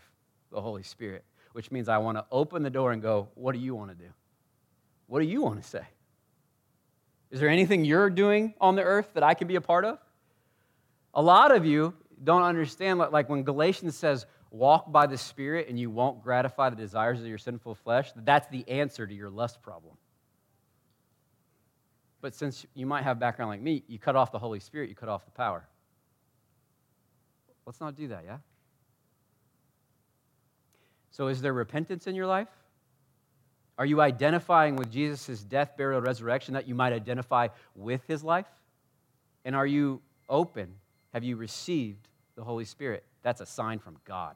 the 0.51 0.61
Holy 0.61 0.83
Spirit, 0.83 1.23
which 1.53 1.71
means 1.71 1.89
I 1.89 1.97
want 1.97 2.19
to 2.19 2.25
open 2.31 2.61
the 2.61 2.69
door 2.69 2.91
and 2.91 3.01
go, 3.01 3.29
What 3.33 3.53
do 3.53 3.57
you 3.57 3.73
want 3.73 3.89
to 3.89 3.95
do? 3.95 4.11
What 5.07 5.21
do 5.21 5.25
you 5.25 5.41
want 5.41 5.59
to 5.59 5.67
say? 5.67 5.81
Is 7.31 7.39
there 7.39 7.49
anything 7.49 7.83
you're 7.83 8.11
doing 8.11 8.53
on 8.61 8.75
the 8.75 8.83
earth 8.83 9.09
that 9.15 9.23
I 9.23 9.33
can 9.33 9.47
be 9.47 9.55
a 9.55 9.61
part 9.61 9.85
of? 9.85 9.97
A 11.15 11.21
lot 11.23 11.51
of 11.51 11.65
you 11.65 11.95
don't 12.23 12.43
understand, 12.43 12.99
like 12.99 13.27
when 13.27 13.41
Galatians 13.41 13.95
says, 13.95 14.27
walk 14.51 14.91
by 14.91 15.07
the 15.07 15.17
Spirit 15.17 15.67
and 15.67 15.79
you 15.79 15.89
won't 15.89 16.21
gratify 16.21 16.69
the 16.69 16.75
desires 16.75 17.19
of 17.19 17.25
your 17.25 17.39
sinful 17.39 17.73
flesh, 17.73 18.11
that's 18.17 18.47
the 18.49 18.69
answer 18.69 19.07
to 19.07 19.13
your 19.15 19.31
lust 19.31 19.63
problem. 19.63 19.95
But 22.21 22.35
since 22.35 22.67
you 22.75 22.85
might 22.85 23.03
have 23.03 23.17
background 23.17 23.49
like 23.49 23.61
me, 23.61 23.83
you 23.87 23.97
cut 23.97 24.15
off 24.15 24.31
the 24.31 24.37
Holy 24.37 24.59
Spirit, 24.59 24.89
you 24.89 24.95
cut 24.95 25.09
off 25.09 25.25
the 25.25 25.31
power. 25.31 25.67
Let's 27.65 27.79
not 27.79 27.95
do 27.95 28.07
that, 28.09 28.23
yeah? 28.25 28.37
So, 31.11 31.27
is 31.27 31.41
there 31.41 31.53
repentance 31.53 32.07
in 32.07 32.15
your 32.15 32.25
life? 32.25 32.47
Are 33.77 33.85
you 33.85 34.01
identifying 34.01 34.75
with 34.75 34.91
Jesus' 34.91 35.43
death, 35.43 35.75
burial, 35.77 36.01
resurrection 36.01 36.53
that 36.53 36.67
you 36.67 36.75
might 36.75 36.93
identify 36.93 37.47
with 37.75 38.01
his 38.07 38.23
life? 38.23 38.45
And 39.43 39.55
are 39.55 39.65
you 39.65 40.01
open? 40.29 40.75
Have 41.13 41.23
you 41.23 41.35
received 41.35 42.07
the 42.35 42.43
Holy 42.43 42.65
Spirit? 42.65 43.03
That's 43.23 43.41
a 43.41 43.45
sign 43.45 43.79
from 43.79 43.97
God. 44.05 44.35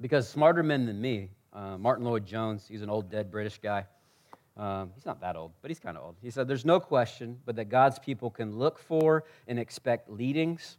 Because 0.00 0.28
smarter 0.28 0.62
men 0.62 0.86
than 0.86 1.00
me, 1.00 1.30
uh, 1.52 1.78
Martyn 1.78 2.04
Lloyd-Jones, 2.04 2.66
he's 2.68 2.82
an 2.82 2.90
old 2.90 3.10
dead 3.10 3.30
British 3.30 3.58
guy. 3.58 3.86
Um, 4.56 4.90
he's 4.94 5.04
not 5.04 5.20
that 5.20 5.36
old, 5.36 5.52
but 5.60 5.70
he's 5.70 5.78
kind 5.78 5.96
of 5.96 6.04
old. 6.04 6.16
He 6.22 6.30
said, 6.30 6.48
There's 6.48 6.64
no 6.64 6.80
question 6.80 7.38
but 7.44 7.56
that 7.56 7.66
God's 7.66 7.98
people 7.98 8.30
can 8.30 8.56
look 8.56 8.78
for 8.78 9.24
and 9.46 9.58
expect 9.58 10.10
leadings 10.10 10.78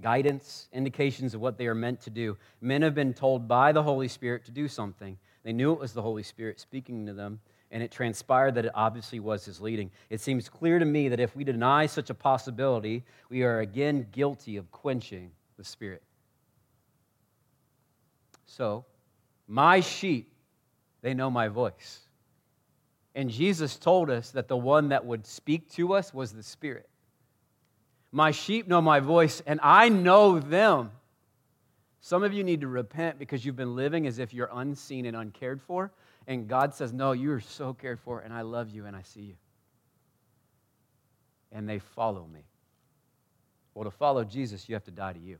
guidance, 0.00 0.68
indications 0.72 1.34
of 1.34 1.40
what 1.40 1.58
they 1.58 1.66
are 1.66 1.74
meant 1.74 2.00
to 2.02 2.10
do. 2.10 2.36
Men 2.60 2.82
have 2.82 2.94
been 2.94 3.14
told 3.14 3.48
by 3.48 3.72
the 3.72 3.82
Holy 3.82 4.08
Spirit 4.08 4.44
to 4.44 4.50
do 4.50 4.68
something. 4.68 5.18
They 5.44 5.52
knew 5.52 5.72
it 5.72 5.78
was 5.78 5.92
the 5.92 6.02
Holy 6.02 6.22
Spirit 6.22 6.60
speaking 6.60 7.06
to 7.06 7.12
them, 7.12 7.40
and 7.70 7.82
it 7.82 7.90
transpired 7.90 8.54
that 8.54 8.64
it 8.64 8.72
obviously 8.74 9.20
was 9.20 9.44
his 9.44 9.60
leading. 9.60 9.90
It 10.10 10.20
seems 10.20 10.48
clear 10.48 10.78
to 10.78 10.84
me 10.84 11.08
that 11.08 11.20
if 11.20 11.34
we 11.34 11.44
deny 11.44 11.86
such 11.86 12.10
a 12.10 12.14
possibility, 12.14 13.04
we 13.28 13.42
are 13.42 13.60
again 13.60 14.06
guilty 14.12 14.56
of 14.56 14.70
quenching 14.70 15.30
the 15.56 15.64
Spirit. 15.64 16.02
So, 18.46 18.84
my 19.46 19.80
sheep, 19.80 20.32
they 21.02 21.14
know 21.14 21.30
my 21.30 21.48
voice. 21.48 22.00
And 23.18 23.28
Jesus 23.28 23.76
told 23.76 24.10
us 24.10 24.30
that 24.30 24.46
the 24.46 24.56
one 24.56 24.90
that 24.90 25.04
would 25.04 25.26
speak 25.26 25.68
to 25.72 25.94
us 25.94 26.14
was 26.14 26.32
the 26.32 26.42
Spirit. 26.44 26.88
My 28.12 28.30
sheep 28.30 28.68
know 28.68 28.80
my 28.80 29.00
voice, 29.00 29.42
and 29.44 29.58
I 29.60 29.88
know 29.88 30.38
them. 30.38 30.92
Some 32.00 32.22
of 32.22 32.32
you 32.32 32.44
need 32.44 32.60
to 32.60 32.68
repent 32.68 33.18
because 33.18 33.44
you've 33.44 33.56
been 33.56 33.74
living 33.74 34.06
as 34.06 34.20
if 34.20 34.32
you're 34.32 34.48
unseen 34.52 35.04
and 35.04 35.16
uncared 35.16 35.60
for. 35.60 35.90
And 36.28 36.46
God 36.46 36.76
says, 36.76 36.92
No, 36.92 37.10
you 37.10 37.32
are 37.32 37.40
so 37.40 37.74
cared 37.74 37.98
for, 37.98 38.20
and 38.20 38.32
I 38.32 38.42
love 38.42 38.70
you, 38.70 38.86
and 38.86 38.94
I 38.94 39.02
see 39.02 39.22
you. 39.22 39.34
And 41.50 41.68
they 41.68 41.80
follow 41.80 42.24
me. 42.32 42.44
Well, 43.74 43.86
to 43.86 43.90
follow 43.90 44.22
Jesus, 44.22 44.68
you 44.68 44.76
have 44.76 44.84
to 44.84 44.92
die 44.92 45.14
to 45.14 45.20
you. 45.20 45.38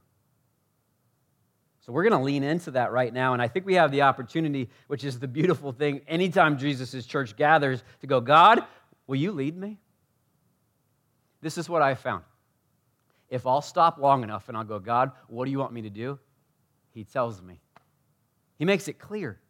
So 1.89 1.93
we're 1.95 2.03
going 2.03 2.21
to 2.21 2.23
lean 2.23 2.45
into 2.45 2.73
that 2.73 2.93
right 2.93 3.11
now. 3.11 3.33
And 3.33 3.41
I 3.41 3.49
think 3.49 3.65
we 3.65 3.73
have 3.77 3.91
the 3.91 4.03
opportunity, 4.03 4.69
which 4.89 5.05
is 5.05 5.19
the 5.19 5.27
beautiful 5.27 5.73
thing, 5.73 6.03
anytime 6.07 6.59
Jesus' 6.59 7.07
church 7.07 7.35
gathers, 7.35 7.83
to 8.03 8.07
go, 8.07 8.21
God, 8.21 8.63
will 9.07 9.17
you 9.17 9.33
lead 9.33 9.57
me? 9.57 9.79
This 11.41 11.57
is 11.57 11.67
what 11.67 11.81
I 11.81 11.95
found 11.95 12.25
if 13.31 13.47
I'll 13.47 13.63
stop 13.63 13.97
long 13.97 14.23
enough 14.23 14.51
and 14.51 14.57
I'll 14.59 14.65
go, 14.65 14.79
God, 14.79 15.13
what 15.29 15.47
do 15.47 15.51
you 15.51 15.59
want 15.59 15.73
me 15.73 15.81
to 15.81 15.89
do? 15.89 16.19
He 16.93 17.05
tells 17.05 17.41
me. 17.41 17.59
He 18.59 18.67
makes 18.67 18.89
it 18.89 18.99
clear. 18.99 19.41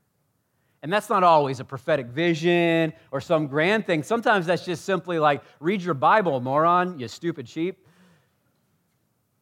And 0.84 0.92
that's 0.92 1.08
not 1.08 1.24
always 1.24 1.58
a 1.58 1.64
prophetic 1.64 2.06
vision 2.06 2.92
or 3.10 3.20
some 3.20 3.48
grand 3.48 3.84
thing. 3.84 4.04
Sometimes 4.04 4.46
that's 4.46 4.64
just 4.64 4.84
simply 4.84 5.18
like, 5.18 5.42
read 5.58 5.82
your 5.82 5.94
Bible, 5.94 6.38
moron, 6.40 7.00
you 7.00 7.08
stupid 7.08 7.48
sheep. 7.48 7.84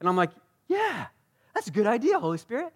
And 0.00 0.08
I'm 0.08 0.16
like, 0.16 0.30
yeah, 0.66 1.08
that's 1.54 1.68
a 1.68 1.72
good 1.72 1.86
idea, 1.86 2.18
Holy 2.18 2.38
Spirit. 2.38 2.72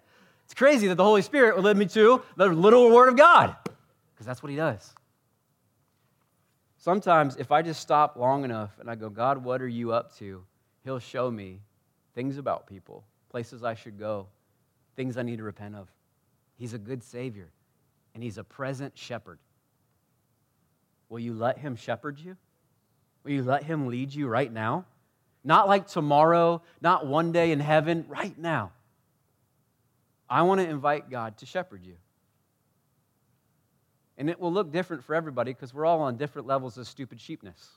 It's 0.51 0.57
crazy 0.57 0.89
that 0.89 0.95
the 0.95 1.03
Holy 1.05 1.21
Spirit 1.21 1.55
would 1.55 1.63
lead 1.63 1.77
me 1.77 1.85
to 1.85 2.21
the 2.35 2.47
little 2.47 2.91
word 2.91 3.07
of 3.07 3.15
God, 3.15 3.55
because 4.13 4.25
that's 4.25 4.43
what 4.43 4.49
He 4.49 4.57
does. 4.57 4.93
Sometimes, 6.75 7.37
if 7.37 7.53
I 7.53 7.61
just 7.61 7.79
stop 7.79 8.17
long 8.17 8.43
enough 8.43 8.71
and 8.77 8.89
I 8.89 8.95
go, 8.95 9.09
God, 9.09 9.45
what 9.45 9.61
are 9.61 9.67
you 9.67 9.93
up 9.93 10.13
to? 10.17 10.43
He'll 10.83 10.99
show 10.99 11.31
me 11.31 11.61
things 12.15 12.37
about 12.37 12.67
people, 12.67 13.05
places 13.29 13.63
I 13.63 13.75
should 13.75 13.97
go, 13.97 14.27
things 14.97 15.15
I 15.15 15.21
need 15.21 15.37
to 15.37 15.43
repent 15.43 15.73
of. 15.73 15.87
He's 16.57 16.73
a 16.73 16.77
good 16.77 17.01
Savior, 17.01 17.49
and 18.13 18.21
He's 18.21 18.37
a 18.37 18.43
present 18.43 18.97
shepherd. 18.97 19.39
Will 21.07 21.19
you 21.19 21.33
let 21.33 21.59
Him 21.59 21.77
shepherd 21.77 22.19
you? 22.19 22.35
Will 23.23 23.31
you 23.31 23.43
let 23.43 23.63
Him 23.63 23.87
lead 23.87 24.13
you 24.13 24.27
right 24.27 24.51
now? 24.51 24.83
Not 25.45 25.69
like 25.69 25.87
tomorrow, 25.87 26.61
not 26.81 27.07
one 27.07 27.31
day 27.31 27.53
in 27.53 27.61
heaven, 27.61 28.03
right 28.09 28.37
now. 28.37 28.73
I 30.31 30.43
want 30.43 30.61
to 30.61 30.67
invite 30.67 31.09
God 31.09 31.37
to 31.39 31.45
shepherd 31.45 31.83
you. 31.83 31.97
And 34.17 34.29
it 34.29 34.39
will 34.39 34.53
look 34.53 34.71
different 34.71 35.03
for 35.03 35.13
everybody 35.13 35.51
because 35.51 35.73
we're 35.73 35.85
all 35.85 35.99
on 35.99 36.15
different 36.15 36.47
levels 36.47 36.77
of 36.77 36.87
stupid 36.87 37.19
sheepness. 37.19 37.67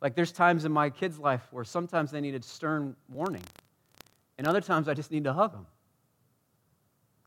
Like 0.00 0.16
there's 0.16 0.32
times 0.32 0.64
in 0.64 0.72
my 0.72 0.90
kids' 0.90 1.20
life 1.20 1.46
where 1.52 1.62
sometimes 1.62 2.10
they 2.10 2.20
needed 2.20 2.44
stern 2.44 2.96
warning, 3.08 3.44
and 4.38 4.46
other 4.46 4.60
times 4.60 4.88
I 4.88 4.94
just 4.94 5.12
need 5.12 5.24
to 5.24 5.32
hug 5.32 5.52
them. 5.52 5.66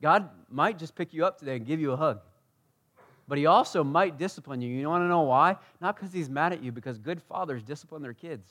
God 0.02 0.30
might 0.50 0.78
just 0.78 0.96
pick 0.96 1.14
you 1.14 1.26
up 1.26 1.38
today 1.40 1.56
and 1.56 1.66
give 1.66 1.80
you 1.80 1.94
a 1.94 1.98
hug. 1.98 2.20
But 3.26 3.38
he 3.38 3.46
also 3.46 3.86
might 3.86 4.18
discipline 4.18 4.62
you. 4.62 4.70
You 4.76 4.90
want 4.90 5.04
to 5.04 5.08
know 5.08 5.22
why? 5.22 5.56
Not 5.80 5.96
because 5.96 6.12
he's 6.12 6.30
mad 6.30 6.52
at 6.52 6.62
you, 6.62 6.74
because 6.74 6.98
good 6.98 7.22
fathers 7.22 7.64
discipline 7.64 8.02
their 8.02 8.14
kids. 8.14 8.50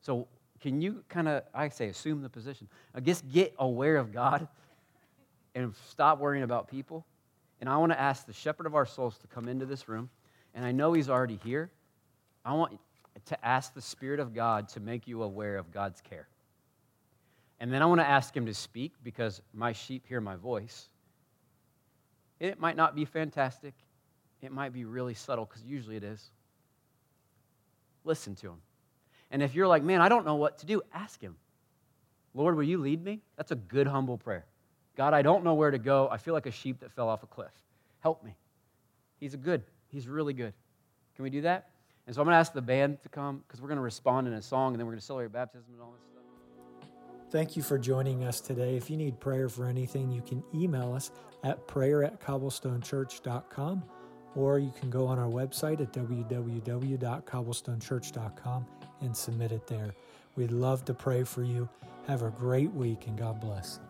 So, 0.00 0.26
can 0.60 0.80
you 0.80 1.02
kind 1.08 1.28
of, 1.28 1.42
I 1.54 1.68
say, 1.70 1.88
assume 1.88 2.22
the 2.22 2.28
position? 2.28 2.68
I 2.94 3.00
guess 3.00 3.22
get 3.22 3.54
aware 3.58 3.96
of 3.96 4.12
God 4.12 4.46
and 5.54 5.74
stop 5.88 6.18
worrying 6.18 6.44
about 6.44 6.68
people. 6.68 7.06
And 7.60 7.68
I 7.68 7.76
want 7.78 7.92
to 7.92 8.00
ask 8.00 8.26
the 8.26 8.32
shepherd 8.32 8.66
of 8.66 8.74
our 8.74 8.86
souls 8.86 9.18
to 9.18 9.26
come 9.26 9.48
into 9.48 9.66
this 9.66 9.88
room. 9.88 10.10
And 10.54 10.64
I 10.64 10.72
know 10.72 10.92
he's 10.92 11.08
already 11.08 11.38
here. 11.42 11.70
I 12.44 12.52
want 12.52 12.78
to 13.26 13.46
ask 13.46 13.74
the 13.74 13.82
Spirit 13.82 14.20
of 14.20 14.34
God 14.34 14.68
to 14.70 14.80
make 14.80 15.06
you 15.06 15.22
aware 15.22 15.56
of 15.56 15.72
God's 15.72 16.00
care. 16.00 16.28
And 17.58 17.72
then 17.72 17.82
I 17.82 17.86
want 17.86 18.00
to 18.00 18.06
ask 18.06 18.34
him 18.34 18.46
to 18.46 18.54
speak 18.54 18.94
because 19.02 19.42
my 19.52 19.72
sheep 19.72 20.06
hear 20.06 20.20
my 20.20 20.36
voice. 20.36 20.88
It 22.38 22.58
might 22.58 22.76
not 22.76 22.94
be 22.94 23.04
fantastic, 23.04 23.74
it 24.40 24.50
might 24.50 24.72
be 24.72 24.84
really 24.84 25.12
subtle 25.12 25.44
because 25.44 25.62
usually 25.62 25.96
it 25.96 26.04
is. 26.04 26.30
Listen 28.04 28.34
to 28.36 28.48
him. 28.48 28.62
And 29.30 29.42
if 29.42 29.54
you're 29.54 29.68
like, 29.68 29.82
man, 29.82 30.00
I 30.00 30.08
don't 30.08 30.26
know 30.26 30.34
what 30.34 30.58
to 30.58 30.66
do, 30.66 30.82
ask 30.92 31.20
him. 31.20 31.36
Lord, 32.34 32.56
will 32.56 32.64
you 32.64 32.78
lead 32.78 33.04
me? 33.04 33.20
That's 33.36 33.52
a 33.52 33.56
good, 33.56 33.86
humble 33.86 34.18
prayer. 34.18 34.44
God, 34.96 35.14
I 35.14 35.22
don't 35.22 35.44
know 35.44 35.54
where 35.54 35.70
to 35.70 35.78
go. 35.78 36.08
I 36.10 36.16
feel 36.16 36.34
like 36.34 36.46
a 36.46 36.50
sheep 36.50 36.80
that 36.80 36.90
fell 36.92 37.08
off 37.08 37.22
a 37.22 37.26
cliff. 37.26 37.52
Help 38.00 38.24
me. 38.24 38.34
He's 39.18 39.34
a 39.34 39.38
good, 39.38 39.62
he's 39.88 40.08
really 40.08 40.32
good. 40.32 40.52
Can 41.16 41.22
we 41.22 41.30
do 41.30 41.42
that? 41.42 41.70
And 42.06 42.14
so 42.14 42.22
I'm 42.22 42.26
going 42.26 42.34
to 42.34 42.38
ask 42.38 42.52
the 42.52 42.62
band 42.62 43.02
to 43.02 43.08
come 43.08 43.44
because 43.46 43.60
we're 43.60 43.68
going 43.68 43.76
to 43.76 43.82
respond 43.82 44.26
in 44.26 44.32
a 44.32 44.42
song 44.42 44.72
and 44.72 44.80
then 44.80 44.86
we're 44.86 44.92
going 44.92 45.00
to 45.00 45.06
celebrate 45.06 45.32
baptism 45.32 45.72
and 45.72 45.82
all 45.82 45.92
this 45.92 46.02
stuff. 46.02 46.22
Thank 47.30 47.56
you 47.56 47.62
for 47.62 47.78
joining 47.78 48.24
us 48.24 48.40
today. 48.40 48.76
If 48.76 48.90
you 48.90 48.96
need 48.96 49.20
prayer 49.20 49.48
for 49.48 49.66
anything, 49.66 50.10
you 50.10 50.22
can 50.22 50.42
email 50.52 50.92
us 50.92 51.12
at 51.44 51.68
prayer 51.68 52.02
at 52.02 52.20
cobblestonechurch.com 52.20 53.84
or 54.34 54.58
you 54.58 54.72
can 54.78 54.90
go 54.90 55.06
on 55.06 55.18
our 55.18 55.28
website 55.28 55.80
at 55.80 55.92
www.cobblestonechurch.com 55.92 58.66
and 59.00 59.16
submit 59.16 59.52
it 59.52 59.66
there. 59.66 59.94
We'd 60.36 60.52
love 60.52 60.84
to 60.86 60.94
pray 60.94 61.24
for 61.24 61.42
you. 61.42 61.68
Have 62.06 62.22
a 62.22 62.30
great 62.30 62.72
week 62.72 63.06
and 63.06 63.18
God 63.18 63.40
bless. 63.40 63.80